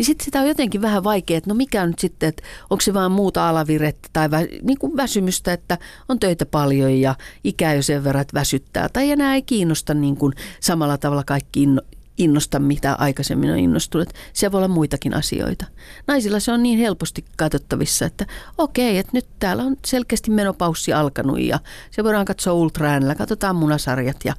Niin 0.00 0.06
sitten 0.06 0.24
sitä 0.24 0.40
on 0.40 0.48
jotenkin 0.48 0.82
vähän 0.82 1.04
vaikea, 1.04 1.38
että 1.38 1.50
no 1.50 1.54
mikä 1.54 1.86
nyt 1.86 1.98
sitten, 1.98 2.28
että 2.28 2.42
onko 2.70 2.80
se 2.80 2.94
vaan 2.94 3.12
muuta 3.12 3.48
alavirettä 3.48 4.08
tai 4.12 4.28
vä- 4.28 4.60
niin 4.62 4.78
kuin 4.78 4.96
väsymystä, 4.96 5.52
että 5.52 5.78
on 6.08 6.20
töitä 6.20 6.46
paljon 6.46 7.00
ja 7.00 7.14
ikä 7.44 7.74
jo 7.74 7.82
sen 7.82 8.04
verran, 8.04 8.20
että 8.20 8.34
väsyttää. 8.34 8.88
Tai 8.88 9.10
enää 9.10 9.34
ei 9.34 9.42
kiinnosta 9.42 9.94
niin 9.94 10.16
kuin 10.16 10.32
samalla 10.60 10.98
tavalla 10.98 11.24
kaikki 11.24 11.66
innosta, 12.20 12.58
mitä 12.58 12.94
aikaisemmin 12.94 13.50
on 13.50 13.58
innostunut. 13.58 14.08
Se 14.32 14.52
voi 14.52 14.58
olla 14.58 14.68
muitakin 14.68 15.14
asioita. 15.14 15.66
Naisilla 16.06 16.40
se 16.40 16.52
on 16.52 16.62
niin 16.62 16.78
helposti 16.78 17.24
katsottavissa, 17.36 18.06
että 18.06 18.26
okei, 18.58 18.98
että 18.98 19.10
nyt 19.14 19.26
täällä 19.38 19.62
on 19.62 19.76
selkeästi 19.86 20.30
menopaussi 20.30 20.92
alkanut 20.92 21.40
ja 21.40 21.58
se 21.90 22.04
voidaan 22.04 22.24
katsoa 22.24 22.54
ultraäänellä, 22.54 23.14
katsotaan 23.14 23.56
munasarjat 23.56 24.16
ja 24.24 24.34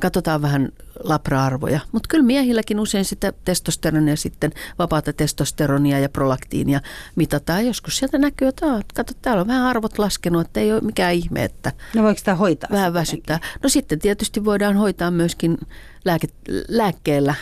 katsotaan 0.00 0.42
vähän 0.42 0.68
labra-arvoja. 1.04 1.80
Mutta 1.92 2.08
kyllä 2.08 2.24
miehilläkin 2.24 2.80
usein 2.80 3.04
sitä 3.04 3.32
testosteronia 3.44 4.16
sitten, 4.16 4.52
vapaata 4.78 5.12
testosteronia 5.12 5.98
ja 5.98 6.08
prolaktiinia 6.08 6.80
mitataan. 7.16 7.66
Joskus 7.66 7.96
sieltä 7.96 8.18
näkyy, 8.18 8.48
että 8.48 8.66
kato, 8.94 9.12
täällä 9.22 9.40
on 9.40 9.46
vähän 9.46 9.64
arvot 9.64 9.98
laskenut, 9.98 10.46
että 10.46 10.60
ei 10.60 10.72
ole 10.72 10.80
mikään 10.80 11.14
ihme, 11.14 11.44
että 11.44 11.72
no 11.94 12.02
voiko 12.02 12.18
sitä 12.18 12.34
hoitaa? 12.34 12.70
Vähän 12.72 12.94
väsyttää. 12.94 13.40
No 13.62 13.68
sitten 13.68 13.98
tietysti 13.98 14.44
voidaan 14.44 14.76
hoitaa 14.76 15.10
myöskin 15.10 15.58
lääke, 16.04 16.28
lääkkeellä 16.68 17.34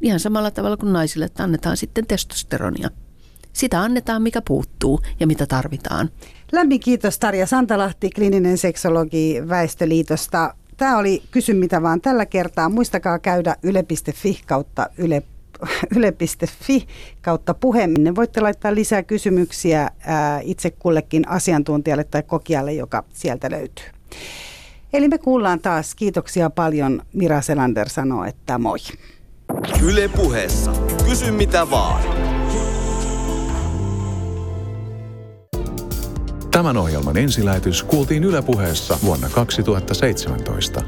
ihan 0.00 0.20
samalla 0.20 0.50
tavalla 0.50 0.76
kuin 0.76 0.92
naisille, 0.92 1.24
että 1.24 1.42
annetaan 1.44 1.76
sitten 1.76 2.06
testosteronia. 2.06 2.90
Sitä 3.52 3.80
annetaan, 3.80 4.22
mikä 4.22 4.42
puuttuu 4.42 5.00
ja 5.20 5.26
mitä 5.26 5.46
tarvitaan. 5.46 6.10
Lämmin 6.52 6.80
kiitos 6.80 7.18
Tarja 7.18 7.46
Santalahti, 7.46 8.10
kliininen 8.10 8.58
seksologi 8.58 9.42
Väestöliitosta. 9.48 10.54
Tämä 10.76 10.98
oli 10.98 11.22
Kysy 11.30 11.54
mitä 11.54 11.82
vaan 11.82 12.00
tällä 12.00 12.26
kertaa. 12.26 12.68
Muistakaa 12.68 13.18
käydä 13.18 13.56
yle.fi 13.62 14.40
kautta 14.46 14.90
yle 14.98 15.22
yle.fi 15.96 16.86
kautta 17.22 17.54
puheminne. 17.54 18.14
Voitte 18.14 18.40
laittaa 18.40 18.74
lisää 18.74 19.02
kysymyksiä 19.02 19.90
itse 20.42 20.70
kullekin 20.70 21.28
asiantuntijalle 21.28 22.04
tai 22.04 22.22
kokijalle, 22.22 22.72
joka 22.72 23.04
sieltä 23.12 23.50
löytyy. 23.50 23.86
Eli 24.92 25.08
me 25.08 25.18
kuullaan 25.18 25.60
taas. 25.60 25.94
Kiitoksia 25.94 26.50
paljon. 26.50 27.02
Mira 27.12 27.40
Selander 27.40 27.88
sanoo, 27.88 28.24
että 28.24 28.58
moi. 28.58 28.78
Yle 29.82 30.08
puheessa. 30.08 30.72
Kysy 31.08 31.30
mitä 31.30 31.70
vaan. 31.70 32.02
Tämän 36.50 36.76
ohjelman 36.76 37.16
ensilähetys 37.16 37.82
kuultiin 37.82 38.24
Yle 38.24 38.42
puheessa 38.42 38.98
vuonna 39.04 39.28
2017. 39.28 40.82